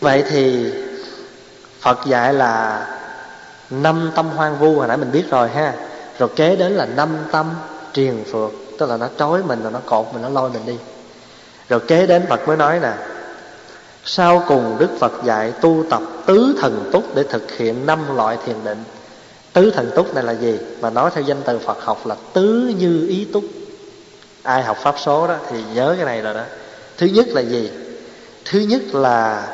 [0.00, 0.72] Vậy thì
[1.80, 2.86] Phật dạy là
[3.70, 5.74] năm tâm hoang vu, hồi nãy mình biết rồi ha.
[6.18, 7.54] Rồi kế đến là năm tâm
[7.94, 10.76] triền phược, tức là nó trói mình rồi nó cột mình, nó lôi mình đi.
[11.68, 12.92] Rồi kế đến Phật mới nói nè,
[14.04, 18.38] sau cùng Đức Phật dạy tu tập tứ thần túc để thực hiện năm loại
[18.46, 18.84] thiền định.
[19.52, 20.58] Tứ thần túc này là gì?
[20.80, 23.44] Mà nói theo danh từ phật học là tứ như ý túc.
[24.42, 26.42] Ai học pháp số đó thì nhớ cái này rồi đó.
[26.96, 27.70] Thứ nhất là gì?
[28.44, 29.48] Thứ nhất là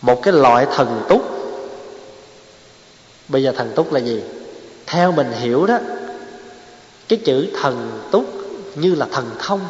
[0.00, 1.22] một cái loại thần túc.
[3.28, 4.22] Bây giờ thần túc là gì?
[4.86, 5.78] Theo mình hiểu đó
[7.08, 8.24] cái chữ thần túc
[8.74, 9.60] như là thần thông.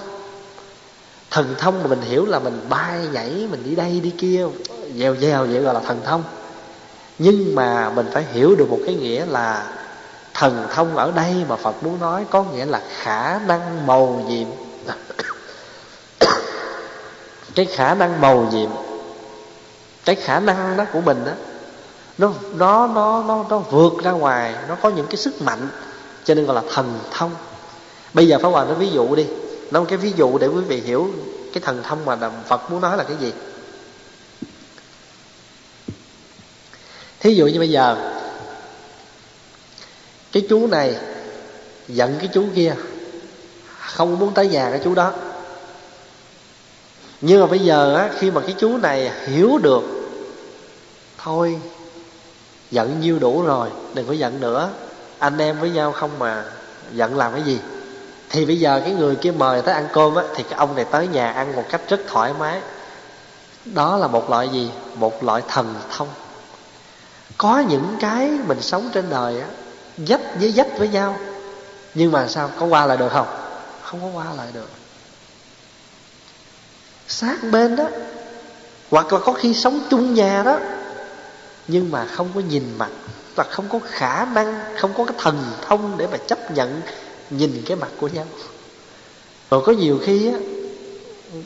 [1.30, 4.46] Thần thông mà mình hiểu là mình bay, nhảy, mình đi đây, đi kia,
[4.94, 6.22] dèo dèo, vậy gọi là thần thông.
[7.18, 9.66] Nhưng mà mình phải hiểu được một cái nghĩa là
[10.34, 14.48] thần thông ở đây mà phật muốn nói có nghĩa là khả năng màu nhiệm.
[17.54, 18.70] Cái khả năng màu nhiệm,
[20.04, 21.32] cái khả năng đó của mình đó
[22.18, 25.68] nó nó nó nó nó vượt ra ngoài, nó có những cái sức mạnh
[26.26, 27.34] cho nên gọi là thần thông.
[28.14, 29.26] Bây giờ pháp hòa nói ví dụ đi.
[29.70, 31.10] Nói một cái ví dụ để quý vị hiểu
[31.52, 33.32] cái thần thông mà phật muốn nói là cái gì.
[37.20, 38.12] Thí dụ như bây giờ,
[40.32, 40.96] cái chú này
[41.88, 42.74] giận cái chú kia,
[43.78, 45.12] không muốn tới nhà cái chú đó.
[47.20, 49.82] Nhưng mà bây giờ á, khi mà cái chú này hiểu được,
[51.18, 51.58] thôi,
[52.70, 54.70] giận nhiêu đủ rồi, đừng có giận nữa
[55.18, 56.44] anh em với nhau không mà
[56.92, 57.58] giận làm cái gì.
[58.30, 60.84] Thì bây giờ cái người kia mời tới ăn cơm á, thì cái ông này
[60.84, 62.60] tới nhà ăn một cách rất thoải mái.
[63.64, 64.70] Đó là một loại gì?
[64.94, 66.08] Một loại thần thông.
[67.38, 69.46] Có những cái mình sống trên đời á
[69.98, 71.18] dách với dách với nhau.
[71.94, 72.50] Nhưng mà sao?
[72.60, 73.26] Có qua lại được không?
[73.82, 74.68] Không có qua lại được.
[77.08, 77.84] Sát bên đó,
[78.90, 80.58] hoặc là có khi sống chung nhà đó,
[81.68, 82.90] nhưng mà không có nhìn mặt
[83.36, 86.80] và không có khả năng không có cái thần thông để mà chấp nhận
[87.30, 88.24] nhìn cái mặt của nhau
[89.50, 90.38] rồi có nhiều khi á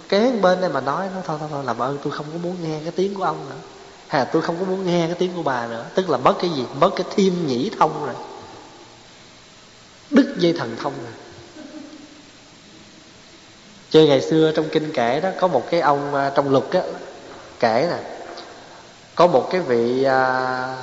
[0.08, 2.56] kế bên đây mà nói nó thôi thôi thôi làm ơn tôi không có muốn
[2.62, 3.56] nghe cái tiếng của ông nữa.
[4.06, 5.86] Hay là tôi không có muốn nghe cái tiếng của bà nữa.
[5.94, 6.66] Tức là mất cái gì?
[6.80, 8.14] Mất cái thiêm nhĩ thông rồi.
[10.10, 11.12] Đứt dây thần thông rồi.
[13.90, 16.82] Chơi ngày xưa trong kinh kể đó có một cái ông à, trong luật á
[17.60, 18.10] kể nè.
[19.14, 20.76] Có một cái vị à,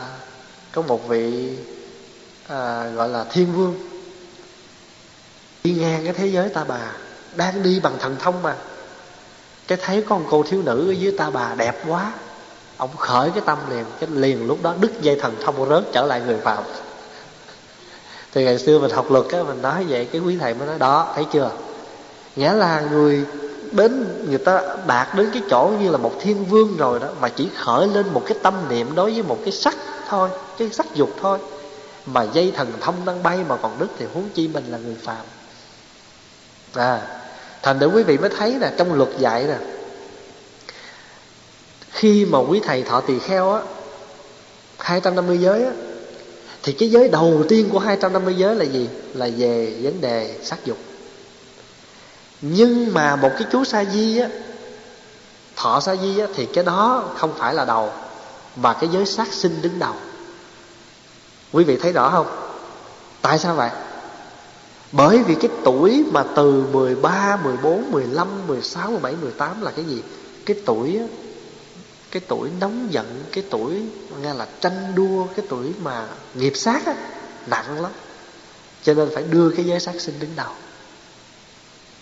[0.78, 1.50] có một vị
[2.48, 3.76] à, gọi là thiên vương.
[5.64, 6.92] Đi ngang cái thế giới ta bà
[7.36, 8.56] đang đi bằng thần thông mà.
[9.68, 12.14] Cái thấy con cô thiếu nữ ở dưới ta bà đẹp quá
[12.78, 16.06] ông khởi cái tâm liền cái liền lúc đó đứt dây thần thông rớt trở
[16.06, 16.64] lại người phàm
[18.34, 20.80] thì ngày xưa mình học luật á mình nói vậy cái quý thầy mới nói
[20.80, 21.52] đó thấy chưa?
[22.36, 23.26] Nghĩa là người
[23.72, 27.30] đến người ta đạt đến cái chỗ như là một thiên vương rồi đó mà
[27.30, 29.76] chỉ khởi lên một cái tâm niệm đối với một cái sắc
[30.08, 31.40] thôi cái sắc dục thôi.
[32.06, 34.96] Mà dây thần thông đang bay mà còn đứt thì huống chi mình là người
[35.04, 35.26] phàm.
[36.74, 37.02] À
[37.62, 39.58] thành để quý vị mới thấy nè, trong luật dạy nè,
[41.92, 43.62] khi mà quý thầy thọ tỳ kheo á
[44.78, 45.72] 250 giới á,
[46.64, 48.90] thì cái giới đầu tiên của 250 giới là gì?
[49.14, 50.78] Là về vấn đề sắc dục.
[52.42, 54.30] Nhưng mà một cái chú sa di á,
[55.56, 57.92] thọ sa di á, thì cái đó không phải là đầu
[58.62, 59.94] và cái giới sát sinh đứng đầu
[61.52, 62.28] quý vị thấy rõ không
[63.22, 63.70] tại sao vậy
[64.92, 70.04] bởi vì cái tuổi mà từ 13, 14, 15, 16, 17, 18 là cái gì?
[70.46, 71.00] Cái tuổi
[72.12, 73.82] cái tuổi nóng giận, cái tuổi
[74.22, 76.96] nghe là tranh đua, cái tuổi mà nghiệp sát á,
[77.48, 77.92] nặng lắm.
[78.84, 80.52] Cho nên phải đưa cái giới sát sinh đứng đầu.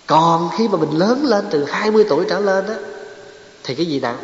[0.08, 2.76] Còn khi mà mình lớn lên từ 20 tuổi trở lên á
[3.64, 4.18] thì cái gì nặng?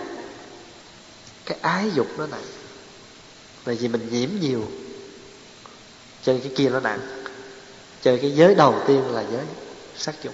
[1.51, 2.43] Cái ái dục nó nặng.
[3.65, 4.63] Bởi vì mình nhiễm nhiều.
[6.23, 6.99] Cho nên cái kia nó nặng
[8.01, 9.45] cho cái giới đầu tiên là giới
[9.97, 10.33] sắc dục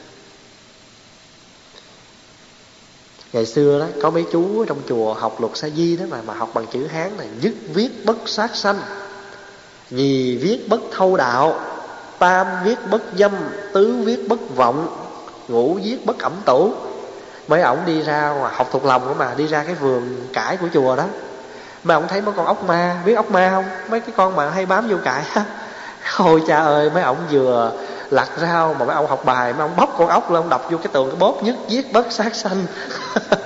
[3.34, 6.34] ngày xưa đó, có mấy chú trong chùa học luật sa di đó mà mà
[6.34, 8.80] học bằng chữ hán này, nhất viết bất sát sanh,
[9.89, 11.60] nhì viết bất thâu đạo,
[12.19, 13.31] tam viết bất dâm,
[13.73, 15.07] tứ viết bất vọng,
[15.48, 16.73] ngũ viết bất ẩm tủ
[17.47, 20.67] mấy ổng đi ra mà học thuộc lòng mà, đi ra cái vườn cải của
[20.73, 21.03] chùa đó.
[21.83, 23.65] Mà ổng thấy mấy con ốc ma, biết ốc ma không?
[23.89, 25.23] Mấy cái con mà hay bám vô cải
[26.17, 27.71] ôi cha ơi, mấy ổng vừa
[28.09, 30.61] lặt rau mà mấy ông học bài, mấy ông bóc con ốc lên, ông đập
[30.69, 32.65] vô cái tường cái bóp nhất, giết bất sát sanh.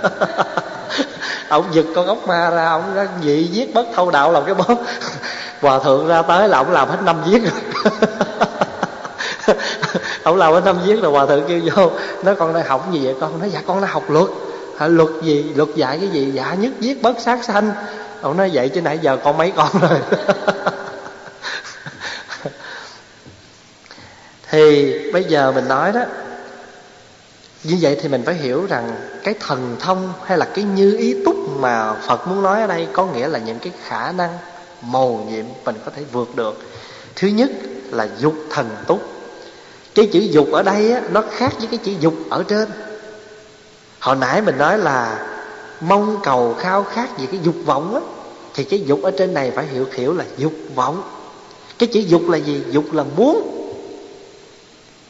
[1.52, 4.56] Ông giật con ốc ma ra ông ra dị giết bất, thâu đạo làm cái
[4.56, 4.76] bóp.
[5.62, 7.42] Hòa thượng ra tới là ông làm hết năm giết.
[7.44, 7.52] rồi
[10.24, 11.92] không làm hết năm giết là hòa thượng kêu vô,
[12.24, 13.16] nói, con đang học gì vậy?
[13.20, 14.28] Con nói dạ con đang học luật.
[14.78, 15.52] Hả luật gì?
[15.56, 16.32] Luật dạy cái gì?
[16.34, 17.72] Dạ nhất giết bất sát sanh.
[18.22, 20.00] Ông nói, vậy chứ nãy giờ con mấy con rồi.
[24.52, 26.02] Thì bây giờ mình nói đó,
[27.64, 31.16] như vậy thì mình phải hiểu rằng cái thần thông hay là cái như ý
[31.26, 34.38] túc mà phật muốn nói ở đây có nghĩa là những cái khả năng
[34.82, 36.62] mầu nhiệm mình có thể vượt được.
[37.16, 37.52] Thứ nhất
[37.92, 39.02] là dục thần túc
[39.96, 42.70] cái chữ dục ở đây á, nó khác với cái chữ dục ở trên.
[44.00, 45.28] Hồi nãy mình nói là
[45.82, 48.02] mong cầu khao khát gì cái dục vọng á
[48.54, 51.04] thì cái dục ở trên này phải hiểu hiểu là dục vọng.
[51.78, 52.62] Cái chữ dục là gì?
[52.72, 53.58] Dục là muốn.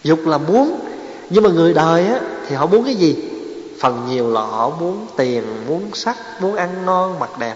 [0.03, 0.80] Dục là muốn.
[1.30, 3.16] Nhưng mà người đời á thì họ muốn cái gì?
[3.80, 7.56] Phần nhiều là họ muốn tiền muốn sắc muốn ăn ngon mặc đẹp.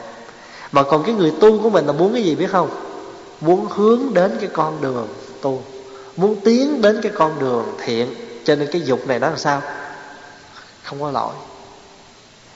[0.72, 2.70] Mà còn cái người tu của mình là muốn cái gì biết không?
[3.42, 5.08] Muốn hướng đến cái con đường
[5.42, 5.62] tu
[6.18, 8.14] muốn tiến đến cái con đường thiện,
[8.44, 9.62] cho nên cái dục này nó làm sao?
[10.84, 11.34] Không có lỗi.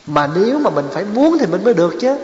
[0.05, 2.15] Mà nếu mà mình phải muốn thì mình mới được chứ.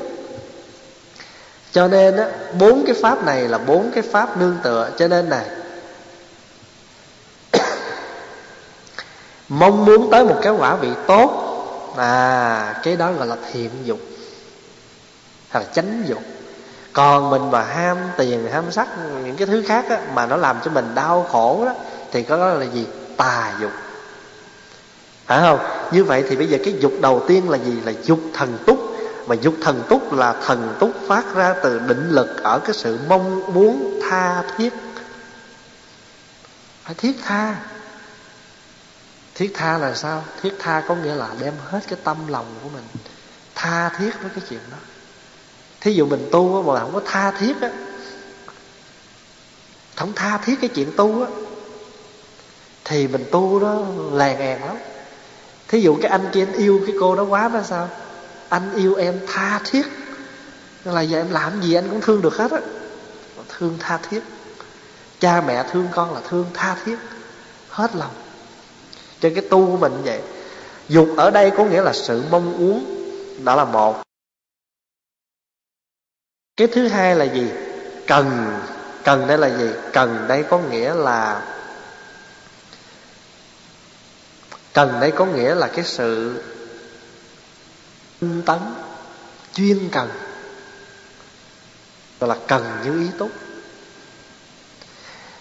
[1.71, 2.29] Cho nên á,
[2.59, 4.89] bốn cái pháp này là bốn cái pháp nương tựa.
[4.97, 5.45] Cho nên này,
[9.49, 11.41] mong muốn tới một cái quả vị tốt.
[11.97, 13.99] À cái đó gọi là thiện dục,
[15.49, 16.21] hay là chánh dục
[16.95, 18.87] còn mình mà ham tiền ham sắc
[19.23, 21.73] những cái thứ khác á, mà nó làm cho mình đau khổ đó
[22.11, 22.87] thì có đó là gì?
[23.17, 23.71] Tà dục.
[25.25, 25.59] Phải không?
[25.91, 27.81] Như vậy thì bây giờ cái dục đầu tiên là gì?
[27.85, 28.79] Là dục thần túc.
[29.27, 32.99] Mà dục thần túc là thần túc phát ra từ định lực ở cái sự
[33.07, 34.73] mong muốn tha thiết.
[36.83, 37.55] Phải thiết tha.
[39.35, 40.23] Thiết tha là sao?
[40.41, 42.83] Thiết tha có nghĩa là đem hết cái tâm lòng của mình
[43.55, 44.77] tha thiết với cái chuyện đó
[45.85, 47.69] thí dụ mình tu mà không có tha thiết á,
[49.95, 51.27] không tha thiết cái chuyện tu á,
[52.85, 53.81] thì mình tu đó
[54.13, 54.77] lèn èn lắm.
[55.67, 57.89] Thí dụ cái anh kia anh yêu cái cô đó quá đó sao?
[58.49, 59.85] Anh yêu em tha thiết.
[60.83, 62.59] Là giờ em làm gì anh cũng thương được hết á.
[63.57, 64.21] Thương tha thiết.
[65.19, 66.97] Cha mẹ thương con là thương tha thiết.
[67.69, 68.13] Hết lòng.
[69.21, 70.21] Cho cái tu của mình vậy.
[70.89, 72.85] Dục ở đây có nghĩa là sự mong muốn.
[73.43, 74.04] Đó là một
[76.57, 77.51] cái thứ hai là gì?
[78.07, 78.59] Cần.
[79.03, 79.69] Cần đây là gì?
[79.93, 81.41] Cần đây có nghĩa là
[84.73, 86.41] cần đây có nghĩa là cái sự
[88.19, 88.59] tinh tấn,
[89.53, 90.09] chuyên cần.
[92.19, 93.29] Gọi là cần như ý tốt.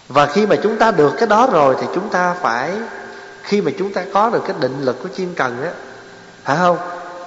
[0.07, 2.71] Và khi mà chúng ta được cái đó rồi thì chúng ta phải,
[3.43, 5.71] khi mà chúng ta có được cái định lực của chuyên cần á,
[6.43, 6.77] phải không?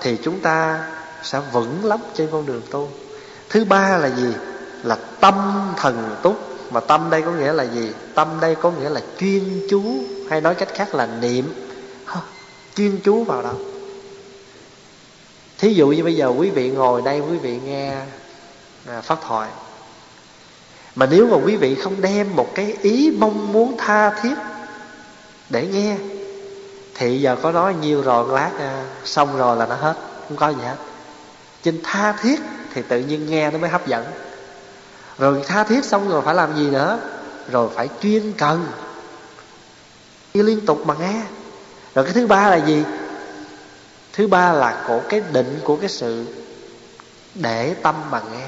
[0.01, 0.86] Thì chúng ta
[1.23, 2.90] sẽ vững lắm trên con đường tu
[3.51, 4.33] thứ ba là gì?
[4.83, 6.37] Là tâm thần túc.
[6.73, 7.93] Mà tâm đây có nghĩa là gì?
[8.15, 9.83] Tâm đây có nghĩa là chuyên chú.
[10.31, 11.55] Hay nói cách khác là niệm.
[12.77, 13.53] Chuyên chú vào đó
[15.59, 17.93] thí dụ như bây giờ quý vị ngồi đây quý vị nghe
[18.87, 19.51] à, pháp thoại.
[20.95, 24.35] Mà nếu mà quý vị không đem một cái ý mong muốn tha thiết
[25.51, 25.97] để nghe
[26.95, 29.95] thì giờ có nói nhiều rồi lát à, xong rồi là nó hết.
[30.29, 30.77] Không có gì hết.
[31.62, 32.41] Trên tha thiết
[32.79, 34.05] thì tự nhiên nghe nó mới hấp dẫn.
[35.19, 36.99] Rồi tha thiết xong rồi phải làm gì nữa?
[37.51, 38.67] Rồi phải chuyên cần.
[40.35, 41.23] Đi liên tục mà nghe.
[41.95, 42.85] Rồi cái thứ ba là gì?
[44.13, 46.27] Thứ ba là của cái định của cái sự
[47.35, 48.47] để tâm mà nghe.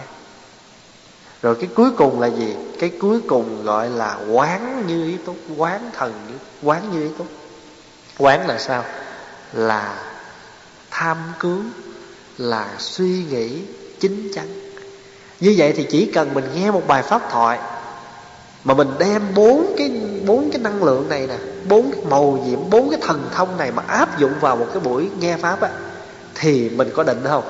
[1.42, 2.56] Rồi cái cuối cùng là gì?
[2.78, 7.08] Cái cuối cùng gọi là quán như ý túc quán thần như, quán như ý
[7.18, 7.26] túc
[8.18, 8.84] quán là sao?
[9.52, 9.98] Là
[10.90, 11.60] tham cứu,
[12.38, 13.62] là suy nghĩ
[14.00, 14.46] chính chắn.
[15.40, 17.58] Như vậy thì chỉ cần mình nghe một bài pháp thoại
[18.64, 19.90] mà mình đem bốn cái
[20.26, 21.36] bốn cái năng lượng này nè,
[21.68, 24.80] bốn cái màu nhiệm, bốn cái thần thông này mà áp dụng vào một cái
[24.80, 25.68] buổi nghe pháp á,
[26.34, 27.44] thì mình có định không?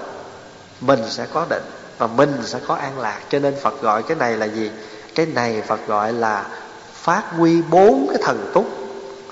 [0.80, 1.62] Mình sẽ có định
[1.98, 3.20] và mình sẽ có an lạc.
[3.30, 4.70] Cho nên phật gọi cái này là gì?
[5.14, 6.46] Cái này phật gọi là
[6.94, 8.66] phát huy bốn cái thần túc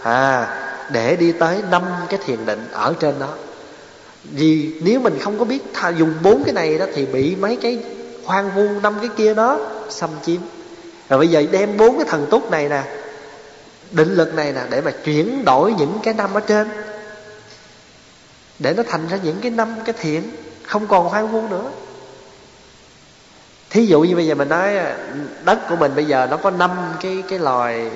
[0.02, 0.46] à
[0.92, 3.28] để đi tới năm cái thiền định ở trên đó
[4.24, 7.56] vì nếu mình không có biết tha, dùng bốn cái này đó thì bị mấy
[7.56, 7.78] cái
[8.24, 10.40] hoang vu năm cái kia đó xâm chiếm.
[11.08, 12.82] Rồi bây giờ đem bốn cái thần túc này nè
[13.90, 16.68] định lực này nè để mà chuyển đổi những cái năm ở trên.
[18.58, 20.22] Để nó thành ra những cái năm cái thiện
[20.62, 21.70] không còn hoang vu nữa.
[23.70, 24.74] Thí dụ như bây giờ mình nói
[25.44, 26.70] đất của mình bây giờ nó có năm
[27.00, 27.90] cái cái loài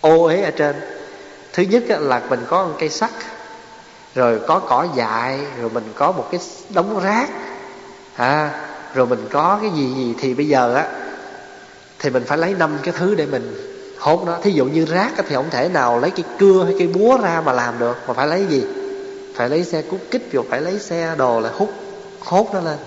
[0.00, 0.76] ô uế ở trên.
[1.52, 3.10] Thứ nhất là mình có một cây sắt
[4.16, 6.40] rồi có cỏ dại rồi mình có một cái
[6.70, 7.28] đống rác.
[8.16, 8.50] À,
[8.94, 10.88] rồi mình có cái gì gì thì bây giờ á
[11.98, 14.38] thì mình phải lấy năm cái thứ để mình hốt nó.
[14.42, 17.42] Thí dụ như rác thì không thể nào lấy cái cưa hay cái búa ra
[17.44, 18.64] mà làm được mà phải lấy gì?
[19.34, 21.72] Phải lấy xe cút kích rồi phải lấy xe đồ là hút
[22.20, 22.78] hốt nó lên.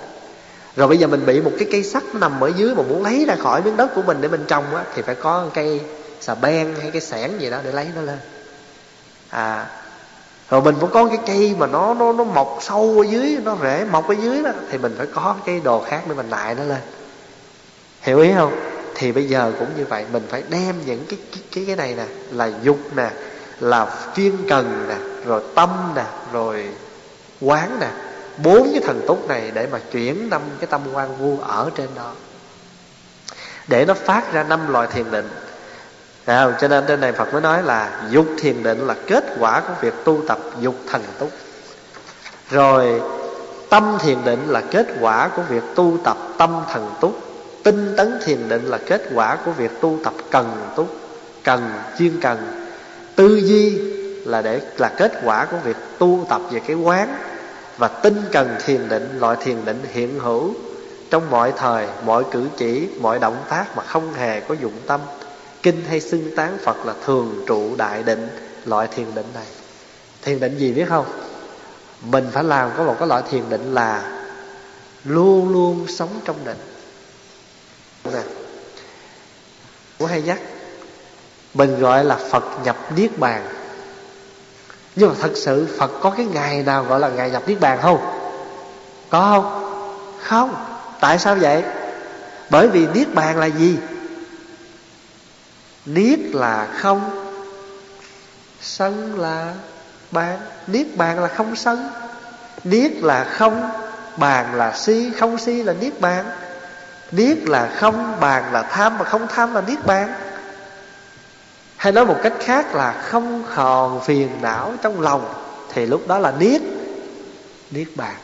[0.75, 3.25] Rồi bây giờ mình bị một cái cây sắt nằm ở dưới mà muốn lấy
[3.25, 5.81] ra khỏi miếng đất của mình để mình trồng á thì phải có cây
[6.21, 8.17] xà beng hay cái xẻng gì đó để lấy nó lên.
[9.29, 9.65] À
[10.49, 13.57] rồi mình cũng có cái cây mà nó nó nó mọc sâu ở dưới, nó
[13.61, 14.51] rễ mọc ở dưới đó.
[14.71, 16.81] Thì mình phải có cái đồ khác để mình lại nó lên.
[18.01, 18.59] Hiểu ý không?
[18.95, 21.19] Thì bây giờ cũng như vậy, mình phải đem những cái
[21.55, 23.09] cái cái này nè, là dục nè,
[23.59, 24.95] là chuyên cần nè,
[25.25, 26.69] rồi tâm nè, rồi
[27.41, 27.87] quán nè,
[28.37, 31.87] bốn cái thần túc này để mà chuyển năm cái tâm quan vu ở trên
[31.95, 32.11] đó.
[33.67, 35.29] Để nó phát ra năm loại thiền định
[36.25, 36.53] không?
[36.61, 39.73] cho nên trên này Phật mới nói là dục thiền định là kết quả của
[39.81, 41.29] việc tu tập dục thần túc
[42.49, 43.01] rồi,
[43.69, 47.19] tâm thiền định là kết quả của việc tu tập tâm thần túc
[47.63, 50.87] tinh tấn thiền định là kết quả của việc tu tập cần túc
[51.43, 52.37] cần, chuyên cần.
[53.15, 53.77] Tư duy
[54.25, 57.15] là để, là kết quả của việc tu tập về cái quán.
[57.77, 60.53] Và tinh cần thiền định, loại thiền định hiện hữu
[61.09, 64.99] trong mọi thời, mọi cử chỉ, mọi động tác mà không hề có dụng tâm
[65.63, 68.29] kinh hay xưng tán phật là thường trụ đại định,
[68.65, 69.45] loại thiền định này.
[70.21, 71.05] Thiền định gì biết không?
[72.01, 74.21] Mình phải làm có một cái loại thiền định là
[75.03, 76.57] luôn luôn sống trong định.
[78.03, 78.21] Nè
[79.99, 80.39] cũng hay nhắc,
[81.53, 83.47] mình gọi là phật nhập niết bàn.
[84.95, 87.79] Nhưng mà thật sự phật có cái ngày nào gọi là ngày nhập niết bàn
[87.81, 87.99] không?
[89.09, 89.65] Có không?
[90.23, 90.55] Không.
[90.99, 91.63] Tại sao vậy?
[92.49, 93.77] Bởi vì niết bàn là gì?
[95.93, 97.25] Niết là không,
[98.61, 99.53] sân là
[100.11, 100.39] bàn.
[100.67, 101.89] Niết bàn là không sân.
[102.63, 103.69] Niết là không,
[104.17, 105.11] bàn là si.
[105.19, 106.25] Không si là niết bàn.
[107.11, 110.13] Niết là không, bàn là tham mà không tham là niết bàn.
[111.77, 115.33] Hay nói một cách khác là không còn phiền não trong lòng,
[115.73, 116.61] thì lúc đó là niết.
[117.71, 118.15] Niết bàn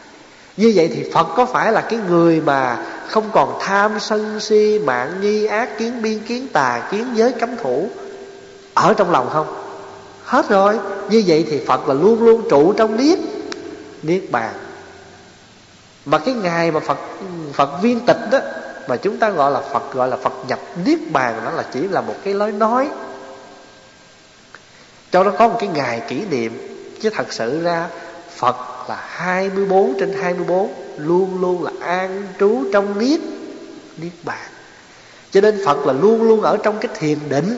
[0.57, 2.77] như vậy thì phật có phải là cái người mà
[3.07, 7.57] không còn tham sân si, mạng nghi, ác kiến, biên kiến, tà kiến, giới cấm
[7.57, 7.89] thủ
[8.73, 9.47] ở trong lòng không?
[10.23, 10.79] Hết rồi.
[11.09, 13.19] Như vậy thì phật là luôn luôn trụ trong niết
[14.03, 14.53] niết bàn.
[16.05, 16.97] Mà cái ngày mà phật
[17.53, 18.39] phật viên tịch đó,
[18.87, 21.87] mà chúng ta gọi là phật, gọi là phật nhập niết bàn đó là chỉ
[21.87, 22.89] là một cái lối nói.
[25.11, 27.87] Cho nó có một cái ngày kỷ niệm, chứ thật sự ra
[28.35, 28.55] phật
[28.89, 33.19] là 24 trên 24 luôn luôn là an trú trong niết.
[33.97, 34.47] Niết bàn.
[35.31, 37.57] Cho nên phật là luôn luôn ở trong cái thiền định.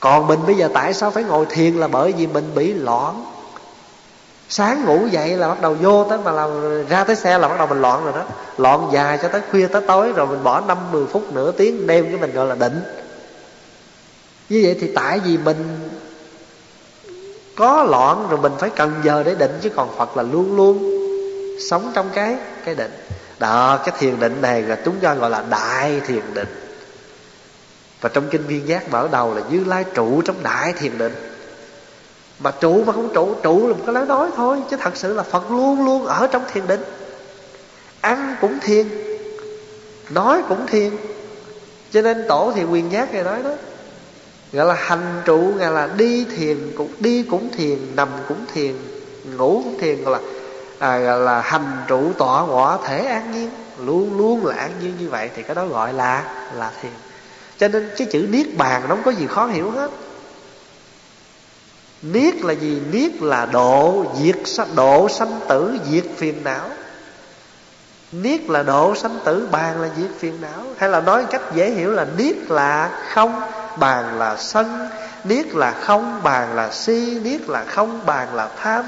[0.00, 3.24] Còn mình bây giờ tại sao phải ngồi thiền là bởi vì mình bị loạn?
[4.48, 6.50] Sáng ngủ dậy là bắt đầu vô tới mà làm,
[6.88, 8.24] ra tới xe là bắt đầu mình loạn rồi đó.
[8.58, 11.86] Loạn dài cho tới khuya tới tối rồi mình bỏ năm mười phút nửa tiếng
[11.86, 12.80] đêm cái mình gọi là định.
[14.48, 15.90] Như vậy thì tại vì mình
[17.56, 20.90] có loạn rồi mình phải cần giờ để định, chứ còn phật là luôn luôn
[21.70, 22.90] sống trong cái cái định.
[23.38, 26.48] Đó, cái thiền định này là chúng ta gọi là đại thiền định.
[28.00, 31.14] Và trong kinh viên giác mở đầu là như lai trụ trong đại thiền định.
[32.38, 35.14] Mà trụ mà không trụ trụ là một cái lời nói thôi, chứ thật sự
[35.14, 36.80] là phật luôn luôn ở trong thiền định.
[38.00, 38.88] Ăn cũng thiền,
[40.10, 40.90] nói cũng thiền.
[41.92, 43.50] Cho nên tổ thì quyền giác này nói đó
[44.54, 48.74] gọi là hành trụ gọi là đi thiền cũng đi cũng thiền nằm cũng thiền
[49.36, 50.20] ngủ cũng thiền gọi là
[50.78, 54.92] à, gọi là hành trụ tọa ngọa thể an nhiên luôn luôn là an nhiên
[55.00, 56.24] như vậy thì cái đó gọi là
[56.54, 56.92] là thiền.
[57.58, 59.90] Cho nên cái chữ niết bàn nó không có gì khó hiểu hết.
[62.02, 62.80] Niết là gì?
[62.92, 64.36] Niết là độ diệt
[64.74, 66.68] độ sanh tử diệt phiền não.
[68.12, 70.64] Niết là độ sanh tử bàn là diệt phiền não.
[70.76, 73.42] Hay là nói cách dễ hiểu là niết là không
[73.76, 74.88] bàn là sân
[75.24, 78.84] niết là không, bàn là si niết là không, bàn là tham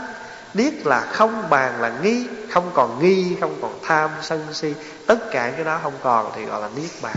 [0.55, 4.75] niết là không, bàn là nghi, không còn nghi, không còn tham, sân, si,
[5.07, 7.17] tất cả cái đó không còn thì gọi là niết bàn.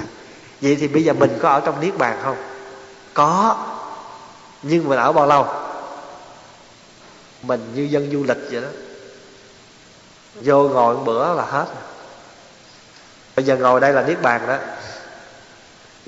[0.62, 2.38] Vậy thì bây giờ mình có ở trong niết bàn không?
[3.14, 3.58] Có,
[4.64, 5.48] nhưng mình ở bao lâu?
[7.41, 8.68] Mình như dân du lịch vậy đó.
[10.36, 11.66] Vô ngồi một bữa là hết
[13.36, 14.58] bây giờ ngồi đây là niết bàn đó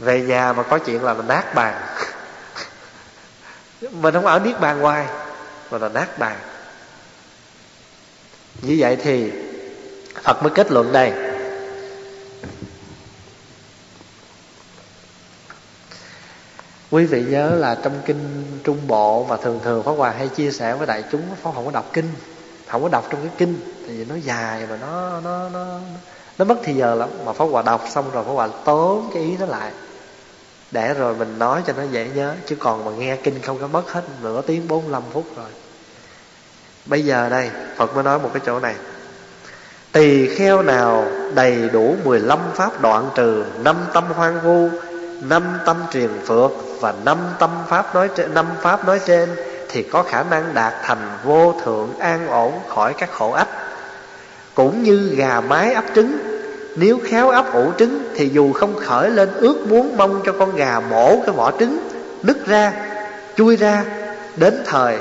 [0.02, 1.82] về nhà mà có chuyện là mình nát bàn.
[3.92, 5.06] Mình không ở niết bàn hoài,
[5.72, 6.38] mà là nát bàn.
[8.62, 9.32] Như vậy thì
[10.24, 11.14] phật mới kết luận đây.
[16.92, 20.52] Quý vị nhớ là trong kinh trung bộ mà thường thường pháp hòa hay chia
[20.52, 22.14] sẻ với đại chúng, pháp không có đọc kinh,
[22.68, 25.80] không có đọc trong cái kinh, tại vì nó dài mà nó nó nó
[26.38, 27.10] nó mất thì giờ lắm.
[27.26, 29.72] Mà pháp hòa đọc xong rồi pháp hòa tốn cái ý nó lại
[30.72, 33.68] để rồi mình nói cho nó dễ nhớ, chứ còn mà nghe kinh không có
[33.68, 35.50] mất hết nửa tiếng 45 phút rồi.
[36.86, 38.76] Bây giờ đây, phật mới nói một cái chỗ này.
[39.92, 44.70] Tỳ kheo nào đầy đủ 15 pháp đoạn trừ năm tâm hoang vu,
[45.22, 49.30] năm tâm truyền phược và năm tâm pháp nói trên, năm pháp nói trên,
[49.70, 53.48] thì có khả năng đạt thành vô thượng an ổn khỏi các khổ ách,
[54.54, 56.31] cũng như gà mái ấp trứng
[56.76, 60.56] nếu khéo ấp ủ trứng thì dù không khởi lên ước muốn mong cho con
[60.56, 61.80] gà mổ cái vỏ trứng,
[62.24, 62.74] nứt ra,
[63.36, 63.86] chui ra,
[64.36, 64.98] đến thời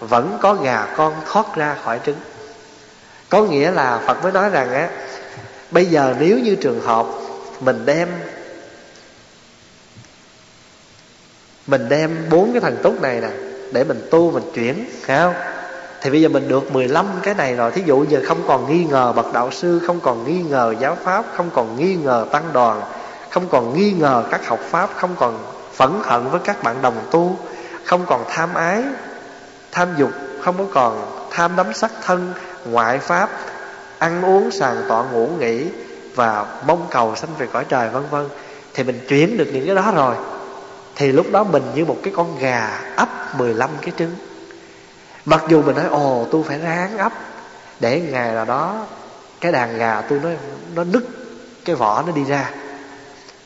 [0.00, 2.16] vẫn có gà con thoát ra khỏi trứng.
[3.28, 4.88] Có nghĩa là phật mới nói rằng á,
[5.70, 7.06] bây giờ nếu như trường hợp
[7.60, 8.08] mình đem
[11.66, 13.28] mình đem bốn cái thần túc này nè,
[13.72, 15.34] để mình tu, mình chuyển phải không?
[16.00, 17.70] Thì bây giờ mình được 15 cái này rồi.
[17.70, 20.96] Thí dụ giờ không còn nghi ngờ bậc đạo sư, không còn nghi ngờ giáo
[21.04, 22.82] pháp, không còn nghi ngờ tăng đoàn,
[23.30, 25.38] không còn nghi ngờ các học pháp, không còn
[25.72, 27.36] phẫn hận với các bạn đồng tu,
[27.84, 28.82] không còn tham ái,
[29.72, 30.10] tham dục,
[30.40, 32.32] không có còn tham đắm sắc thân,
[32.70, 33.30] ngoại pháp,
[33.98, 35.64] ăn uống sàng tọa, ngủ, nghỉ
[36.14, 38.28] và mong cầu sanh về cõi trời, vân vân.
[38.74, 40.14] Thì mình chuyển được những cái đó rồi.
[40.96, 44.10] Thì lúc đó mình như một cái con gà ấp 15 cái trứng
[45.26, 47.12] mặc dù mình nói, ồ, tôi phải ráng ấp
[47.80, 48.86] để ngày nào đó
[49.40, 50.28] cái đàn gà tôi nó
[50.74, 51.04] nó nứt,
[51.64, 52.50] cái vỏ nó đi ra.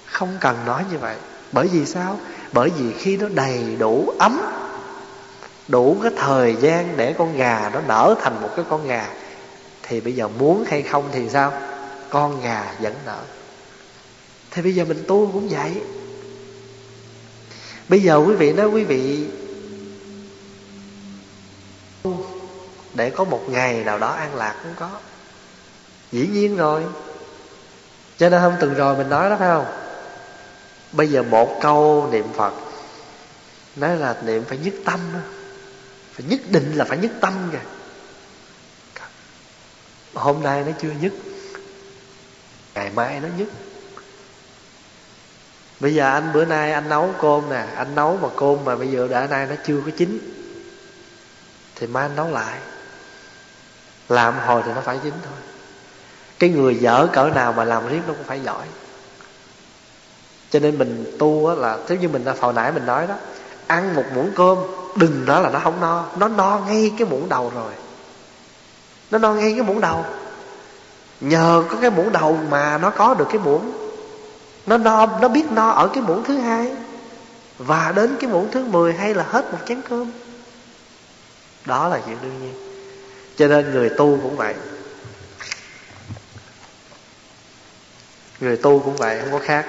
[0.07, 1.17] Không cần nói như vậy.
[1.53, 2.19] Bởi vì sao?
[2.53, 4.41] Bởi vì khi nó đầy đủ ấm,
[5.69, 9.09] đủ cái thời gian để con gà nó nở thành một cái con gà,
[9.83, 11.53] thì bây giờ muốn hay không thì sao?
[12.11, 13.19] Con gà vẫn nở.
[14.51, 15.81] Thì bây giờ mình tu cũng vậy.
[17.89, 19.27] Bây giờ quý vị nói quý vị
[23.01, 24.91] để có một ngày nào đó an lạc cũng có.
[26.13, 26.85] Dĩ nhiên rồi.
[28.19, 29.67] Cho nên hôm từng rồi mình nói đó, phải không?
[30.93, 32.55] Bây giờ một câu niệm phật,
[33.77, 35.01] nói là niệm phải nhất tâm
[36.13, 37.59] phải nhất định là phải nhất tâm kìa.
[40.15, 41.13] Hôm nay nó chưa nhất,
[42.75, 43.49] ngày mai nó nhất.
[45.81, 48.89] Bây giờ anh bữa nay anh nấu cơm nè, anh nấu mà cơm mà bây
[48.89, 50.19] giờ đã nay nó chưa có chín,
[51.75, 52.59] thì mai anh nấu lại
[54.11, 55.39] làm hồi thì nó phải dính thôi.
[56.39, 58.67] Cái người dở cỡ nào mà làm riết nó cũng phải giỏi.
[60.51, 63.15] Cho nên mình tu là, giống như mình đã hồi nãy mình nói đó,
[63.67, 64.59] ăn một muỗng cơm,
[64.97, 67.73] đừng nói là nó không no, nó no ngay cái muỗng đầu rồi.
[69.11, 70.05] Nó no ngay cái muỗng đầu.
[71.21, 73.73] Nhờ có cái muỗng đầu mà nó có được cái muỗng.
[74.67, 76.73] Nó no, nó biết no ở cái muỗng thứ hai.
[77.59, 80.11] Và đến cái muỗng thứ mười hay là hết một chén cơm.
[81.65, 82.70] Đó là chuyện đương nhiên
[83.37, 84.55] cho nên người tu cũng vậy.
[88.41, 89.67] Người tu cũng vậy không có khác.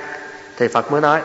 [0.57, 1.21] Thì phật mới nói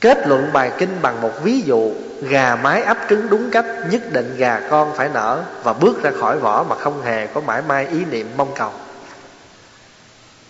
[0.00, 1.92] kết luận bài kinh bằng một ví dụ
[2.22, 6.10] gà mái ấp trứng đúng cách nhất định gà con phải nở và bước ra
[6.20, 8.72] khỏi vỏ mà không hề có mãi mai ý niệm mong cầu.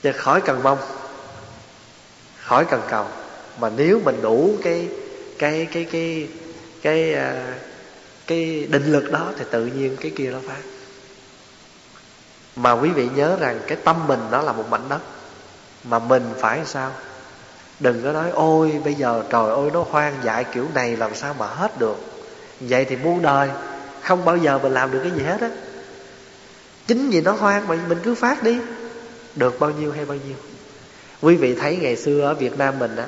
[0.03, 0.79] Chứ khỏi cần mong
[2.37, 3.05] khỏi cần cầu.
[3.61, 4.89] Mà nếu mình đủ cái
[5.39, 6.29] cái cái cái
[6.83, 7.35] cái cái,
[8.27, 10.63] cái định lực đó thì tự nhiên cái kia nó phát
[12.57, 15.01] mà quý vị nhớ rằng cái tâm mình nó là một mảnh đất.
[15.85, 16.93] Mà mình phải sao?
[17.81, 21.35] Đừng có nói, ôi, bây giờ trời ơi, nó hoang dại kiểu này, làm sao
[21.39, 21.97] mà hết được?
[22.61, 23.51] Vậy thì muôn đời
[24.03, 25.51] không bao giờ mình làm được cái gì hết á.
[26.87, 28.59] Chính vì nó hoang mà mình cứ phát đi.
[29.35, 30.37] Được bao nhiêu hay bao nhiêu.
[31.23, 33.07] Quý vị thấy ngày xưa ở việt nam mình á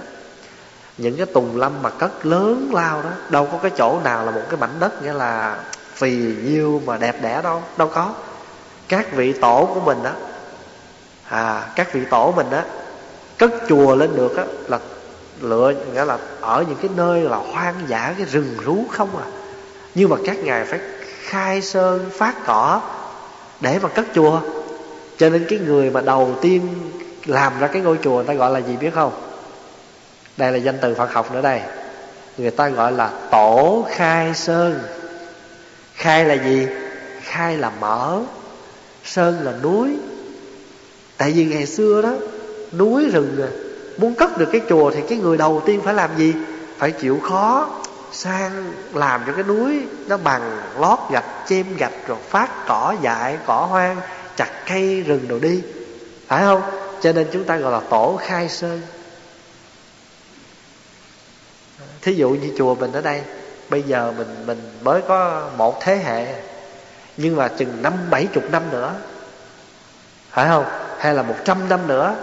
[0.98, 4.30] những cái tùng lâm mà cất lớn lao đó, đâu có cái chỗ nào là
[4.30, 5.56] một cái mảnh đất nghĩa là
[5.94, 6.10] phì
[6.44, 8.12] nhiêu mà đẹp đẽ đâu đâu có.
[8.88, 10.10] Các vị tổ của mình đó
[11.28, 12.60] à các vị tổ mình đó
[13.38, 14.78] cất chùa lên được á, là
[15.40, 19.26] lựa, nghĩa là ở những cái nơi là hoang dã, cái rừng rú không à.
[19.94, 20.80] Nhưng mà các ngài phải
[21.22, 22.80] khai sơn, phát cỏ
[23.60, 24.40] để mà cất chùa.
[25.18, 26.68] Cho nên cái người mà đầu tiên
[27.26, 29.12] làm ra cái ngôi chùa, người ta gọi là gì biết không?
[30.38, 31.60] Đây là danh từ phật học nữa đây.
[32.38, 34.80] Người ta gọi là tổ khai sơn.
[35.94, 36.66] Khai là gì?
[37.22, 38.20] Khai là mở.
[39.04, 39.96] Sơn là núi.
[41.16, 42.12] Tại vì ngày xưa đó,
[42.72, 43.50] núi rừng à
[43.98, 46.34] muốn cất được cái chùa thì cái người đầu tiên phải làm gì?
[46.78, 47.70] Phải chịu khó
[48.12, 53.36] sang làm cho cái núi nó bằng lót gạch chêm gạch, rồi phát cỏ dại,
[53.46, 53.96] cỏ hoang,
[54.36, 55.62] chặt cây rừng đồ đi.
[56.26, 56.62] Phải không?
[57.00, 58.80] Cho nên chúng ta gọi là tổ khai sơn.
[62.08, 63.22] Thí dụ như chùa mình ở đây,
[63.68, 66.26] bây giờ mình mình mới có một thế hệ,
[67.16, 68.94] nhưng mà chừng năm, bảy chục năm nữa,
[70.30, 70.64] phải không?
[70.98, 72.14] Hay là một trăm năm nữa,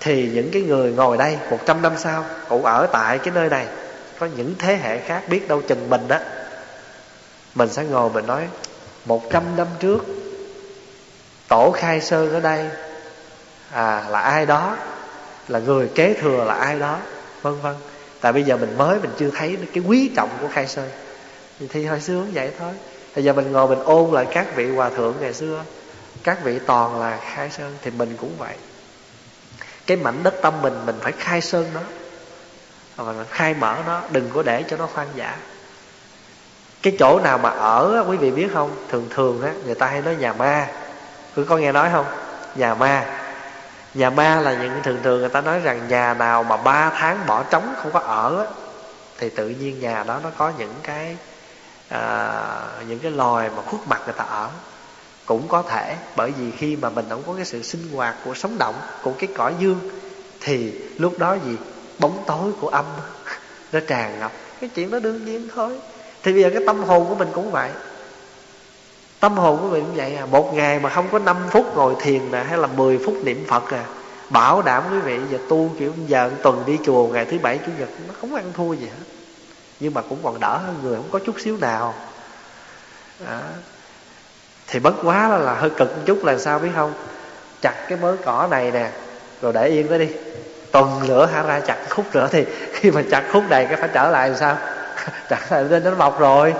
[0.00, 3.48] thì những cái người ngồi đây một trăm năm sau cũng ở tại cái nơi
[3.48, 3.66] này,
[4.18, 6.20] có những thế hệ khác biết đâu chừng mình á,
[7.54, 8.48] mình sẽ ngồi mình nói,
[9.04, 10.04] một trăm năm trước,
[11.48, 12.68] tổ khai sơn ở đây
[13.72, 14.76] à là ai đó?
[15.48, 16.98] Là người kế thừa là ai đó?
[17.42, 17.74] Vân vân
[18.20, 20.88] tại bây giờ mình mới, mình chưa thấy cái quý trọng của khai sơn.
[21.68, 22.72] Thì hồi xưa cũng vậy thôi.
[23.14, 25.64] Bây giờ mình ngồi mình ôn lại các vị hòa thượng ngày xưa,
[26.24, 28.54] các vị toàn là khai sơn, thì mình cũng vậy.
[29.86, 31.80] Cái mảnh đất tâm mình mình phải khai sơn nó.
[32.96, 35.36] Và mình khai mở nó, đừng có để cho nó hoang dã.
[36.82, 38.70] Cái chỗ nào mà ở quý vị biết không?
[38.88, 40.68] Thường thường á, người ta hay nói nhà ma.
[41.34, 42.06] Cứ có nghe nói không?
[42.54, 43.19] Nhà ma
[43.94, 47.26] nhà ma là những thường thường người ta nói rằng nhà nào mà ba tháng
[47.26, 48.46] bỏ trống không có ở
[49.18, 51.16] thì tự nhiên nhà đó nó có những cái
[51.90, 52.42] à,
[52.88, 54.48] những cái loài mà khuất mặt người ta ở.
[55.26, 58.34] Cũng có thể bởi vì khi mà mình không có cái sự sinh hoạt của
[58.34, 59.90] sống động của cái cõi dương
[60.40, 61.56] thì lúc đó gì?
[61.98, 62.84] Bóng tối của âm
[63.72, 64.32] nó tràn ngập.
[64.60, 65.78] Cái chuyện đó đương nhiên thôi.
[66.22, 67.70] Thì bây giờ cái tâm hồn của mình cũng vậy
[69.20, 70.26] tâm hồn của mình cũng vậy à.
[70.26, 73.44] Một ngày mà không có 5 phút ngồi thiền nè hay là 10 phút niệm
[73.48, 73.84] phật à
[74.30, 77.72] bảo đảm quý vị giờ tu kiểu giờ tuần đi chùa ngày thứ bảy chủ
[77.78, 79.04] nhật nó không ăn thua gì hết.
[79.80, 81.94] Nhưng mà cũng còn đỡ hơn người không có chút xíu nào.
[83.26, 83.40] À,
[84.66, 86.92] thì bất quá là, là hơi cực một chút là sao biết không?
[87.62, 88.90] Chặt cái mớ cỏ này nè
[89.42, 90.08] rồi để yên nó đi.
[90.72, 93.88] Tuần nữa hả ra chặt khúc nữa thì khi mà chặt khúc này cái phải
[93.92, 94.58] trở lại làm sao?
[95.28, 96.54] Chặt lại lên nó mọc rồi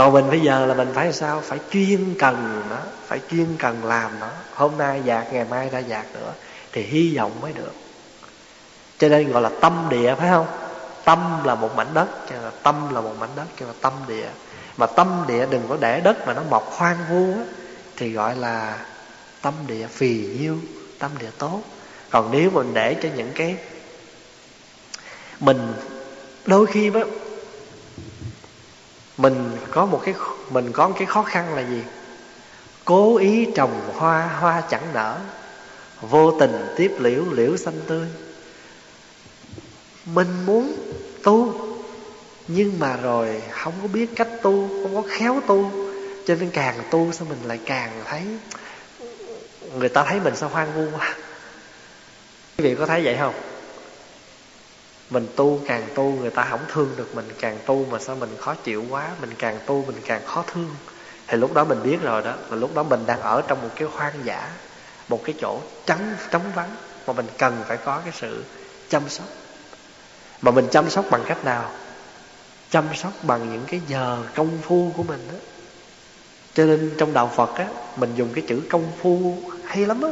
[0.00, 1.40] còn mình bây giờ là mình phải sao?
[1.40, 4.28] Phải chuyên cần nó phải chuyên cần làm nó.
[4.54, 6.32] Hôm nay dạt ngày mai ra dạt nữa
[6.72, 7.72] thì hy vọng mới được.
[8.98, 10.46] Cho nên gọi là tâm địa phải không?
[11.04, 13.68] Tâm là một mảnh đất cho nên là tâm là một mảnh đất cho nên
[13.68, 14.28] là tâm địa.
[14.76, 17.44] Mà tâm địa đừng có để đất mà nó mọc hoang vu á,
[17.96, 18.78] thì gọi là
[19.42, 20.58] tâm địa phì nhiêu
[20.98, 21.60] tâm địa tốt.
[22.10, 23.56] Còn nếu mình để cho những cái
[25.40, 25.72] mình
[26.46, 27.00] đôi khi đó
[29.20, 30.14] mình có một cái,
[30.50, 31.82] mình có một cái khó khăn là gì?
[32.84, 35.18] Cố ý trồng hoa hoa chẳng nở.
[36.00, 38.06] Vô tình tiếp liễu liễu xanh tươi.
[40.04, 40.72] Mình muốn
[41.22, 41.54] tu,
[42.48, 45.70] nhưng mà rồi không có biết cách tu, không có khéo tu.
[46.26, 48.22] Cho nên càng tu sao mình lại càng thấy,
[49.78, 51.14] người ta thấy mình sao hoang vu quá.
[52.58, 53.34] Quý vị có thấy vậy không?
[55.10, 58.36] Mình tu càng tu người ta không thương được mình, càng tu mà sao mình
[58.38, 60.74] khó chịu quá, mình càng tu mình càng khó thương.
[61.26, 63.68] Thì lúc đó mình biết rồi đó, là lúc đó mình đang ở trong một
[63.76, 64.50] cái hoang dã,
[65.08, 66.76] một cái chỗ trắng trống vắng,
[67.06, 68.44] mà mình cần phải có cái sự
[68.88, 69.26] chăm sóc.
[70.42, 71.70] Mà mình chăm sóc bằng cách nào?
[72.70, 75.38] Chăm sóc bằng những cái giờ công phu của mình đó.
[76.54, 80.10] Cho nên trong đạo phật á, mình dùng cái chữ công phu hay lắm á.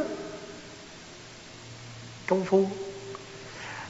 [2.27, 2.88] Công phu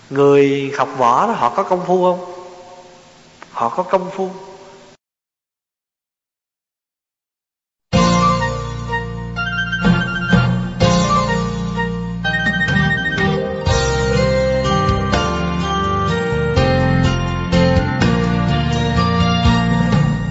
[0.10, 2.20] người học võ đó, họ có công phu không?
[3.52, 4.30] Họ có công phu.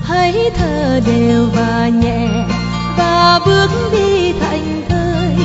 [0.03, 2.29] Hãy thở đều và nhẹ,
[2.99, 5.37] và bước đi thành thơi,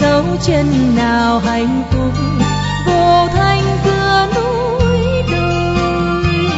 [0.00, 2.12] dấu chân nào hạnh phúc
[2.86, 6.50] vô thanh cửa núi đồi.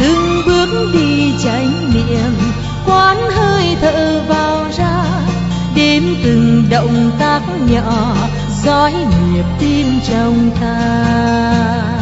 [0.00, 2.34] Từng bước đi chánh niệm,
[2.86, 5.04] quán hơi thở vào ra.
[5.74, 7.40] Đếm từng động tác
[7.70, 8.14] nhỏ,
[8.64, 12.01] dõi nhịp tim trong ta.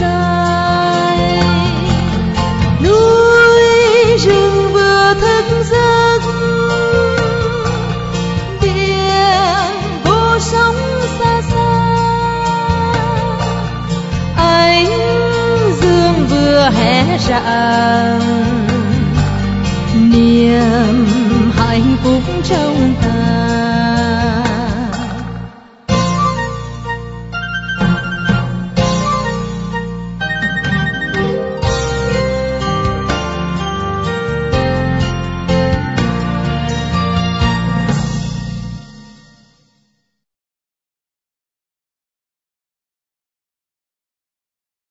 [0.00, 1.18] Đường
[2.82, 6.20] núi rừng vừa thức giấc,
[8.62, 9.74] biển
[10.04, 10.76] vô sóng
[11.18, 11.82] xa xa
[14.36, 14.86] ánh
[15.80, 18.20] dương vừa hé rạng
[19.94, 23.09] niềm hạnh phúc trong.